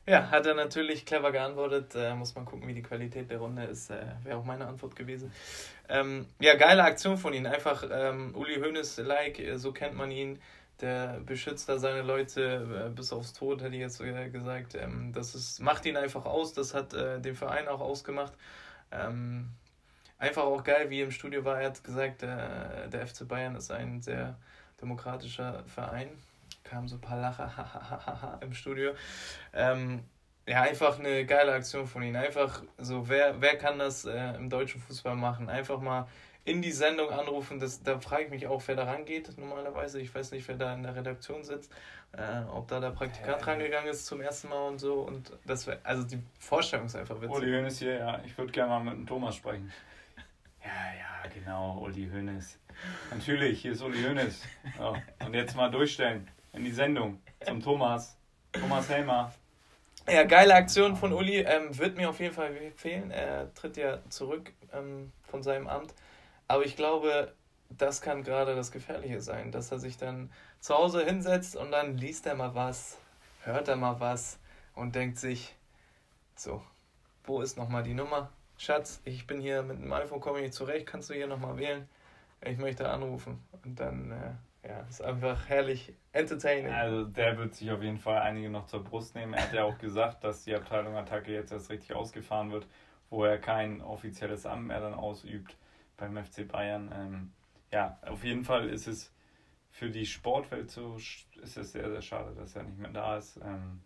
Ja, 0.05 0.31
hat 0.33 0.47
er 0.47 0.55
natürlich 0.55 1.07
clever 1.07 1.31
geantwortet. 1.31 1.95
Äh, 1.95 2.15
muss 2.15 2.35
man 2.35 2.45
gucken, 2.45 2.67
wie 2.67 2.75
die 2.75 2.83
Qualität 2.83 3.31
der 3.31 3.39
Runde 3.39 3.65
ist. 3.65 3.91
Äh, 3.91 4.05
Wäre 4.25 4.39
auch 4.39 4.45
meine 4.45 4.67
Antwort 4.67 4.97
gewesen. 4.97 5.33
Ähm, 5.89 6.27
ja, 6.41 6.57
geile 6.57 6.83
Aktion 6.83 7.17
von 7.17 7.33
ihm. 7.33 7.47
Einfach 7.47 7.85
ähm, 7.89 8.35
Uli 8.35 8.57
Hoeneß-like, 8.61 9.39
äh, 9.39 9.59
so 9.59 9.73
kennt 9.73 9.95
man 9.95 10.11
ihn. 10.11 10.41
Der 10.81 11.21
beschützt 11.25 11.69
da 11.69 11.79
seine 11.79 12.03
Leute 12.03 12.87
äh, 12.87 12.91
bis 12.91 13.13
aufs 13.13 13.33
Tod, 13.33 13.63
hätte 13.63 13.77
ich 13.77 13.81
jetzt 13.81 14.01
äh, 14.01 14.29
gesagt. 14.29 14.75
Ähm, 14.75 15.13
das 15.13 15.37
ist, 15.37 15.61
macht 15.61 15.87
ihn 15.87 15.97
einfach 15.97 16.25
aus. 16.25 16.53
Das 16.53 16.75
hat 16.75 16.95
äh, 16.95 17.21
den 17.21 17.37
Verein 17.37 17.69
auch 17.69 17.81
ausgemacht. 17.81 18.33
Ähm, 18.91 19.51
einfach 20.19 20.43
auch 20.43 20.65
geil, 20.65 20.91
wie 20.91 21.03
im 21.03 21.13
Studio 21.13 21.45
war. 21.45 21.61
Er 21.61 21.69
hat 21.69 21.85
gesagt, 21.85 22.23
der, 22.23 22.89
der 22.89 23.07
FC 23.07 23.29
Bayern 23.29 23.55
ist 23.55 23.71
ein 23.71 24.03
sehr 24.03 24.37
demokratischer 24.81 25.63
Verein. 25.67 26.09
Kamen 26.73 26.89
so 26.89 26.97
ein 26.97 27.01
paar 27.03 27.21
Lacher 27.21 28.39
im 28.41 28.55
Studio. 28.55 28.93
Ähm, 29.53 30.01
ja, 30.49 30.63
einfach 30.63 30.99
eine 30.99 31.27
geile 31.27 31.53
Aktion 31.53 31.87
von 31.87 32.03
ihm. 32.03 32.17
Einfach 32.17 32.63
so, 32.79 33.11
wer, 33.11 33.43
wer 33.43 33.59
kann 33.59 33.79
das 33.79 34.07
äh, 34.07 34.35
im 34.37 34.49
deutschen 34.49 34.81
Fußball 34.81 35.15
machen? 35.15 35.51
Einfach 35.51 35.81
mal 35.81 36.09
in 36.47 36.63
die 36.63 36.73
Sendung 36.73 37.11
anrufen. 37.11 37.61
Das, 37.61 37.83
da 37.83 38.01
frage 38.01 38.25
ich 38.25 38.31
mich 38.31 38.47
auch, 38.47 38.63
wer 38.67 38.75
da 38.75 38.85
rangeht 38.85 39.37
normalerweise. 39.37 40.01
Ich 40.01 40.15
weiß 40.15 40.33
nicht, 40.33 40.49
wer 40.49 40.57
da 40.57 40.73
in 40.73 40.83
der 40.83 40.97
Redaktion 40.97 41.45
sitzt. 41.45 41.71
Äh, 42.13 42.43
ob 42.51 42.69
da 42.69 42.81
der 42.81 42.91
Praktikant 42.91 43.43
ja, 43.43 43.47
rangegangen 43.47 43.91
ist 43.91 44.07
zum 44.07 44.23
ersten 44.23 44.49
Mal 44.49 44.69
und 44.69 44.79
so. 44.79 45.03
Und 45.03 45.31
das 45.45 45.67
wär, 45.67 45.79
also 45.83 46.05
die 46.05 46.23
Vorstellung 46.39 46.87
ist 46.87 46.97
einfach 46.97 47.21
witzig. 47.21 47.37
Uli 47.37 47.53
Hoeneß 47.53 47.79
hier, 47.81 47.99
ja. 47.99 48.21
Ich 48.25 48.37
würde 48.39 48.51
gerne 48.51 48.71
mal 48.71 48.83
mit 48.83 48.95
dem 48.95 49.07
Thomas 49.07 49.37
sprechen. 49.37 49.71
Ja, 50.65 50.71
ja, 50.71 51.29
genau, 51.29 51.81
Uli 51.81 52.09
Hoeneß. 52.09 52.57
Natürlich, 53.11 53.63
hier 53.63 53.73
ist 53.73 53.83
Uli 53.83 54.01
Hoeneß. 54.01 54.43
So, 54.79 54.97
und 55.27 55.35
jetzt 55.35 55.57
mal 55.57 55.69
durchstellen 55.73 56.29
in 56.53 56.65
die 56.65 56.73
Sendung 56.73 57.21
zum 57.45 57.63
Thomas. 57.63 58.17
Thomas 58.53 58.89
Helmer. 58.89 59.33
Ja, 60.09 60.25
geile 60.25 60.55
Aktion 60.55 60.97
von 60.97 61.13
Uli. 61.13 61.39
Ähm, 61.39 61.77
wird 61.79 61.97
mir 61.97 62.11
auf 62.11 62.21
jeden 62.21 62.35
Fall 62.35 62.55
fehlen. 62.77 63.11
Er 63.11 63.53
tritt 63.55 63.77
ja 63.77 63.99
zurück 64.09 64.53
ähm, 64.73 65.13
von 65.23 65.43
seinem 65.43 65.69
Amt. 65.69 65.95
Aber 66.49 66.65
ich 66.65 66.77
glaube, 66.77 67.33
das 67.79 68.01
kann 68.01 68.23
gerade 68.23 68.55
das 68.55 68.73
Gefährliche 68.73 69.21
sein, 69.21 69.53
dass 69.53 69.71
er 69.73 69.79
sich 69.79 69.97
dann 69.97 70.31
zu 70.61 70.75
Hause 70.75 71.05
hinsetzt 71.05 71.57
und 71.57 71.71
dann 71.71 71.97
liest 71.97 72.27
er 72.27 72.35
mal 72.35 72.55
was, 72.55 72.99
hört 73.45 73.69
er 73.69 73.77
mal 73.77 74.01
was 74.01 74.39
und 74.75 74.95
denkt 74.95 75.19
sich, 75.19 75.55
so, 76.37 76.63
wo 77.25 77.41
ist 77.41 77.57
nochmal 77.57 77.83
die 77.83 77.95
Nummer? 77.95 78.31
Schatz, 78.59 79.01
ich 79.05 79.27
bin 79.27 79.41
hier 79.41 79.63
mit 79.63 79.81
dem 79.81 79.93
iPhone, 79.93 80.21
komme 80.21 80.39
ich 80.39 80.45
nicht 80.45 80.55
zurecht, 80.55 80.87
kannst 80.87 81.11
du 81.11 81.15
hier 81.15 81.27
nochmal 81.27 81.57
wählen? 81.57 81.89
Ich 82.45 82.59
möchte 82.59 82.89
anrufen. 82.89 83.43
Und 83.65 83.79
dann, 83.79 84.11
äh, 84.11 84.33
ja, 84.65 84.81
ist 84.89 85.03
einfach 85.03 85.49
herrlich 85.49 85.95
entertaining. 86.13 86.73
Also 86.73 87.05
der 87.05 87.37
wird 87.39 87.55
sich 87.55 87.71
auf 87.71 87.83
jeden 87.83 87.99
Fall 87.99 88.21
einige 88.21 88.49
noch 88.49 88.67
zur 88.67 88.85
Brust 88.85 89.15
nehmen. 89.15 89.35
Er 89.35 89.43
hat 89.45 89.53
ja 89.53 89.65
auch 89.65 89.79
gesagt, 89.79 90.23
dass 90.23 90.45
die 90.45 90.55
Abteilung 90.55 90.97
Attacke 90.97 91.33
jetzt 91.33 91.53
erst 91.53 91.71
richtig 91.71 91.95
ausgefahren 91.95 92.53
wird, 92.53 92.67
wo 93.11 93.25
er 93.25 93.39
kein 93.39 93.81
offizielles 93.81 94.47
Amt 94.47 94.69
mehr 94.69 94.81
dann 94.81 94.95
ausübt 94.95 95.57
beim 95.97 96.17
FC 96.17 96.47
Bayern. 96.47 96.93
Ähm, 96.95 97.33
ja, 97.73 97.99
auf 98.03 98.23
jeden 98.25 98.45
Fall 98.45 98.69
ist 98.69 98.87
es 98.87 99.13
für 99.71 99.91
die 99.91 100.07
Sportwelt 100.07 100.71
so, 100.71 100.97
ist 100.97 101.57
es 101.57 101.73
sehr, 101.73 101.91
sehr 101.91 102.03
schade, 102.03 102.35
dass 102.35 102.55
er 102.55 102.63
nicht 102.63 102.79
mehr 102.79 102.91
da 102.91 103.17
ist. 103.17 103.39
Ähm, 103.39 103.81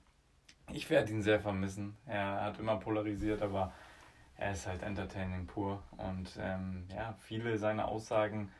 ich 0.73 0.91
werde 0.91 1.13
ihn 1.13 1.23
sehr 1.23 1.41
vermissen. 1.41 1.97
Er 2.07 2.43
hat 2.43 2.59
immer 2.59 2.77
polarisiert, 2.77 3.41
aber 3.41 3.73
er 4.37 4.53
ist 4.53 4.67
halt 4.67 4.83
Entertaining 4.83 5.47
pur. 5.47 5.83
Und 5.97 6.37
ähm, 6.39 6.85
ja, 6.95 7.15
viele 7.21 7.57
seiner 7.57 7.87
Aussagen 7.89 8.51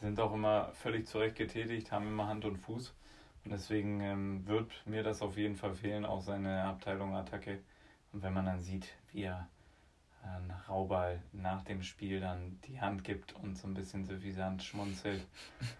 sind 0.00 0.18
auch 0.18 0.32
immer 0.32 0.72
völlig 0.72 1.06
zurecht 1.06 1.36
getätigt, 1.36 1.92
haben 1.92 2.08
immer 2.08 2.26
Hand 2.26 2.44
und 2.44 2.56
Fuß. 2.56 2.94
Und 3.44 3.52
deswegen 3.52 4.00
ähm, 4.00 4.46
wird 4.46 4.70
mir 4.86 5.02
das 5.02 5.22
auf 5.22 5.36
jeden 5.36 5.56
Fall 5.56 5.74
fehlen, 5.74 6.04
auch 6.04 6.20
seine 6.20 6.64
Abteilung 6.64 7.14
Attacke. 7.14 7.60
Und 8.12 8.22
wenn 8.22 8.32
man 8.32 8.46
dann 8.46 8.60
sieht, 8.60 8.88
wie 9.12 9.22
er 9.22 9.48
äh, 10.22 10.68
Raubal 10.68 11.22
nach 11.32 11.62
dem 11.62 11.82
Spiel 11.82 12.20
dann 12.20 12.58
die 12.66 12.80
Hand 12.80 13.04
gibt 13.04 13.34
und 13.36 13.56
so 13.56 13.66
ein 13.66 13.74
bisschen 13.74 14.04
suffisant 14.04 14.62
schmunzelt. 14.62 15.26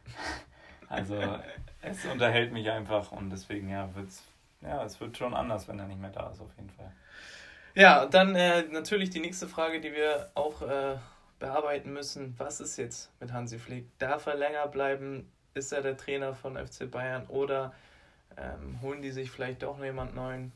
also 0.88 1.38
es 1.82 2.04
unterhält 2.06 2.52
mich 2.52 2.70
einfach 2.70 3.12
und 3.12 3.30
deswegen 3.30 3.68
ja, 3.68 3.94
wird's, 3.94 4.24
ja, 4.62 4.82
es 4.84 5.00
wird 5.00 5.16
schon 5.16 5.34
anders, 5.34 5.68
wenn 5.68 5.78
er 5.78 5.86
nicht 5.86 6.00
mehr 6.00 6.10
da 6.10 6.30
ist, 6.30 6.40
auf 6.40 6.54
jeden 6.56 6.70
Fall. 6.70 6.92
Ja, 7.74 8.06
dann 8.06 8.34
äh, 8.34 8.64
natürlich 8.64 9.10
die 9.10 9.20
nächste 9.20 9.46
Frage, 9.46 9.80
die 9.80 9.92
wir 9.92 10.30
auch 10.34 10.62
äh, 10.62 10.96
bearbeiten 11.40 11.92
müssen. 11.92 12.34
Was 12.38 12.60
ist 12.60 12.76
jetzt 12.76 13.10
mit 13.20 13.32
Hansi 13.32 13.58
Flick? 13.58 13.86
Darf 13.98 14.26
er 14.26 14.36
länger 14.36 14.68
bleiben? 14.68 15.30
Ist 15.54 15.72
er 15.72 15.82
der 15.82 15.96
Trainer 15.96 16.34
von 16.34 16.56
FC 16.56 16.88
Bayern 16.88 17.26
oder 17.26 17.72
ähm, 18.36 18.80
holen 18.80 19.02
die 19.02 19.10
sich 19.10 19.32
vielleicht 19.32 19.62
doch 19.62 19.76
noch 19.76 19.84
jemand 19.84 20.14
neuen? 20.14 20.52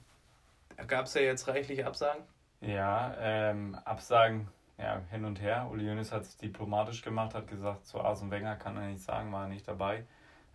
Da 0.77 0.85
gab 0.85 1.07
es 1.07 1.15
ja 1.15 1.23
jetzt 1.23 1.49
reichlich 1.49 1.85
Absagen. 1.85 2.23
Ja, 2.61 3.15
ähm, 3.19 3.77
Absagen 3.85 4.49
ja, 4.79 5.03
hin 5.11 5.25
und 5.25 5.41
her. 5.41 5.69
Uli 5.71 5.85
Jönes 5.85 6.13
hat 6.13 6.23
es 6.23 6.37
diplomatisch 6.37 7.03
gemacht, 7.03 7.35
hat 7.35 7.49
gesagt, 7.49 7.87
zu 7.87 8.01
Arsene 8.01 8.31
Wenger 8.31 8.57
kann 8.57 8.77
er 8.77 8.89
nicht 8.89 9.03
sagen, 9.03 9.33
war 9.33 9.45
er 9.45 9.49
nicht 9.49 9.67
dabei. 9.67 10.05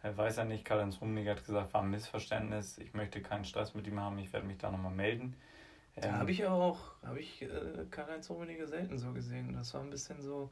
Er 0.02 0.15
weiß 0.18 0.38
er 0.38 0.46
nicht, 0.46 0.63
Karl-Heinz 0.63 1.02
Rummenigge 1.02 1.32
hat 1.32 1.46
gesagt, 1.46 1.74
war 1.74 1.82
ein 1.82 1.89
Missverständnis, 1.89 2.78
ich 2.78 2.94
möchte 2.94 3.22
keinen 3.22 3.44
Stress 3.44 3.74
mit 3.74 3.86
ihm 3.86 4.00
haben, 4.00 4.18
ich 4.18 4.32
werde 4.32 4.48
mich 4.48 4.58
da 4.58 4.72
nochmal 4.72 4.94
melden. 4.94 5.36
Da 6.02 6.10
ähm, 6.10 6.16
habe 6.20 6.32
ich 6.32 6.46
auch, 6.46 6.80
habe 7.04 7.20
ich 7.20 7.42
äh, 7.42 7.48
Karl-Heinz 7.90 8.30
Rummenigge 8.30 8.68
selten 8.68 8.98
so 8.98 9.12
gesehen. 9.14 9.54
Das 9.54 9.74
war 9.74 9.82
ein 9.82 9.90
bisschen 9.90 10.22
so, 10.22 10.50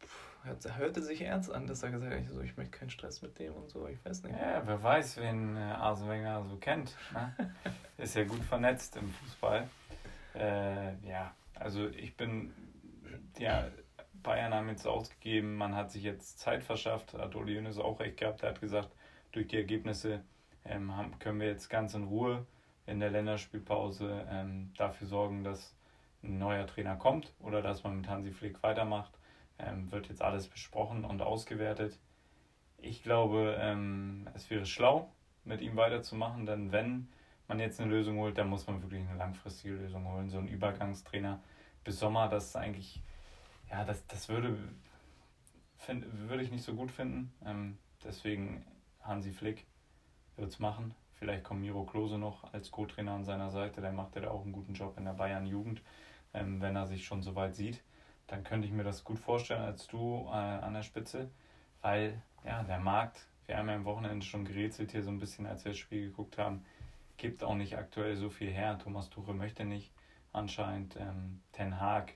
pff, 0.00 0.28
hörte 0.76 1.02
sich 1.02 1.22
ernst 1.22 1.50
an, 1.50 1.66
dass 1.66 1.82
er 1.82 1.90
gesagt 1.90 2.14
hat, 2.14 2.32
so, 2.32 2.40
ich 2.40 2.56
möchte 2.56 2.78
keinen 2.78 2.90
Stress 2.90 3.22
mit 3.22 3.38
dem 3.38 3.54
und 3.54 3.68
so, 3.68 3.86
ich 3.88 4.04
weiß 4.04 4.22
nicht. 4.24 4.36
Ja, 4.36 4.62
wer 4.64 4.82
weiß, 4.82 5.18
wen 5.18 5.56
äh, 5.56 5.60
Arsene 5.60 6.10
Wenger 6.10 6.44
so 6.44 6.56
kennt. 6.56 6.96
Ne? 7.12 7.54
Ist 7.98 8.14
ja 8.14 8.24
gut 8.24 8.42
vernetzt 8.44 8.96
im 8.96 9.10
Fußball. 9.10 9.68
Äh, 10.34 10.94
ja, 11.06 11.34
also 11.54 11.88
ich 11.88 12.16
bin, 12.16 12.52
ja, 13.38 13.68
Bayern 14.22 14.54
haben 14.54 14.68
jetzt 14.68 14.86
ausgegeben, 14.86 15.56
man 15.56 15.74
hat 15.74 15.90
sich 15.90 16.02
jetzt 16.02 16.38
Zeit 16.38 16.62
verschafft, 16.62 17.14
hat 17.14 17.34
Uli 17.34 17.54
Jönes 17.54 17.78
auch 17.78 18.00
recht 18.00 18.18
gehabt, 18.18 18.42
er 18.42 18.50
hat 18.50 18.60
gesagt, 18.60 18.90
durch 19.32 19.48
die 19.48 19.56
Ergebnisse 19.56 20.22
ähm, 20.64 20.96
haben, 20.96 21.18
können 21.18 21.40
wir 21.40 21.48
jetzt 21.48 21.68
ganz 21.68 21.94
in 21.94 22.04
Ruhe 22.04 22.46
in 22.88 23.00
der 23.00 23.10
Länderspielpause 23.10 24.26
ähm, 24.30 24.72
dafür 24.76 25.06
sorgen, 25.06 25.44
dass 25.44 25.76
ein 26.22 26.38
neuer 26.38 26.66
Trainer 26.66 26.96
kommt 26.96 27.32
oder 27.38 27.62
dass 27.62 27.84
man 27.84 27.98
mit 27.98 28.08
Hansi 28.08 28.32
Flick 28.32 28.62
weitermacht. 28.62 29.12
Ähm, 29.58 29.90
wird 29.90 30.08
jetzt 30.08 30.22
alles 30.22 30.48
besprochen 30.48 31.04
und 31.04 31.20
ausgewertet. 31.20 31.98
Ich 32.78 33.02
glaube, 33.02 33.56
ähm, 33.60 34.28
es 34.34 34.48
wäre 34.50 34.66
schlau, 34.66 35.12
mit 35.44 35.60
ihm 35.60 35.76
weiterzumachen, 35.76 36.46
denn 36.46 36.72
wenn 36.72 37.08
man 37.48 37.58
jetzt 37.58 37.80
eine 37.80 37.90
Lösung 37.90 38.18
holt, 38.18 38.38
dann 38.38 38.48
muss 38.48 38.66
man 38.66 38.82
wirklich 38.82 39.00
eine 39.08 39.18
langfristige 39.18 39.74
Lösung 39.74 40.06
holen. 40.06 40.28
So 40.28 40.38
ein 40.38 40.48
Übergangstrainer 40.48 41.42
bis 41.82 41.98
Sommer, 41.98 42.28
das 42.28 42.48
ist 42.48 42.56
eigentlich, 42.56 43.02
ja, 43.70 43.84
das, 43.84 44.06
das 44.06 44.28
würde, 44.28 44.56
find, 45.76 46.04
würde 46.28 46.42
ich 46.42 46.50
nicht 46.50 46.64
so 46.64 46.74
gut 46.74 46.90
finden. 46.90 47.32
Ähm, 47.44 47.78
deswegen 48.04 48.64
Hansi 49.00 49.32
Flick 49.32 49.66
wird 50.36 50.50
es 50.50 50.58
machen. 50.58 50.94
Vielleicht 51.18 51.42
kommt 51.42 51.62
Miro 51.62 51.84
Klose 51.84 52.16
noch 52.16 52.52
als 52.52 52.70
Co-Trainer 52.70 53.12
an 53.12 53.24
seiner 53.24 53.50
Seite, 53.50 53.80
der 53.80 53.92
macht 53.92 54.14
ja 54.14 54.22
da 54.22 54.30
auch 54.30 54.42
einen 54.42 54.52
guten 54.52 54.74
Job 54.74 54.96
in 54.98 55.04
der 55.04 55.14
Bayern-Jugend, 55.14 55.82
ähm, 56.32 56.60
wenn 56.60 56.76
er 56.76 56.86
sich 56.86 57.04
schon 57.04 57.22
so 57.22 57.34
weit 57.34 57.56
sieht. 57.56 57.82
Dann 58.28 58.44
könnte 58.44 58.68
ich 58.68 58.72
mir 58.72 58.84
das 58.84 59.02
gut 59.02 59.18
vorstellen 59.18 59.62
als 59.62 59.88
du 59.88 60.26
äh, 60.28 60.36
an 60.36 60.74
der 60.74 60.82
Spitze, 60.82 61.30
weil 61.82 62.22
ja, 62.44 62.62
der 62.62 62.78
Markt, 62.78 63.26
wir 63.46 63.56
haben 63.56 63.68
ja 63.68 63.74
am 63.74 63.84
Wochenende 63.84 64.24
schon 64.24 64.44
gerätselt 64.44 64.92
hier 64.92 65.02
so 65.02 65.10
ein 65.10 65.18
bisschen, 65.18 65.46
als 65.46 65.64
wir 65.64 65.72
das 65.72 65.78
Spiel 65.78 66.08
geguckt 66.08 66.38
haben, 66.38 66.64
gibt 67.16 67.42
auch 67.42 67.56
nicht 67.56 67.76
aktuell 67.76 68.16
so 68.16 68.30
viel 68.30 68.50
her. 68.50 68.78
Thomas 68.78 69.10
Tuchel 69.10 69.34
möchte 69.34 69.64
nicht 69.64 69.92
anscheinend. 70.32 70.96
Ähm, 70.96 71.40
Ten 71.52 71.80
Haag 71.80 72.14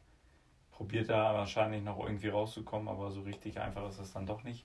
probiert 0.70 1.08
da 1.08 1.34
wahrscheinlich 1.34 1.82
noch 1.82 1.98
irgendwie 1.98 2.28
rauszukommen, 2.28 2.88
aber 2.88 3.10
so 3.10 3.22
richtig 3.22 3.58
einfach 3.58 3.88
ist 3.88 3.98
das 3.98 4.12
dann 4.12 4.26
doch 4.26 4.44
nicht. 4.44 4.64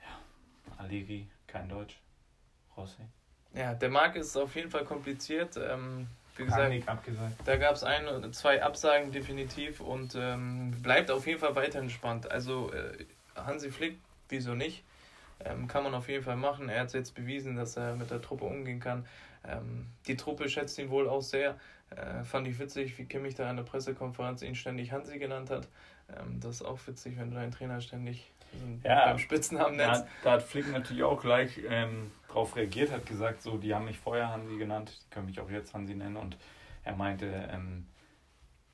Ja, 0.00 0.76
Allegri, 0.76 1.28
kein 1.48 1.68
Deutsch. 1.68 2.00
Rossi. 2.76 3.02
Ja, 3.54 3.74
der 3.74 3.90
Markt 3.90 4.16
ist 4.16 4.36
auf 4.36 4.54
jeden 4.54 4.70
Fall 4.70 4.84
kompliziert. 4.84 5.56
Ähm, 5.56 6.06
wie 6.36 6.44
gesagt, 6.44 6.72
da 7.44 7.56
gab 7.56 7.74
es 7.74 7.84
ein 7.84 8.06
oder 8.08 8.32
zwei 8.32 8.62
Absagen 8.62 9.12
definitiv 9.12 9.80
und 9.80 10.14
ähm, 10.16 10.70
bleibt 10.82 11.10
auf 11.10 11.26
jeden 11.26 11.38
Fall 11.38 11.54
weiterhin 11.54 11.90
spannend. 11.90 12.30
Also 12.30 12.72
äh, 12.72 13.04
Hansi 13.36 13.70
Flick, 13.70 13.98
wieso 14.28 14.54
nicht? 14.54 14.84
Ähm, 15.44 15.68
kann 15.68 15.82
man 15.82 15.94
auf 15.94 16.08
jeden 16.08 16.24
Fall 16.24 16.36
machen. 16.36 16.68
Er 16.68 16.82
hat 16.82 16.92
jetzt 16.92 17.14
bewiesen, 17.14 17.56
dass 17.56 17.76
er 17.76 17.94
mit 17.94 18.10
der 18.10 18.22
Truppe 18.22 18.44
umgehen 18.44 18.80
kann. 18.80 19.06
Ähm, 19.46 19.86
die 20.06 20.16
Truppe 20.16 20.48
schätzt 20.48 20.78
ihn 20.78 20.90
wohl 20.90 21.08
auch 21.08 21.22
sehr. 21.22 21.56
Äh, 21.90 22.24
fand 22.24 22.46
ich 22.46 22.58
witzig, 22.58 22.96
wie 22.98 23.04
Kimmich 23.04 23.34
da 23.34 23.50
in 23.50 23.56
der 23.56 23.64
Pressekonferenz 23.64 24.42
ihn 24.42 24.54
ständig 24.54 24.92
Hansi 24.92 25.18
genannt 25.18 25.50
hat. 25.50 25.68
Ähm, 26.08 26.40
das 26.40 26.56
ist 26.56 26.62
auch 26.62 26.78
witzig, 26.86 27.18
wenn 27.18 27.30
du 27.30 27.36
deinen 27.36 27.52
Trainer 27.52 27.80
ständig 27.80 28.30
ja, 28.84 29.06
beim 29.06 29.18
Spitznamen 29.18 29.76
nennst. 29.76 30.02
Ja, 30.02 30.08
da 30.24 30.32
hat 30.32 30.42
Flick 30.42 30.70
natürlich 30.72 31.02
auch 31.02 31.20
gleich 31.20 31.60
ähm, 31.68 32.10
darauf 32.30 32.56
reagiert, 32.56 32.92
hat 32.92 33.06
gesagt, 33.06 33.42
so, 33.42 33.58
die 33.58 33.74
haben 33.74 33.84
mich 33.84 33.98
vorher 33.98 34.30
Hansi 34.30 34.56
genannt, 34.56 35.00
die 35.04 35.10
können 35.10 35.26
mich 35.26 35.40
auch 35.40 35.50
jetzt 35.50 35.74
Hansi 35.74 35.94
nennen. 35.94 36.16
Und 36.16 36.38
er 36.84 36.96
meinte, 36.96 37.26
ähm, 37.52 37.86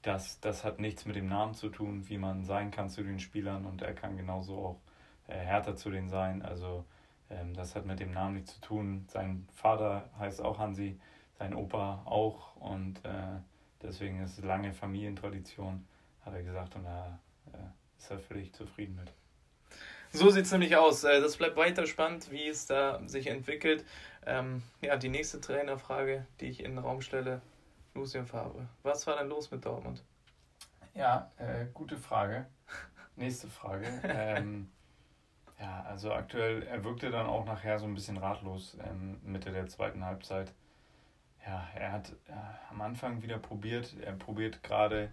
das, 0.02 0.40
das 0.40 0.64
hat 0.64 0.78
nichts 0.78 1.04
mit 1.04 1.16
dem 1.16 1.26
Namen 1.26 1.54
zu 1.54 1.68
tun, 1.68 2.08
wie 2.08 2.18
man 2.18 2.44
sein 2.44 2.70
kann 2.70 2.88
zu 2.88 3.02
den 3.02 3.18
Spielern 3.18 3.66
und 3.66 3.82
er 3.82 3.92
kann 3.92 4.16
genauso 4.16 4.56
auch 4.56 4.80
äh, 5.26 5.34
härter 5.34 5.74
zu 5.74 5.90
denen 5.90 6.08
sein. 6.08 6.42
Also 6.42 6.84
ähm, 7.28 7.54
das 7.54 7.74
hat 7.74 7.86
mit 7.86 7.98
dem 7.98 8.12
Namen 8.12 8.34
nichts 8.34 8.54
zu 8.54 8.60
tun. 8.60 9.04
Sein 9.08 9.48
Vater 9.52 10.08
heißt 10.18 10.42
auch 10.42 10.58
Hansi, 10.58 11.00
sein 11.38 11.54
Opa 11.54 12.02
auch 12.04 12.54
und 12.56 13.04
äh, 13.04 13.40
deswegen 13.82 14.22
ist 14.22 14.38
es 14.38 14.44
lange 14.44 14.72
Familientradition, 14.72 15.84
hat 16.24 16.34
er 16.34 16.42
gesagt 16.44 16.76
und 16.76 16.84
da 16.84 17.18
äh, 17.52 17.98
ist 17.98 18.10
er 18.10 18.20
völlig 18.20 18.52
zufrieden 18.54 18.94
mit. 18.94 19.12
So 20.16 20.30
sieht 20.30 20.46
es 20.46 20.52
nämlich 20.52 20.76
aus. 20.76 21.04
Äh, 21.04 21.20
das 21.20 21.36
bleibt 21.36 21.56
weiter 21.56 21.86
spannend, 21.86 22.30
wie 22.30 22.48
es 22.48 22.66
da 22.66 23.00
sich 23.06 23.26
entwickelt. 23.26 23.84
Ähm, 24.24 24.62
ja, 24.80 24.96
die 24.96 25.10
nächste 25.10 25.40
Trainerfrage, 25.40 26.26
die 26.40 26.46
ich 26.46 26.64
in 26.64 26.72
den 26.72 26.78
Raum 26.78 27.02
stelle, 27.02 27.42
Lucien 27.94 28.26
Favre. 28.26 28.66
Was 28.82 29.06
war 29.06 29.18
denn 29.18 29.28
los 29.28 29.50
mit 29.50 29.64
Dortmund? 29.66 30.02
Ja, 30.94 31.30
äh, 31.36 31.66
gute 31.74 31.98
Frage. 31.98 32.46
Nächste 33.16 33.48
Frage. 33.48 33.86
ähm, 34.04 34.70
ja, 35.60 35.84
also 35.86 36.12
aktuell, 36.12 36.62
er 36.62 36.82
wirkte 36.82 37.10
dann 37.10 37.26
auch 37.26 37.44
nachher 37.44 37.78
so 37.78 37.84
ein 37.84 37.94
bisschen 37.94 38.16
ratlos 38.16 38.78
ähm, 38.82 39.20
Mitte 39.22 39.52
der 39.52 39.66
zweiten 39.66 40.04
Halbzeit. 40.04 40.52
Ja, 41.46 41.68
er 41.74 41.92
hat 41.92 42.10
äh, 42.28 42.32
am 42.70 42.80
Anfang 42.80 43.22
wieder 43.22 43.38
probiert, 43.38 43.94
er 44.02 44.12
probiert 44.12 44.62
gerade 44.62 45.10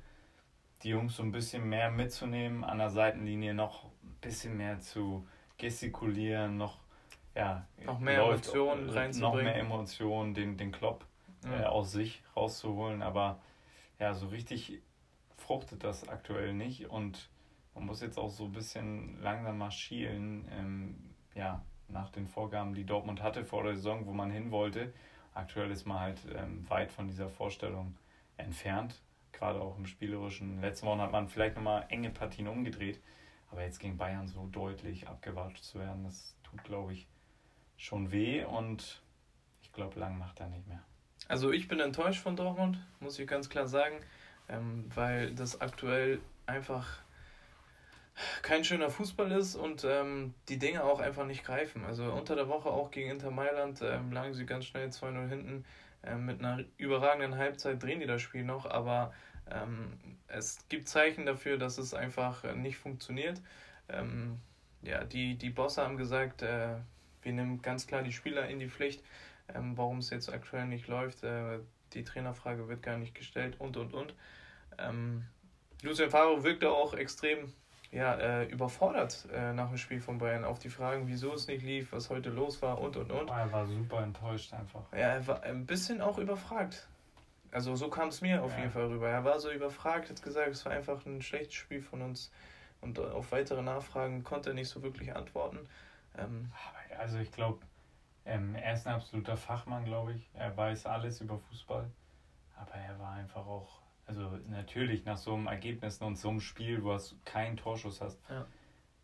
die 0.84 0.90
Jungs 0.90 1.18
so 1.18 1.24
ein 1.24 1.32
bisschen 1.32 1.68
mehr 1.68 1.92
mitzunehmen, 1.92 2.64
an 2.64 2.78
der 2.78 2.90
Seitenlinie 2.90 3.54
noch 3.54 3.93
bisschen 4.24 4.58
mehr 4.58 4.80
zu 4.80 5.28
gestikulieren, 5.58 6.58
noch, 6.58 6.80
ja, 7.36 7.66
noch 7.86 8.00
mehr 8.00 8.20
läuft, 8.20 8.48
Emotionen 8.48 8.90
reinzubringen. 8.90 9.38
Noch 9.38 9.44
mehr 9.44 9.56
Emotionen, 9.56 10.34
den, 10.34 10.58
den 10.58 10.72
Klopp 10.72 11.06
mhm. 11.46 11.54
äh, 11.54 11.64
aus 11.64 11.92
sich 11.92 12.24
rauszuholen, 12.36 13.02
aber 13.02 13.40
ja, 14.00 14.14
so 14.14 14.28
richtig 14.28 14.82
fruchtet 15.38 15.84
das 15.84 16.08
aktuell 16.08 16.54
nicht 16.54 16.90
und 16.90 17.30
man 17.76 17.86
muss 17.86 18.02
jetzt 18.02 18.18
auch 18.18 18.30
so 18.30 18.46
ein 18.46 18.52
bisschen 18.52 19.22
langsam 19.22 19.58
mal 19.58 19.72
schielen, 19.72 20.48
ähm, 20.52 20.96
ja, 21.36 21.64
nach 21.88 22.10
den 22.10 22.28
Vorgaben, 22.28 22.74
die 22.74 22.86
Dortmund 22.86 23.22
hatte 23.22 23.46
vor 23.46 23.64
der 23.64 23.76
Saison, 23.76 24.06
wo 24.06 24.14
man 24.14 24.32
hin 24.32 24.52
wollte. 24.52 24.94
Aktuell 25.34 25.72
ist 25.72 25.86
man 25.86 26.00
halt 26.00 26.20
ähm, 26.36 26.68
weit 26.70 26.92
von 26.92 27.08
dieser 27.08 27.30
Vorstellung 27.30 27.96
entfernt, 28.38 29.02
gerade 29.32 29.60
auch 29.60 29.78
im 29.78 29.86
Spielerischen. 29.86 30.62
Letzte 30.62 30.86
Woche 30.86 31.02
hat 31.02 31.12
man 31.12 31.28
vielleicht 31.28 31.56
nochmal 31.56 31.86
enge 31.90 32.10
Partien 32.10 32.48
umgedreht, 32.48 33.00
aber 33.54 33.64
jetzt 33.64 33.80
gegen 33.80 33.98
Bayern 33.98 34.28
so 34.28 34.48
deutlich 34.52 35.08
abgewatscht 35.08 35.64
zu 35.64 35.78
werden, 35.78 36.04
das 36.04 36.36
tut, 36.44 36.64
glaube 36.64 36.94
ich, 36.94 37.08
schon 37.78 38.12
weh 38.12 38.44
und 38.44 39.02
ich 39.62 39.72
glaube, 39.72 40.00
lang 40.00 40.18
macht 40.18 40.40
er 40.40 40.48
nicht 40.48 40.68
mehr. 40.68 40.82
Also 41.28 41.52
ich 41.52 41.68
bin 41.68 41.80
enttäuscht 41.80 42.22
von 42.22 42.36
Dortmund, 42.36 42.80
muss 43.00 43.20
ich 43.20 43.28
ganz 43.28 43.50
klar 43.50 43.68
sagen, 43.68 44.00
ähm, 44.50 44.86
weil 44.96 45.36
das 45.36 45.62
aktuell 45.62 46.20
einfach 46.48 47.04
kein 48.42 48.64
schöner 48.64 48.90
Fußball 48.90 49.32
ist 49.32 49.56
und 49.56 49.84
ähm, 49.84 50.34
die 50.50 50.58
Dinge 50.58 50.84
auch 50.84 51.00
einfach 51.00 51.26
nicht 51.28 51.44
greifen. 51.44 51.86
Also 51.86 52.12
unter 52.12 52.36
der 52.36 52.48
Woche 52.48 52.70
auch 52.70 52.90
gegen 52.90 53.12
Inter 53.12 53.30
Mailand 53.30 53.82
ähm, 53.84 54.12
lagen 54.12 54.34
sie 54.34 54.48
ganz 54.48 54.66
schnell 54.66 54.90
2-0 54.90 55.30
hinten. 55.30 55.66
Ähm, 56.04 56.26
mit 56.26 56.40
einer 56.40 56.64
überragenden 56.78 57.38
Halbzeit 57.38 57.82
drehen 57.82 58.00
die 58.00 58.08
das 58.08 58.22
Spiel 58.22 58.44
noch, 58.44 58.66
aber 58.66 59.14
ähm, 59.52 59.98
es 60.28 60.68
gibt 60.70 60.88
Zeichen 60.88 61.26
dafür, 61.26 61.58
dass 61.58 61.78
es 61.78 61.94
einfach 61.94 62.44
nicht 62.56 62.78
funktioniert. 62.78 63.42
Ähm, 63.90 64.40
ja, 64.82 65.04
die, 65.04 65.36
die 65.36 65.50
Bosse 65.50 65.84
haben 65.84 65.98
gesagt, 65.98 66.42
äh, 66.42 66.76
wir 67.22 67.34
nehmen 67.34 67.62
ganz 67.62 67.88
klar 67.88 68.04
die 68.04 68.12
Spieler 68.12 68.48
in 68.48 68.60
die 68.60 68.70
Pflicht, 68.70 69.04
ähm, 69.54 69.78
warum 69.78 70.00
es 70.00 70.10
jetzt 70.10 70.32
aktuell 70.32 70.66
nicht 70.66 70.88
läuft. 70.88 71.24
Äh, 71.24 71.60
die 71.94 72.04
Trainerfrage 72.04 72.68
wird 72.68 72.82
gar 72.82 72.98
nicht 72.98 73.16
gestellt 73.16 73.56
und 73.60 73.78
und 73.78 73.94
und. 73.94 74.14
Ähm, 74.78 75.26
Lucien 75.82 76.10
Favre 76.10 76.44
wirkte 76.44 76.72
auch 76.72 76.94
extrem 76.94 77.54
ja, 77.92 78.16
äh, 78.16 78.46
überfordert 78.46 79.28
äh, 79.32 79.54
nach 79.54 79.70
dem 79.70 79.78
Spiel 79.78 80.02
von 80.02 80.18
Bayern. 80.18 80.44
Auf 80.44 80.60
die 80.60 80.70
Fragen, 80.70 81.08
wieso 81.08 81.34
es 81.34 81.48
nicht 81.48 81.64
lief, 81.64 81.92
was 81.92 82.10
heute 82.10 82.30
los 82.30 82.62
war 82.62 82.82
und 82.82 82.98
und 82.98 83.12
und. 83.12 83.30
Er 83.30 83.52
war 83.52 83.68
super 83.68 84.02
enttäuscht 84.02 84.54
einfach. 84.54 84.92
Ja, 84.92 85.10
er 85.10 85.28
war 85.28 85.44
ein 85.44 85.66
bisschen 85.66 86.02
auch 86.02 86.18
überfragt. 86.18 86.88
Also 87.54 87.76
so 87.76 87.90
kam 87.90 88.10
es 88.10 88.22
mir 88.22 88.44
auf 88.44 88.52
ja. 88.54 88.60
jeden 88.60 88.72
Fall 88.72 88.88
rüber. 88.88 89.10
Er 89.10 89.24
war 89.24 89.40
so 89.40 89.52
überfragt, 89.52 90.10
hat 90.10 90.22
gesagt, 90.22 90.50
es 90.50 90.66
war 90.66 90.74
einfach 90.74 91.06
ein 91.06 91.22
schlechtes 91.22 91.54
Spiel 91.54 91.82
von 91.82 92.02
uns. 92.02 92.32
Und 92.82 93.00
auf 93.00 93.32
weitere 93.32 93.62
Nachfragen 93.62 94.24
konnte 94.24 94.50
er 94.50 94.56
nicht 94.56 94.68
so 94.68 94.82
wirklich 94.84 95.16
antworten. 95.16 95.60
Ähm, 96.18 96.52
also 96.98 97.18
ich 97.18 97.32
glaube, 97.32 97.60
ähm, 98.26 98.56
er 98.56 98.74
ist 98.74 98.88
ein 98.88 98.96
absoluter 98.96 99.38
Fachmann, 99.38 99.86
glaube 99.86 100.14
ich. 100.14 100.30
Er 100.34 100.56
weiß 100.56 100.86
alles 100.86 101.22
über 101.22 101.38
Fußball. 101.38 101.90
Aber 102.56 102.74
er 102.74 103.00
war 103.00 103.14
einfach 103.14 103.46
auch, 103.46 103.82
also 104.06 104.38
natürlich 104.50 105.06
nach 105.06 105.18
so 105.18 105.34
einem 105.34 105.48
Ergebnis 105.48 106.02
und 106.02 106.18
so 106.18 106.30
einem 106.30 106.42
Spiel, 106.42 106.84
wo 106.84 106.96
du 106.96 107.04
keinen 107.26 107.58
Torschuss 107.58 108.02
hast, 108.02 108.20
ja. 108.30 108.46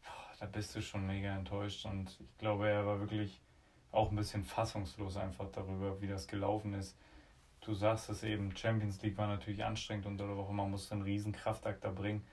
boah, 0.04 0.36
da 0.39 0.45
bist 0.45 0.76
du 0.76 0.82
schon 0.82 1.06
mega 1.06 1.36
enttäuscht. 1.36 1.86
Und 1.86 2.20
ich 2.20 2.38
glaube, 2.38 2.70
er 2.70 2.86
war 2.86 3.00
wirklich 3.00 3.41
auch 3.91 4.12
ein 4.12 4.16
bisschen 4.16 4.43
fassungslos 4.43 5.18
einfach 5.18 5.50
darüber, 5.52 6.00
wie 6.02 6.08
das 6.08 6.28
gelaufen 6.28 6.74
ist. 6.74 6.97
Du 7.62 7.74
sagst 7.74 8.10
es 8.10 8.24
eben, 8.24 8.55
Champions 8.55 9.01
League 9.01 9.18
war 9.18 9.28
natürlich 9.28 9.64
anstrengend 9.64 10.05
unter 10.05 10.28
der 10.28 10.38
Woche, 10.38 10.53
man 10.53 10.72
musste 10.72 10.95
einen 10.95 11.03
riesen 11.03 11.34
Kraftakt 11.34 11.84
da 11.84 11.91
bringen. 11.91 12.26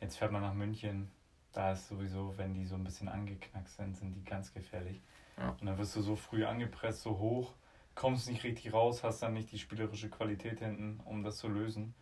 Jetzt 0.00 0.16
fährt 0.16 0.32
man 0.32 0.42
nach 0.42 0.54
München, 0.54 1.10
da 1.52 1.72
ist 1.72 1.88
sowieso, 1.88 2.36
wenn 2.36 2.54
die 2.54 2.64
so 2.64 2.74
ein 2.74 2.84
bisschen 2.84 3.08
angeknackt 3.08 3.68
sind, 3.68 3.96
sind 3.96 4.14
die 4.14 4.24
ganz 4.24 4.52
gefährlich. 4.52 5.00
Ja. 5.38 5.50
Und 5.50 5.66
dann 5.66 5.78
wirst 5.78 5.94
du 5.96 6.02
so 6.02 6.16
früh 6.16 6.44
angepresst, 6.44 7.02
so 7.02 7.18
hoch, 7.18 7.52
kommst 7.94 8.28
nicht 8.28 8.42
richtig 8.42 8.72
raus, 8.72 9.04
hast 9.04 9.22
dann 9.22 9.34
nicht 9.34 9.52
die 9.52 9.58
spielerische 9.58 10.08
Qualität 10.08 10.58
hinten, 10.58 11.00
um 11.04 11.22
das 11.22 11.36
zu 11.36 11.48
lösen. 11.48 11.94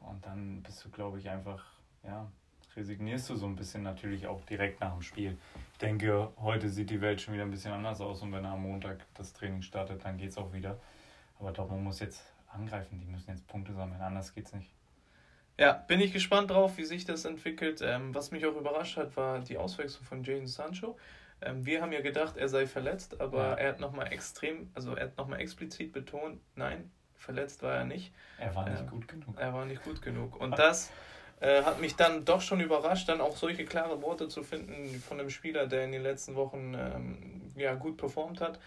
Und 0.00 0.24
dann 0.26 0.62
bist 0.62 0.84
du, 0.84 0.90
glaube 0.90 1.18
ich, 1.18 1.28
einfach, 1.28 1.64
ja, 2.02 2.30
resignierst 2.76 3.30
du 3.30 3.36
so 3.36 3.46
ein 3.46 3.56
bisschen 3.56 3.82
natürlich 3.82 4.26
auch 4.26 4.40
direkt 4.42 4.80
nach 4.80 4.92
dem 4.92 5.02
Spiel. 5.02 5.36
Ich 5.72 5.78
denke, 5.78 6.32
heute 6.38 6.68
sieht 6.70 6.90
die 6.90 7.00
Welt 7.00 7.20
schon 7.20 7.34
wieder 7.34 7.44
ein 7.44 7.50
bisschen 7.50 7.72
anders 7.72 8.00
aus 8.00 8.22
und 8.22 8.32
wenn 8.32 8.44
er 8.44 8.52
am 8.52 8.62
Montag 8.62 9.04
das 9.14 9.32
Training 9.32 9.62
startet, 9.62 10.04
dann 10.04 10.16
geht 10.16 10.30
es 10.30 10.38
auch 10.38 10.52
wieder. 10.52 10.78
Aber 11.38 11.52
Dortmund 11.52 11.84
muss 11.84 12.00
jetzt 12.00 12.22
angreifen, 12.48 12.98
die 13.00 13.06
müssen 13.06 13.30
jetzt 13.30 13.46
Punkte 13.46 13.72
sammeln, 13.72 14.00
anders 14.00 14.34
geht 14.34 14.46
es 14.46 14.54
nicht. 14.54 14.70
Ja, 15.58 15.72
bin 15.72 16.00
ich 16.00 16.12
gespannt 16.12 16.50
drauf, 16.50 16.78
wie 16.78 16.84
sich 16.84 17.04
das 17.04 17.24
entwickelt. 17.24 17.80
Ähm, 17.82 18.14
was 18.14 18.30
mich 18.30 18.46
auch 18.46 18.56
überrascht 18.56 18.96
hat, 18.96 19.16
war 19.16 19.40
die 19.40 19.58
Auswechslung 19.58 20.04
von 20.04 20.22
Jadon 20.22 20.46
Sancho. 20.46 20.96
Ähm, 21.40 21.66
wir 21.66 21.82
haben 21.82 21.92
ja 21.92 22.00
gedacht, 22.00 22.36
er 22.36 22.48
sei 22.48 22.66
verletzt, 22.66 23.20
aber 23.20 23.42
ja. 23.42 23.54
er 23.54 23.68
hat 23.70 23.80
nochmal 23.80 24.12
extrem, 24.12 24.70
also 24.74 24.94
er 24.94 25.06
hat 25.06 25.18
nochmal 25.18 25.40
explizit 25.40 25.92
betont, 25.92 26.40
nein, 26.54 26.90
verletzt 27.16 27.62
war 27.62 27.74
er 27.74 27.84
nicht. 27.84 28.12
Er 28.38 28.54
war 28.54 28.68
nicht 28.68 28.82
äh, 28.82 28.86
gut 28.86 29.08
genug. 29.08 29.36
Er 29.36 29.52
war 29.52 29.64
nicht 29.64 29.82
gut 29.82 30.00
genug. 30.00 30.40
Und 30.40 30.58
das 30.58 30.90
äh, 31.40 31.62
hat 31.62 31.80
mich 31.80 31.96
dann 31.96 32.24
doch 32.24 32.40
schon 32.40 32.60
überrascht, 32.60 33.08
dann 33.08 33.20
auch 33.20 33.36
solche 33.36 33.64
klare 33.64 34.00
Worte 34.02 34.28
zu 34.28 34.42
finden 34.42 35.00
von 35.00 35.18
einem 35.18 35.30
Spieler, 35.30 35.66
der 35.66 35.84
in 35.84 35.92
den 35.92 36.02
letzten 36.02 36.36
Wochen 36.36 36.74
ähm, 36.74 37.52
ja, 37.56 37.74
gut 37.74 37.96
performt 37.96 38.40
hat. 38.40 38.58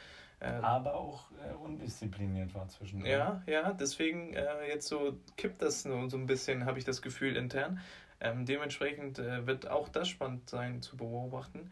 Ähm, 0.42 0.64
aber 0.66 0.96
auch 0.96 1.30
äh, 1.32 1.54
undiszipliniert 1.54 2.54
war 2.56 2.68
zwischendurch. 2.68 3.12
Ja, 3.12 3.44
ja, 3.46 3.74
deswegen 3.74 4.34
äh, 4.34 4.68
jetzt 4.68 4.88
so 4.88 5.18
kippt 5.38 5.62
das 5.62 5.84
so, 5.84 6.10
so 6.10 6.18
ein 6.18 6.26
bisschen, 6.26 6.66
habe 6.66 6.80
ich 6.80 6.86
das 6.86 7.02
Gefühl 7.02 7.36
intern. 7.36 7.80
Ähm, 8.20 8.46
dementsprechend 8.46 9.20
äh, 9.20 9.46
wird 9.46 9.70
auch 9.70 9.88
das 9.88 10.08
spannend 10.08 10.50
sein 10.50 10.82
zu 10.82 10.98
beobachten. 10.98 11.72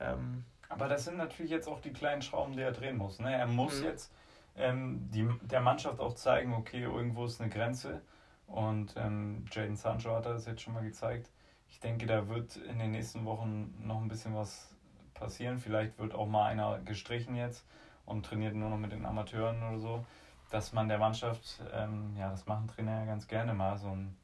Ähm, 0.00 0.44
aber 0.68 0.88
das 0.88 1.04
sind 1.04 1.16
natürlich 1.16 1.50
jetzt 1.50 1.68
auch 1.68 1.80
die 1.80 1.92
kleinen 1.92 2.22
Schrauben, 2.22 2.54
die 2.54 2.62
er 2.62 2.72
drehen 2.72 2.96
muss. 2.96 3.20
Ne? 3.20 3.32
Er 3.32 3.46
muss 3.46 3.80
mhm. 3.80 3.86
jetzt 3.86 4.12
ähm, 4.56 5.08
die, 5.12 5.28
der 5.42 5.60
Mannschaft 5.60 6.00
auch 6.00 6.14
zeigen, 6.14 6.54
okay, 6.54 6.82
irgendwo 6.82 7.24
ist 7.24 7.40
eine 7.40 7.50
Grenze. 7.50 8.02
Und 8.46 8.94
ähm, 8.96 9.44
Jaden 9.52 9.76
Sancho 9.76 10.14
hat 10.14 10.26
das 10.26 10.46
jetzt 10.46 10.62
schon 10.62 10.74
mal 10.74 10.82
gezeigt. 10.82 11.30
Ich 11.68 11.80
denke, 11.80 12.06
da 12.06 12.28
wird 12.28 12.56
in 12.56 12.78
den 12.78 12.90
nächsten 12.90 13.24
Wochen 13.24 13.74
noch 13.84 14.00
ein 14.00 14.08
bisschen 14.08 14.34
was 14.34 14.74
passieren. 15.14 15.58
Vielleicht 15.58 15.98
wird 15.98 16.14
auch 16.14 16.26
mal 16.26 16.46
einer 16.46 16.78
gestrichen 16.80 17.36
jetzt 17.36 17.64
und 18.08 18.24
trainiert 18.24 18.54
nur 18.54 18.70
noch 18.70 18.78
mit 18.78 18.92
den 18.92 19.06
Amateuren 19.06 19.62
oder 19.62 19.78
so. 19.78 20.06
Dass 20.50 20.72
man 20.72 20.88
der 20.88 20.98
Mannschaft, 20.98 21.60
ähm, 21.74 22.16
ja, 22.16 22.30
das 22.30 22.46
machen 22.46 22.68
Trainer 22.68 23.00
ja 23.00 23.04
ganz 23.04 23.28
gerne 23.28 23.52
mal, 23.52 23.76
so 23.76 23.88
ein, 23.88 24.16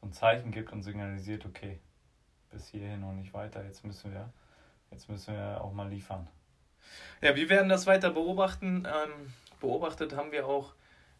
so 0.00 0.06
ein 0.06 0.12
Zeichen 0.12 0.50
gibt 0.50 0.72
und 0.72 0.82
signalisiert, 0.82 1.44
okay, 1.44 1.78
bis 2.50 2.68
hierhin 2.68 3.04
und 3.04 3.16
nicht 3.16 3.34
weiter. 3.34 3.62
Jetzt 3.64 3.84
müssen 3.84 4.12
wir 4.12 4.30
Jetzt 4.90 5.08
müssen 5.08 5.34
wir 5.34 5.62
auch 5.62 5.72
mal 5.72 5.88
liefern. 5.88 6.26
Ja, 7.20 7.36
wir 7.36 7.48
werden 7.48 7.68
das 7.68 7.86
weiter 7.86 8.10
beobachten. 8.10 8.86
Ähm, 8.86 9.32
beobachtet 9.60 10.16
haben 10.16 10.32
wir 10.32 10.46
auch 10.46 10.72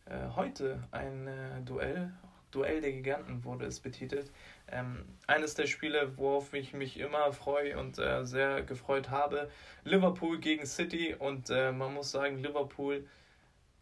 äh, 0.06 0.28
heute 0.34 0.82
ein 0.90 1.26
äh, 1.26 1.60
Duell. 1.64 2.12
Duell 2.50 2.80
der 2.80 2.92
Giganten 2.92 3.44
wurde 3.44 3.66
es 3.66 3.80
betitelt. 3.80 4.30
Ähm, 4.70 5.04
eines 5.26 5.54
der 5.54 5.66
Spiele, 5.66 6.16
worauf 6.18 6.52
ich 6.52 6.72
mich 6.72 6.98
immer 6.98 7.32
freue 7.32 7.78
und 7.78 7.98
äh, 7.98 8.24
sehr 8.24 8.62
gefreut 8.62 9.10
habe. 9.10 9.50
Liverpool 9.84 10.38
gegen 10.38 10.66
City 10.66 11.14
und 11.14 11.50
äh, 11.50 11.72
man 11.72 11.94
muss 11.94 12.10
sagen, 12.10 12.38
Liverpool, 12.38 13.06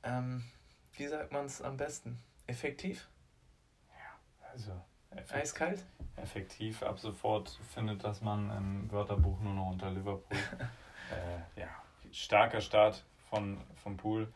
ähm, 0.03 0.45
wie 0.93 1.07
sagt 1.07 1.33
man 1.33 1.47
es 1.47 1.61
am 1.61 1.77
besten? 1.77 2.19
Effektiv? 2.47 3.09
Ja, 3.91 4.51
also 4.53 4.73
Effekt, 5.11 5.35
Eiskalt? 5.35 5.85
Effektiv. 6.17 6.83
Ab 6.83 6.99
sofort 6.99 7.59
findet 7.75 8.05
das 8.05 8.21
man 8.21 8.51
im 8.51 8.93
Wörterbuch 8.93 9.41
nur 9.41 9.55
noch 9.55 9.71
unter 9.71 9.91
Liverpool. 9.91 10.39
äh, 11.11 11.61
ja, 11.61 11.69
starker 12.13 12.61
Start 12.61 13.05
von, 13.31 13.59
vom 13.83 13.97
Pool. 13.97 14.33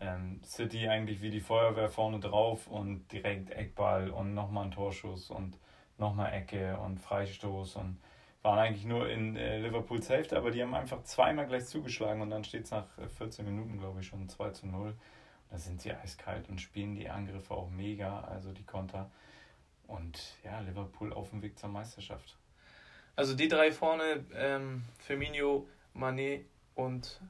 Ähm, 0.00 0.40
City 0.44 0.88
eigentlich 0.88 1.22
wie 1.22 1.30
die 1.30 1.40
Feuerwehr 1.40 1.88
vorne 1.88 2.18
drauf 2.18 2.66
und 2.66 3.06
direkt 3.12 3.50
Eckball 3.50 4.10
und 4.10 4.34
nochmal 4.34 4.64
ein 4.64 4.70
Torschuss 4.72 5.30
und 5.30 5.58
nochmal 5.98 6.32
Ecke 6.32 6.78
und 6.78 6.98
Freistoß 6.98 7.76
und 7.76 7.98
waren 8.42 8.58
eigentlich 8.58 8.84
nur 8.84 9.08
in 9.08 9.36
äh, 9.36 9.58
Liverpools 9.58 10.10
Hälfte, 10.10 10.36
aber 10.36 10.50
die 10.50 10.62
haben 10.62 10.74
einfach 10.74 11.02
zweimal 11.04 11.46
gleich 11.46 11.64
zugeschlagen 11.64 12.20
und 12.20 12.30
dann 12.30 12.44
steht 12.44 12.64
es 12.64 12.70
nach 12.70 12.86
14 13.16 13.44
Minuten, 13.44 13.78
glaube 13.78 14.00
ich, 14.00 14.06
schon 14.06 14.28
2 14.28 14.50
zu 14.50 14.66
0. 14.66 14.94
Da 15.50 15.58
sind 15.58 15.80
sie 15.80 15.92
eiskalt 15.92 16.48
und 16.48 16.60
spielen 16.60 16.94
die 16.94 17.08
Angriffe 17.08 17.54
auch 17.54 17.70
mega, 17.70 18.20
also 18.20 18.52
die 18.52 18.64
Konter. 18.64 19.10
Und 19.86 20.20
ja, 20.42 20.60
Liverpool 20.60 21.12
auf 21.12 21.30
dem 21.30 21.42
Weg 21.42 21.58
zur 21.58 21.70
Meisterschaft. 21.70 22.36
Also 23.16 23.34
die 23.34 23.48
drei 23.48 23.70
vorne, 23.70 24.24
ähm, 24.34 24.82
Firmino, 24.98 25.66
Mané 25.94 26.40
und 26.74 27.20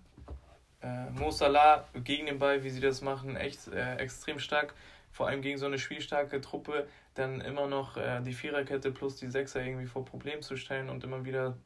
äh, 0.82 1.10
Mo 1.10 1.30
Salah 1.30 1.86
gegen 1.94 2.26
den 2.26 2.38
Ball, 2.38 2.64
wie 2.64 2.70
sie 2.70 2.80
das 2.80 3.02
machen, 3.02 3.36
echt 3.36 3.68
äh, 3.68 3.96
extrem 3.96 4.38
stark. 4.38 4.74
Vor 5.14 5.28
allem 5.28 5.42
gegen 5.42 5.58
so 5.58 5.66
eine 5.66 5.78
spielstarke 5.78 6.40
Truppe, 6.40 6.88
dann 7.14 7.40
immer 7.40 7.68
noch 7.68 7.96
äh, 7.96 8.20
die 8.20 8.32
Viererkette 8.32 8.90
plus 8.90 9.14
die 9.14 9.30
Sechser 9.30 9.64
irgendwie 9.64 9.86
vor 9.86 10.04
Problem 10.04 10.42
zu 10.42 10.56
stellen 10.56 10.90
und 10.90 11.04
immer 11.04 11.24
wieder 11.24 11.56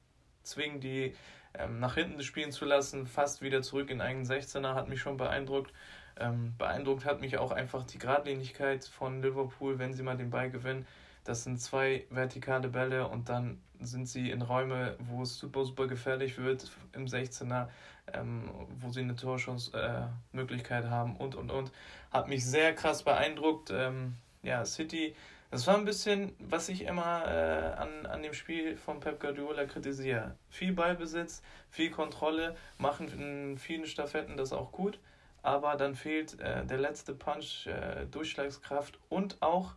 zwingen, 0.42 0.80
die 0.80 1.14
ähm, 1.54 1.80
nach 1.80 1.94
hinten 1.94 2.22
spielen 2.22 2.52
zu 2.52 2.66
lassen, 2.66 3.06
fast 3.06 3.40
wieder 3.40 3.62
zurück 3.62 3.88
in 3.88 4.02
eigenen 4.02 4.26
16er, 4.26 4.74
hat 4.74 4.90
mich 4.90 5.00
schon 5.00 5.16
beeindruckt. 5.16 5.72
Ähm, 6.18 6.56
beeindruckt 6.58 7.06
hat 7.06 7.22
mich 7.22 7.38
auch 7.38 7.50
einfach 7.50 7.84
die 7.84 7.96
Geradlinigkeit 7.96 8.84
von 8.84 9.22
Liverpool, 9.22 9.78
wenn 9.78 9.94
sie 9.94 10.02
mal 10.02 10.18
den 10.18 10.28
Ball 10.28 10.50
gewinnen. 10.50 10.86
Das 11.28 11.44
sind 11.44 11.60
zwei 11.60 12.06
vertikale 12.08 12.68
Bälle 12.68 13.06
und 13.06 13.28
dann 13.28 13.60
sind 13.80 14.08
sie 14.08 14.30
in 14.30 14.40
Räume, 14.40 14.96
wo 14.98 15.20
es 15.20 15.36
super, 15.36 15.66
super 15.66 15.86
gefährlich 15.86 16.38
wird 16.38 16.70
im 16.94 17.04
16er, 17.04 17.68
ähm, 18.14 18.50
wo 18.78 18.88
sie 18.88 19.00
eine 19.00 19.14
Torschussmöglichkeit 19.14 20.86
äh, 20.86 20.88
haben 20.88 21.16
und 21.16 21.34
und 21.34 21.50
und. 21.50 21.70
Hat 22.10 22.28
mich 22.28 22.46
sehr 22.46 22.74
krass 22.74 23.02
beeindruckt. 23.02 23.70
Ähm, 23.70 24.14
ja, 24.42 24.64
City, 24.64 25.14
das 25.50 25.66
war 25.66 25.76
ein 25.76 25.84
bisschen, 25.84 26.32
was 26.38 26.70
ich 26.70 26.86
immer 26.86 27.26
äh, 27.26 27.74
an, 27.76 28.06
an 28.06 28.22
dem 28.22 28.32
Spiel 28.32 28.78
von 28.78 28.98
Pep 28.98 29.20
Guardiola 29.20 29.66
kritisiere. 29.66 30.34
Viel 30.48 30.72
Ballbesitz, 30.72 31.42
viel 31.70 31.90
Kontrolle, 31.90 32.56
machen 32.78 33.06
in 33.08 33.58
vielen 33.58 33.84
Staffetten 33.84 34.38
das 34.38 34.54
auch 34.54 34.72
gut 34.72 34.98
aber 35.42 35.76
dann 35.76 35.94
fehlt 35.94 36.40
äh, 36.40 36.64
der 36.66 36.78
letzte 36.78 37.14
Punch, 37.14 37.66
äh, 37.68 38.06
Durchschlagskraft 38.10 38.98
und 39.08 39.40
auch 39.40 39.74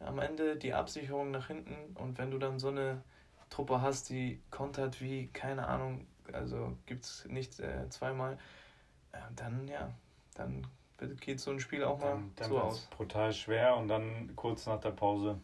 am 0.00 0.18
Ende 0.18 0.56
die 0.56 0.74
Absicherung 0.74 1.30
nach 1.30 1.48
hinten. 1.48 1.96
Und 1.96 2.18
wenn 2.18 2.30
du 2.30 2.38
dann 2.38 2.58
so 2.58 2.68
eine 2.68 3.02
Truppe 3.50 3.80
hast, 3.80 4.10
die 4.10 4.40
kontert 4.50 5.00
wie, 5.00 5.28
keine 5.28 5.66
Ahnung, 5.66 6.06
also 6.32 6.76
gibt 6.86 7.04
es 7.04 7.24
nicht 7.26 7.58
äh, 7.60 7.88
zweimal, 7.88 8.38
äh, 9.12 9.18
dann 9.34 9.66
ja, 9.66 9.90
dann 10.34 10.66
geht 11.20 11.40
so 11.40 11.50
ein 11.50 11.60
Spiel 11.60 11.84
auch 11.84 11.98
mal 11.98 12.10
dann, 12.10 12.32
dann 12.36 12.48
so 12.48 12.60
aus. 12.60 12.86
Brutal 12.96 13.32
schwer 13.32 13.76
und 13.76 13.88
dann 13.88 14.34
kurz 14.36 14.66
nach 14.66 14.80
der 14.80 14.90
Pause, 14.90 15.38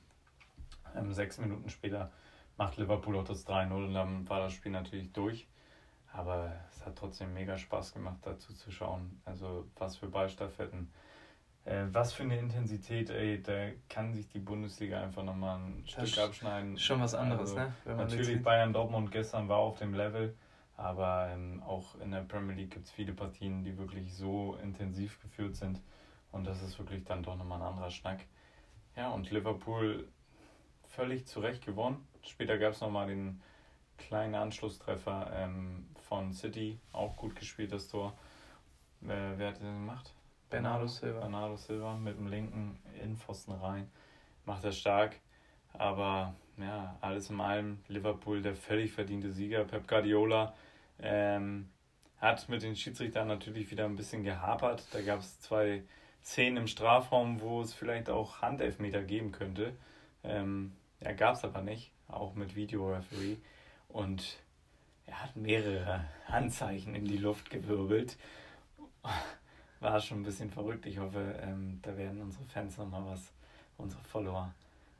ähm, 0.96 1.12
sechs 1.12 1.38
Minuten 1.38 1.70
später, 1.70 2.10
macht 2.56 2.76
Liverpool 2.76 3.16
auch 3.16 3.24
das 3.24 3.46
3-0 3.46 3.72
und 3.72 3.94
dann 3.94 4.28
war 4.28 4.40
das 4.40 4.52
Spiel 4.52 4.72
natürlich 4.72 5.12
durch. 5.12 5.46
Aber 6.12 6.52
es 6.70 6.84
hat 6.86 6.96
trotzdem 6.96 7.34
mega 7.34 7.58
Spaß 7.58 7.92
gemacht, 7.92 8.18
dazu 8.22 8.54
zu 8.54 8.70
schauen. 8.70 9.20
Also 9.24 9.66
was 9.76 9.96
für 9.96 10.06
Ballstaffetten. 10.06 10.92
Äh, 11.64 11.86
was 11.92 12.12
für 12.12 12.24
eine 12.24 12.38
Intensität, 12.38 13.08
ey, 13.08 13.42
da 13.42 13.70
kann 13.88 14.12
sich 14.12 14.28
die 14.28 14.38
Bundesliga 14.38 15.00
einfach 15.00 15.22
nochmal 15.22 15.58
ein 15.58 15.84
das 15.96 16.10
Stück 16.10 16.24
abschneiden. 16.24 16.78
Schon 16.78 17.00
was 17.00 17.14
anderes, 17.14 17.56
also, 17.56 17.72
ne? 17.86 17.96
natürlich 17.96 18.42
Bayern 18.42 18.72
Dortmund 18.72 19.10
gestern 19.10 19.48
war 19.48 19.58
auf 19.58 19.78
dem 19.78 19.94
Level, 19.94 20.36
aber 20.76 21.30
ähm, 21.32 21.62
auch 21.62 21.98
in 22.00 22.10
der 22.10 22.20
Premier 22.20 22.54
League 22.54 22.72
gibt 22.72 22.86
es 22.86 22.90
viele 22.90 23.14
Partien, 23.14 23.64
die 23.64 23.78
wirklich 23.78 24.14
so 24.14 24.56
intensiv 24.62 25.20
geführt 25.22 25.56
sind. 25.56 25.80
Und 26.32 26.44
das 26.44 26.62
ist 26.62 26.78
wirklich 26.78 27.04
dann 27.04 27.22
doch 27.22 27.36
nochmal 27.36 27.62
ein 27.62 27.68
anderer 27.68 27.90
Schnack. 27.90 28.26
Ja, 28.96 29.10
und 29.10 29.30
Liverpool 29.30 30.08
völlig 30.88 31.26
zurecht 31.26 31.64
gewonnen. 31.64 32.06
Später 32.22 32.58
gab 32.58 32.72
es 32.72 32.80
nochmal 32.80 33.06
den 33.06 33.40
kleinen 33.96 34.34
Anschlusstreffer 34.34 35.30
ähm, 35.34 35.86
von 36.08 36.32
City, 36.32 36.78
auch 36.92 37.16
gut 37.16 37.36
gespielt 37.36 37.72
das 37.72 37.88
Tor. 37.88 38.16
Wer, 39.00 39.38
wer 39.38 39.48
hat 39.48 39.60
den 39.60 39.86
gemacht? 39.86 40.13
Bernardo 40.54 40.86
Silva. 40.86 41.18
Bernardo 41.18 41.56
Silva 41.56 41.96
mit 41.96 42.16
dem 42.16 42.28
linken 42.28 42.78
Innenpfosten 43.02 43.54
rein. 43.54 43.90
Macht 44.44 44.62
er 44.62 44.70
stark. 44.70 45.16
Aber 45.72 46.36
ja, 46.58 46.96
alles 47.00 47.28
in 47.28 47.40
allem 47.40 47.80
Liverpool 47.88 48.40
der 48.40 48.54
völlig 48.54 48.92
verdiente 48.92 49.32
Sieger. 49.32 49.64
Pep 49.64 49.88
Guardiola 49.88 50.54
ähm, 51.00 51.68
hat 52.20 52.48
mit 52.48 52.62
den 52.62 52.76
Schiedsrichtern 52.76 53.26
natürlich 53.26 53.72
wieder 53.72 53.84
ein 53.84 53.96
bisschen 53.96 54.22
gehapert. 54.22 54.84
Da 54.92 55.00
gab 55.00 55.18
es 55.18 55.40
zwei 55.40 55.82
Szenen 56.22 56.58
im 56.58 56.66
Strafraum, 56.68 57.40
wo 57.40 57.60
es 57.60 57.74
vielleicht 57.74 58.08
auch 58.08 58.40
Handelfmeter 58.40 59.02
geben 59.02 59.32
könnte. 59.32 59.74
Ähm, 60.22 60.70
ja, 61.00 61.10
gab 61.14 61.34
es 61.34 61.42
aber 61.42 61.62
nicht, 61.62 61.90
auch 62.06 62.34
mit 62.36 62.54
Videoreferee. 62.54 63.38
Und 63.88 64.38
er 65.06 65.20
hat 65.20 65.34
mehrere 65.34 66.04
Handzeichen 66.28 66.94
in 66.94 67.06
die 67.06 67.18
Luft 67.18 67.50
gewirbelt. 67.50 68.16
War 69.84 70.00
schon 70.00 70.20
ein 70.20 70.22
bisschen 70.22 70.48
verrückt. 70.48 70.86
Ich 70.86 70.98
hoffe, 70.98 71.38
ähm, 71.42 71.78
da 71.82 71.94
werden 71.94 72.22
unsere 72.22 72.42
Fans 72.46 72.78
nochmal 72.78 73.04
was, 73.04 73.20
unsere 73.76 74.02
Follower, 74.02 74.50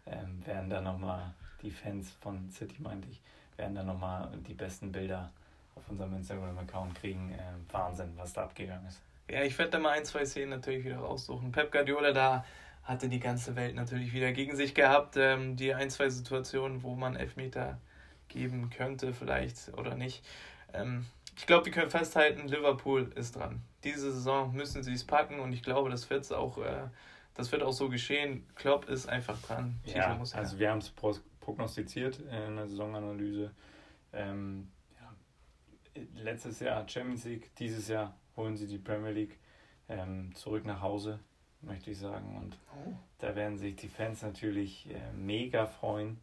ähm, 0.04 0.44
werden 0.44 0.68
da 0.68 0.82
nochmal, 0.82 1.32
die 1.62 1.70
Fans 1.70 2.10
von 2.20 2.50
City 2.50 2.82
meinte 2.82 3.08
ich, 3.08 3.18
werden 3.56 3.74
da 3.74 3.82
nochmal 3.82 4.30
die 4.46 4.52
besten 4.52 4.92
Bilder 4.92 5.30
auf 5.74 5.88
unserem 5.88 6.14
Instagram-Account 6.16 6.96
kriegen. 6.96 7.30
Ähm, 7.32 7.64
Wahnsinn, 7.72 8.12
was 8.18 8.34
da 8.34 8.42
abgegangen 8.42 8.86
ist. 8.86 9.00
Ja, 9.30 9.42
ich 9.42 9.56
werde 9.56 9.70
da 9.70 9.78
mal 9.78 9.92
ein, 9.92 10.04
zwei 10.04 10.26
Szenen 10.26 10.50
natürlich 10.50 10.84
wieder 10.84 10.98
raussuchen. 10.98 11.50
Pep 11.50 11.72
Guardiola 11.72 12.12
da 12.12 12.44
hatte 12.82 13.08
die 13.08 13.20
ganze 13.20 13.56
Welt 13.56 13.74
natürlich 13.74 14.12
wieder 14.12 14.32
gegen 14.32 14.54
sich 14.54 14.74
gehabt. 14.74 15.16
Ähm, 15.16 15.56
die 15.56 15.72
ein, 15.72 15.88
zwei 15.88 16.10
Situationen, 16.10 16.82
wo 16.82 16.94
man 16.94 17.16
Elfmeter 17.16 17.78
geben 18.28 18.68
könnte, 18.68 19.14
vielleicht 19.14 19.72
oder 19.78 19.94
nicht. 19.94 20.22
Ähm, 20.74 21.06
ich 21.36 21.46
glaube, 21.46 21.66
wir 21.66 21.72
können 21.72 21.90
festhalten, 21.90 22.48
Liverpool 22.48 23.12
ist 23.14 23.36
dran. 23.36 23.62
Diese 23.82 24.12
Saison 24.12 24.54
müssen 24.54 24.82
sie 24.82 24.92
es 24.92 25.04
packen 25.04 25.40
und 25.40 25.52
ich 25.52 25.62
glaube, 25.62 25.90
das 25.90 26.08
wird 26.10 26.32
auch, 26.32 26.58
äh, 26.58 26.88
das 27.34 27.52
wird 27.52 27.62
auch 27.62 27.72
so 27.72 27.88
geschehen. 27.88 28.46
Klopp 28.54 28.88
ist 28.88 29.08
einfach 29.08 29.40
dran. 29.42 29.80
Ja, 29.84 30.18
also 30.32 30.58
wir 30.58 30.70
haben 30.70 30.78
es 30.78 30.90
prognostiziert 31.40 32.20
in 32.20 32.56
der 32.56 32.68
Saisonanalyse. 32.68 33.50
Ähm, 34.12 34.68
ja, 35.00 36.02
letztes 36.22 36.60
Jahr 36.60 36.88
Champions 36.88 37.24
League, 37.24 37.54
dieses 37.56 37.88
Jahr 37.88 38.16
holen 38.36 38.56
sie 38.56 38.66
die 38.66 38.78
Premier 38.78 39.10
League 39.10 39.38
ähm, 39.88 40.34
zurück 40.34 40.64
nach 40.64 40.80
Hause, 40.80 41.18
möchte 41.60 41.90
ich 41.90 41.98
sagen. 41.98 42.36
Und 42.36 42.58
oh. 42.76 42.92
da 43.18 43.34
werden 43.34 43.58
sich 43.58 43.76
die 43.76 43.88
Fans 43.88 44.22
natürlich 44.22 44.88
äh, 44.90 45.12
mega 45.12 45.66
freuen, 45.66 46.18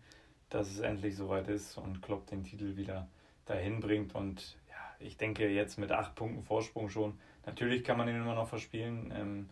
dass 0.50 0.70
es 0.70 0.80
endlich 0.80 1.16
soweit 1.16 1.48
ist 1.48 1.78
und 1.78 2.02
Klopp 2.02 2.28
den 2.28 2.44
Titel 2.44 2.76
wieder 2.76 3.08
dahin 3.46 3.80
bringt. 3.80 4.16
Und 4.16 4.58
ich 5.04 5.18
denke 5.18 5.48
jetzt 5.48 5.78
mit 5.78 5.92
acht 5.92 6.16
Punkten 6.16 6.44
Vorsprung 6.44 6.90
schon. 6.90 7.20
Natürlich 7.46 7.84
kann 7.84 7.98
man 7.98 8.08
ihn 8.08 8.16
immer 8.16 8.36
noch 8.36 8.48
verspielen. 8.48 9.14
Ähm, 9.16 9.50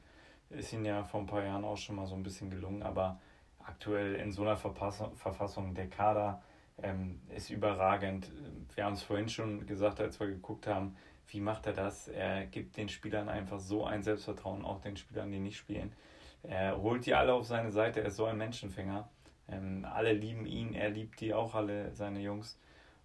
ist 0.49 0.73
ihm 0.73 0.85
ja 0.85 1.03
vor 1.03 1.21
ein 1.21 1.25
paar 1.25 1.43
Jahren 1.43 1.63
auch 1.63 1.77
schon 1.77 1.95
mal 1.95 2.07
so 2.07 2.15
ein 2.15 2.23
bisschen 2.23 2.49
gelungen, 2.49 2.81
aber 2.81 3.19
aktuell 3.59 4.15
in 4.15 4.31
so 4.31 4.41
einer 4.41 4.57
Verpassung, 4.57 5.15
Verfassung 5.15 5.75
der 5.75 5.87
Kader 5.87 6.41
ähm, 6.81 7.21
ist 7.35 7.49
überragend. 7.49 8.31
Wir 8.73 8.85
haben 8.85 8.93
es 8.93 9.03
vorhin 9.03 9.29
schon 9.29 9.65
gesagt, 9.67 9.99
als 9.99 10.19
wir 10.19 10.27
geguckt 10.27 10.67
haben, 10.67 10.95
wie 11.27 11.39
macht 11.39 11.67
er 11.67 11.73
das? 11.73 12.07
Er 12.07 12.47
gibt 12.47 12.77
den 12.77 12.89
Spielern 12.89 13.29
einfach 13.29 13.59
so 13.59 13.85
ein 13.85 14.01
Selbstvertrauen, 14.01 14.65
auch 14.65 14.81
den 14.81 14.97
Spielern, 14.97 15.31
die 15.31 15.39
nicht 15.39 15.57
spielen. 15.57 15.93
Er 16.41 16.81
holt 16.81 17.05
die 17.05 17.13
alle 17.13 17.33
auf 17.33 17.45
seine 17.45 17.71
Seite, 17.71 18.01
er 18.01 18.07
ist 18.07 18.15
so 18.15 18.25
ein 18.25 18.37
Menschenfänger. 18.37 19.07
Ähm, 19.47 19.85
alle 19.85 20.13
lieben 20.13 20.45
ihn, 20.45 20.73
er 20.73 20.89
liebt 20.89 21.19
die 21.19 21.33
auch 21.33 21.53
alle, 21.53 21.93
seine 21.93 22.21
Jungs. 22.21 22.57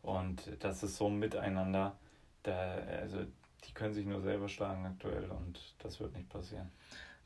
Und 0.03 0.57
das 0.61 0.82
ist 0.82 0.97
so 0.97 1.09
ein 1.09 1.18
Miteinander. 1.18 1.97
Da, 2.45 2.74
also 3.01 3.18
die 3.64 3.72
können 3.72 3.92
sich 3.92 4.07
nur 4.07 4.20
selber 4.20 4.49
schlagen 4.49 4.86
aktuell 4.86 5.30
und 5.30 5.59
das 5.80 5.99
wird 5.99 6.14
nicht 6.14 6.28
passieren. 6.28 6.70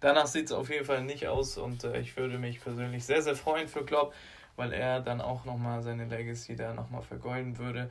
Danach 0.01 0.27
sieht 0.27 0.47
es 0.47 0.53
auf 0.53 0.71
jeden 0.71 0.85
Fall 0.85 1.03
nicht 1.03 1.27
aus 1.29 1.59
und 1.59 1.85
äh, 1.85 2.01
ich 2.01 2.17
würde 2.17 2.39
mich 2.39 2.61
persönlich 2.61 3.05
sehr, 3.05 3.21
sehr 3.21 3.35
freuen 3.35 3.69
für 3.69 3.85
Klopp, 3.85 4.15
weil 4.57 4.73
er 4.73 5.01
dann 5.01 5.21
auch 5.21 5.45
nochmal 5.45 5.83
seine 5.83 6.07
Legacy 6.07 6.57
da 6.57 6.73
nochmal 6.73 7.03
vergolden 7.03 7.59
würde. 7.59 7.91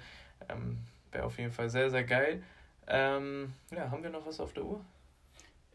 Ähm, 0.49 0.80
Wäre 1.11 1.25
auf 1.25 1.38
jeden 1.38 1.51
Fall 1.51 1.69
sehr, 1.69 1.89
sehr 1.89 2.03
geil. 2.03 2.43
Ähm, 2.88 3.53
ja, 3.71 3.91
haben 3.91 4.03
wir 4.03 4.09
noch 4.09 4.25
was 4.25 4.39
auf 4.39 4.53
der 4.53 4.63
Uhr? 4.63 4.82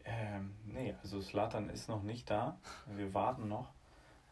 Ähm, 0.05 0.53
nee, 0.65 0.93
also 1.01 1.21
Slatan 1.21 1.69
ist 1.69 1.87
noch 1.87 2.03
nicht 2.03 2.29
da. 2.29 2.57
Wir 2.87 3.13
warten 3.13 3.47
noch. 3.47 3.69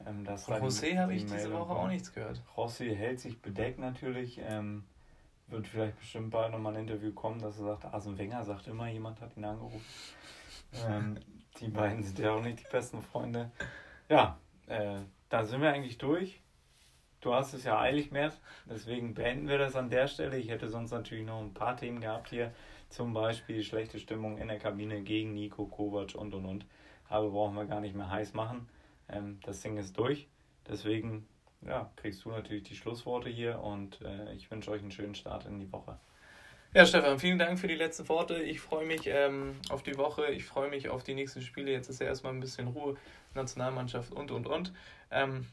Ähm, 0.06 0.26
das 0.26 0.46
Von 0.46 0.62
José 0.62 0.98
habe 0.98 1.14
ich 1.14 1.26
diese 1.26 1.54
Woche 1.54 1.74
auch 1.74 1.88
nichts 1.88 2.14
gehört. 2.14 2.42
Rossi 2.58 2.96
hält 2.96 3.20
sich 3.20 3.40
bedeckt 3.42 3.80
natürlich. 3.80 4.40
Ähm, 4.44 4.84
wird 5.52 5.68
vielleicht 5.68 5.98
bestimmt 6.00 6.32
bald 6.32 6.52
nochmal 6.52 6.74
ein 6.74 6.82
Interview 6.82 7.12
kommen, 7.14 7.40
dass 7.40 7.60
er 7.60 7.66
sagt, 7.66 7.86
Arsene 7.86 8.18
Wenger 8.18 8.44
sagt 8.44 8.68
immer, 8.68 8.88
jemand 8.88 9.22
hat 9.22 9.36
ihn 9.38 9.46
angerufen. 9.46 9.86
ähm, 10.88 11.18
die 11.60 11.68
beiden 11.68 12.04
sind 12.04 12.20
ja 12.20 12.34
auch 12.34 12.42
nicht 12.42 12.60
die 12.60 12.72
besten 12.72 13.02
Freunde. 13.02 13.52
Ja, 14.10 14.38
äh, 14.68 15.02
da 15.30 15.44
sind 15.44 15.62
wir 15.62 15.72
eigentlich 15.72 15.98
durch. 15.98 16.42
Du 17.22 17.34
hast 17.34 17.54
es 17.54 17.64
ja 17.66 17.80
eilig, 17.80 18.12
Mert. 18.12 18.40
Deswegen 18.66 19.14
beenden 19.14 19.48
wir 19.48 19.60
das 19.60 19.76
an 19.76 19.90
der 19.90 20.08
Stelle. 20.08 20.38
Ich 20.38 20.50
hätte 20.50 20.70
sonst 20.70 20.92
natürlich 20.92 21.26
noch 21.26 21.40
ein 21.40 21.54
paar 21.54 21.78
Themen 21.78 22.02
gehabt 22.02 22.30
hier. 22.30 22.52
Zum 22.90 23.14
Beispiel 23.14 23.64
schlechte 23.64 24.00
Stimmung 24.00 24.38
in 24.38 24.48
der 24.48 24.58
Kabine 24.58 25.02
gegen 25.02 25.34
Nico 25.34 25.66
Kovac 25.66 26.16
und 26.16 26.34
und 26.34 26.46
und. 26.46 26.66
Aber 27.08 27.30
brauchen 27.30 27.56
wir 27.56 27.66
gar 27.66 27.80
nicht 27.80 27.96
mehr 27.96 28.10
heiß 28.10 28.34
machen. 28.34 28.68
Ähm, 29.08 29.40
das 29.44 29.62
Ding 29.62 29.78
ist 29.78 29.98
durch. 29.98 30.28
Deswegen 30.68 31.28
ja, 31.68 31.92
kriegst 31.96 32.26
du 32.26 32.30
natürlich 32.30 32.64
die 32.64 32.76
Schlussworte 32.76 33.30
hier 33.30 33.60
und 33.60 34.02
äh, 34.02 34.34
ich 34.34 34.50
wünsche 34.50 34.72
euch 34.72 34.82
einen 34.82 34.92
schönen 34.92 35.16
Start 35.16 35.46
in 35.46 35.60
die 35.60 35.72
Woche. 35.72 35.98
Ja, 36.74 36.86
Stefan, 36.86 37.20
vielen 37.20 37.38
Dank 37.38 37.60
für 37.60 37.68
die 37.68 37.76
letzten 37.76 38.08
Worte. 38.08 38.42
Ich 38.42 38.62
freue 38.62 38.86
mich 38.86 39.02
ähm, 39.06 39.56
auf 39.70 39.84
die 39.84 39.98
Woche. 39.98 40.28
Ich 40.28 40.46
freue 40.46 40.70
mich 40.70 40.88
auf 40.88 41.04
die 41.04 41.14
nächsten 41.14 41.42
Spiele. 41.42 41.70
Jetzt 41.72 41.90
ist 41.90 42.00
ja 42.00 42.08
erstmal 42.08 42.34
ein 42.34 42.40
bisschen 42.40 42.70
Ruhe, 42.70 42.96
Nationalmannschaft 43.34 44.14
und 44.14 44.32
und 44.32 44.48
und. 44.48 44.74
Ähm, 45.12 45.48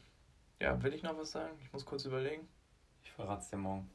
ja, 0.61 0.81
will 0.81 0.93
ich 0.93 1.03
noch 1.03 1.17
was 1.17 1.31
sagen? 1.31 1.57
Ich 1.61 1.73
muss 1.73 1.85
kurz 1.85 2.05
überlegen. 2.05 2.47
Ich 3.03 3.11
verrate 3.11 3.41
es 3.41 3.49
dir 3.49 3.57
morgen. 3.57 3.89